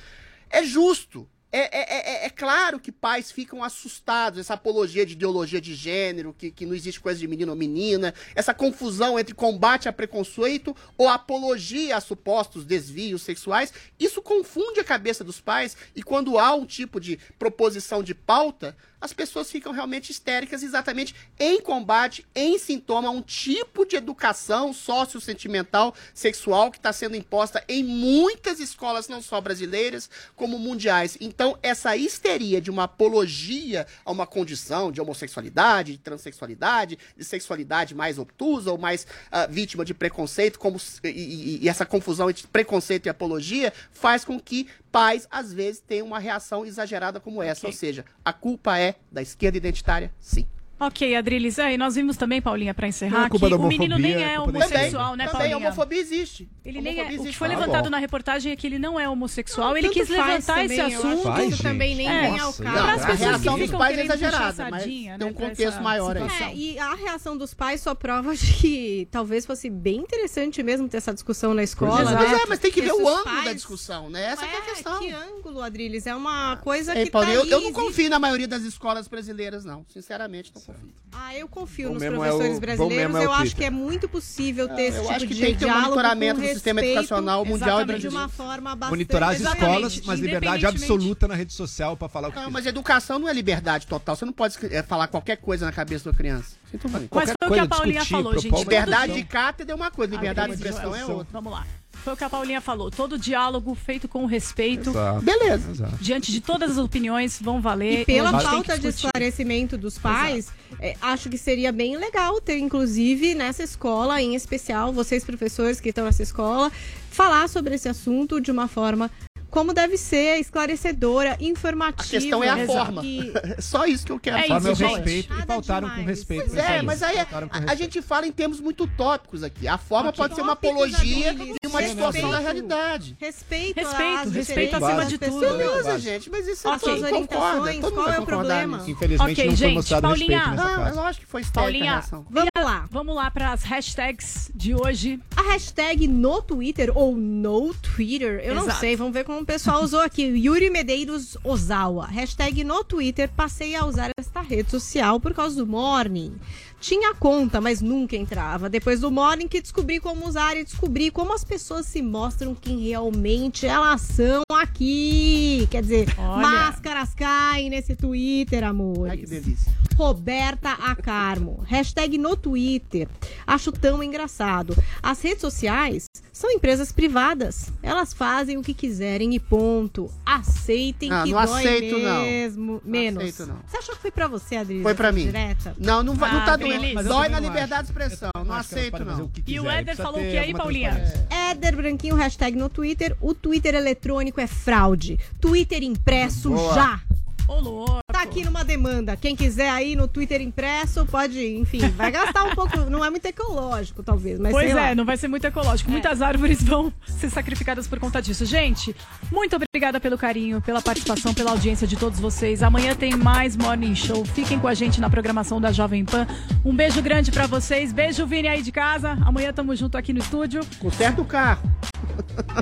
[0.49, 1.27] é justo.
[1.51, 6.33] É, é, é, é claro que pais ficam assustados, essa apologia de ideologia de gênero,
[6.33, 10.73] que, que não existe coisa de menino ou menina, essa confusão entre combate a preconceito
[10.97, 16.53] ou apologia a supostos desvios sexuais, isso confunde a cabeça dos pais e quando há
[16.53, 22.57] um tipo de proposição de pauta, as pessoas ficam realmente histéricas exatamente em combate, em
[22.59, 29.07] sintoma a um tipo de educação sociosentimental sexual que está sendo imposta em muitas escolas,
[29.07, 31.17] não só brasileiras, como mundiais.
[31.19, 37.95] Então, essa histeria de uma apologia a uma condição de homossexualidade, de transexualidade, de sexualidade
[37.95, 42.45] mais obtusa ou mais ah, vítima de preconceito, como e, e- e essa confusão entre
[42.47, 47.65] preconceito e apologia faz com que pais, às vezes, tenham uma reação exagerada como essa.
[47.65, 50.47] Ou seja, a culpa é da esquerda identitária, sim.
[50.83, 54.25] Ok, Adriles, aí nós vimos também, Paulinha, pra encerrar, é que o menino nem homofobia,
[54.25, 55.55] é é homossexual, né, Também, Paulinha?
[55.55, 56.49] a homofobia existe.
[56.65, 57.37] Ele nem é, Homofobia o que existe.
[57.37, 57.89] foi Ah, levantado bom.
[57.91, 61.41] na reportagem é que ele não é homossexual, ele quis faz levantar esse também, assunto.
[61.41, 62.63] isso também nem vem ao caso.
[62.63, 65.31] Não, Para as a pessoas reação que ficam pais é exagerada, mas sardinha, tem né,
[65.31, 66.23] um contexto maior aí.
[66.41, 70.89] É, e a reação dos pais só prova de que talvez fosse bem interessante mesmo
[70.89, 72.03] ter essa discussão na escola.
[72.05, 72.39] Mas né?
[72.43, 74.31] é, mas tem que ver o ângulo da discussão, né?
[74.31, 74.99] Essa é a questão.
[74.99, 76.07] Que ângulo, Adriles?
[76.07, 79.85] É uma coisa que tá eu, não confio na maioria das escolas brasileiras, não.
[79.87, 80.70] Sinceramente, não confio.
[81.13, 83.15] Ah, eu confio Bom nos é professores o- bom brasileiros.
[83.15, 85.41] é o eu acho que é muito possível ter esse eu tipo acho que de
[85.41, 88.51] tem que ter um diálogo monitoramento do sistema educacional mundial e exatamente, de uma brasileiro.
[88.53, 88.89] forma bastante...
[88.91, 92.65] Monitorar as escolas, mas liberdade absoluta na rede social para falar o que Não, mas
[92.65, 94.15] educação não é liberdade total.
[94.15, 96.55] Você não pode é, falar qualquer coisa na cabeça da criança.
[96.71, 97.09] Sinto muito.
[97.13, 98.57] Mas foi o que a Paulinha falou, gente.
[98.57, 101.27] Liberdade de cátedra é uma coisa, liberdade de expressão é outra.
[101.33, 101.67] Vamos lá.
[101.91, 102.89] Foi o que a Paulinha falou.
[102.89, 104.89] Todo diálogo feito com respeito.
[104.89, 105.21] Exato.
[105.21, 105.71] Beleza.
[105.71, 105.97] Exato.
[106.01, 108.01] Diante de todas as opiniões, vão valer.
[108.01, 110.49] E pela falta de esclarecimento dos pais,
[110.79, 115.89] é, acho que seria bem legal ter, inclusive, nessa escola, em especial, vocês professores que
[115.89, 116.71] estão nessa escola,
[117.11, 119.11] falar sobre esse assunto de uma forma
[119.51, 122.03] como deve ser, esclarecedora, informativa.
[122.07, 123.05] A questão é a forma.
[123.05, 124.95] E- Só isso que eu quero É é isso, gente.
[124.95, 126.17] respeito e faltaram com demais.
[126.17, 126.45] respeito.
[126.49, 126.85] Pois é, isso.
[126.85, 129.67] mas aí com a, a gente fala em termos muito utópicos aqui.
[129.67, 133.15] A forma pode ser uma apologia e uma distorção da realidade.
[133.19, 135.39] Respeito, Respeito, respeito acima de tudo.
[135.57, 136.79] Beleza, gente, mas isso Ok.
[136.79, 137.61] todo mundo Suas concorda.
[137.61, 138.77] orientações, Todo qual é o problema?
[138.77, 138.89] nisso.
[138.91, 140.37] Infelizmente Ok, não foi gente, mostrado Paulinha.
[140.39, 140.89] respeito nessa Não, casa.
[140.89, 142.03] é lógico que foi Paulinha.
[142.29, 142.87] Vamos lá.
[142.89, 145.19] Vamos lá para as hashtags de hoje.
[145.35, 149.83] A hashtag no Twitter ou no Twitter, eu não sei, vamos ver como o pessoal
[149.83, 150.23] usou aqui.
[150.23, 152.05] Yuri Medeiros Ozawa.
[152.05, 156.35] Hashtag no Twitter, passei a usar esta rede social por causa do Morning.
[156.81, 158.67] Tinha conta, mas nunca entrava.
[158.67, 162.79] Depois do Morning que descobri como usar e descobri como as pessoas se mostram quem
[162.79, 165.67] realmente elas são aqui.
[165.69, 166.41] Quer dizer, Olha.
[166.41, 169.11] máscaras caem nesse Twitter, amores.
[169.11, 169.71] Ai, que delícia.
[169.95, 171.63] Roberta Acarmo.
[171.69, 173.07] Hashtag no Twitter.
[173.45, 174.75] Acho tão engraçado.
[175.03, 177.71] As redes sociais são empresas privadas.
[177.83, 180.09] Elas fazem o que quiserem e ponto.
[180.25, 182.21] Aceitem Não, que não dói aceito, não.
[182.23, 182.73] mesmo.
[182.83, 183.23] Não Menos.
[183.23, 183.57] aceito, não.
[183.67, 184.81] Você achou que foi pra você, Adri?
[184.81, 185.25] Foi pra mim.
[185.25, 185.75] Direta?
[185.77, 186.70] Não, não, vai- não Ah, tá Adriles.
[186.70, 186.70] doendo.
[186.75, 188.29] Eu Dói na liberdade de expressão.
[188.45, 189.31] Não aceito, não.
[189.45, 190.91] E o Éder falou o que aí, Paulinha?
[191.29, 193.15] Éder Branquinho, hashtag no Twitter.
[193.19, 195.19] O Twitter eletrônico é fraude.
[195.39, 196.99] Twitter impresso já.
[197.47, 198.01] Ô, louco.
[198.21, 199.17] Aqui numa demanda.
[199.17, 202.77] Quem quiser aí no Twitter impresso, pode, enfim, vai gastar um pouco.
[202.87, 204.95] Não é muito ecológico, talvez, mas pois sei é, lá.
[204.95, 205.89] não vai ser muito ecológico.
[205.89, 208.45] Muitas árvores vão ser sacrificadas por conta disso.
[208.45, 208.95] Gente,
[209.31, 212.61] muito obrigada pelo carinho, pela participação, pela audiência de todos vocês.
[212.61, 214.23] Amanhã tem mais Morning Show.
[214.23, 216.27] Fiquem com a gente na programação da Jovem Pan.
[216.63, 217.91] Um beijo grande pra vocês.
[217.91, 219.17] Beijo, Vini, aí de casa.
[219.25, 220.61] Amanhã tamo junto aqui no estúdio.
[220.79, 221.63] Conserta o carro.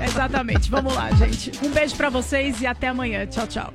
[0.02, 0.70] Exatamente.
[0.70, 1.52] Vamos lá, gente.
[1.62, 3.26] Um beijo pra vocês e até amanhã.
[3.26, 3.74] Tchau, tchau.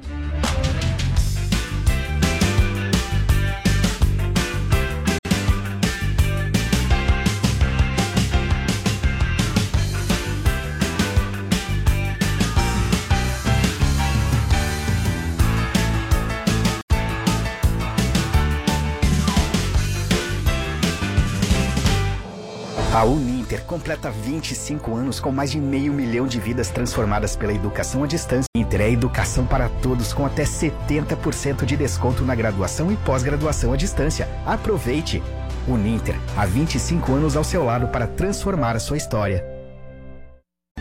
[22.95, 28.05] A Uninter completa 25 anos com mais de meio milhão de vidas transformadas pela educação
[28.05, 28.45] à distância.
[28.55, 33.75] Inter é educação para todos com até 70% de desconto na graduação e pós-graduação à
[33.75, 34.29] distância.
[34.45, 35.21] Aproveite!
[35.67, 39.54] Uninter, há 25 anos ao seu lado para transformar a sua história.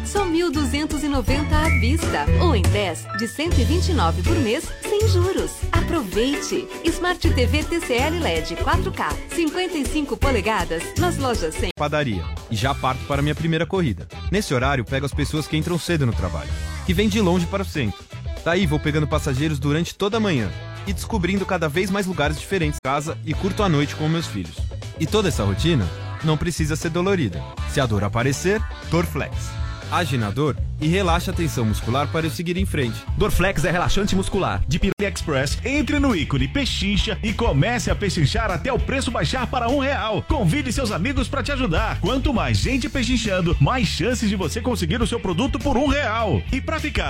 [0.05, 2.27] Só 1.290 à vista.
[2.41, 5.51] Ou em 10 de 129 por mês, sem juros.
[5.73, 6.67] Aproveite!
[6.85, 11.71] Smart TV TCL LED 4K, 55 polegadas, nas lojas 100.
[11.77, 12.25] Padaria.
[12.51, 14.07] E já parto para minha primeira corrida.
[14.31, 16.51] Nesse horário, pego as pessoas que entram cedo no trabalho,
[16.87, 18.05] que vêm de longe para o centro.
[18.45, 20.51] Daí vou pegando passageiros durante toda a manhã
[20.87, 24.57] e descobrindo cada vez mais lugares diferentes casa e curto a noite com meus filhos.
[25.01, 25.89] E toda essa rotina
[26.23, 27.43] não precisa ser dolorida.
[27.71, 29.64] Se a dor aparecer, Dorflex.
[29.95, 33.01] Age na dor e relaxa a tensão muscular para eu seguir em frente.
[33.17, 34.61] Dorflex é relaxante muscular.
[34.67, 39.47] De Pirelli Express, entre no ícone Pechincha e comece a pechinchar até o preço baixar
[39.47, 40.23] para um real.
[40.23, 42.01] Convide seus amigos para te ajudar.
[42.01, 46.43] Quanto mais gente pechinchando, mais chances de você conseguir o seu produto por um real.
[46.53, 47.03] E para ficar